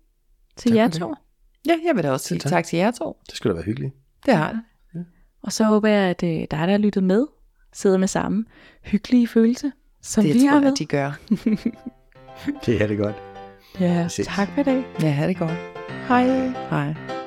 til 0.60 0.70
Tak 0.70 0.76
jer 0.76 0.88
to. 0.88 1.14
Ja, 1.66 1.76
jeg 1.86 1.96
vil 1.96 2.04
da 2.04 2.10
også 2.10 2.26
sige 2.28 2.38
tak. 2.38 2.50
tak 2.50 2.64
til 2.64 2.76
jer 2.78 2.90
to. 2.90 3.16
Det 3.26 3.36
skulle 3.36 3.50
da 3.50 3.54
være 3.54 3.64
hyggeligt. 3.64 3.94
Det 4.26 4.34
har 4.36 4.50
det. 4.52 4.60
Og 5.42 5.52
så 5.52 5.64
håber 5.64 5.88
jeg, 5.88 6.10
at 6.10 6.22
øh, 6.22 6.28
dig, 6.28 6.46
der 6.50 6.56
har 6.56 6.78
lyttet 6.78 7.04
med, 7.04 7.26
sidder 7.72 7.98
med 7.98 8.08
samme 8.08 8.44
hyggelige 8.82 9.28
følelse, 9.28 9.72
som 10.02 10.24
Det 10.24 10.34
vi 10.34 10.40
tror 10.40 10.48
har 10.48 10.60
jeg, 10.60 10.72
at 10.72 10.78
de 10.78 10.86
gør. 10.86 11.18
Det 12.66 12.82
er 12.82 12.86
det 12.86 12.98
godt. 12.98 13.16
Ja, 13.80 14.08
tak 14.24 14.48
for 14.54 14.60
i 14.60 14.64
dag. 14.64 14.84
Ja, 15.02 15.10
ha' 15.10 15.26
det 15.28 15.38
godt. 15.38 15.58
Hej. 16.08 16.48
Hej. 16.70 17.19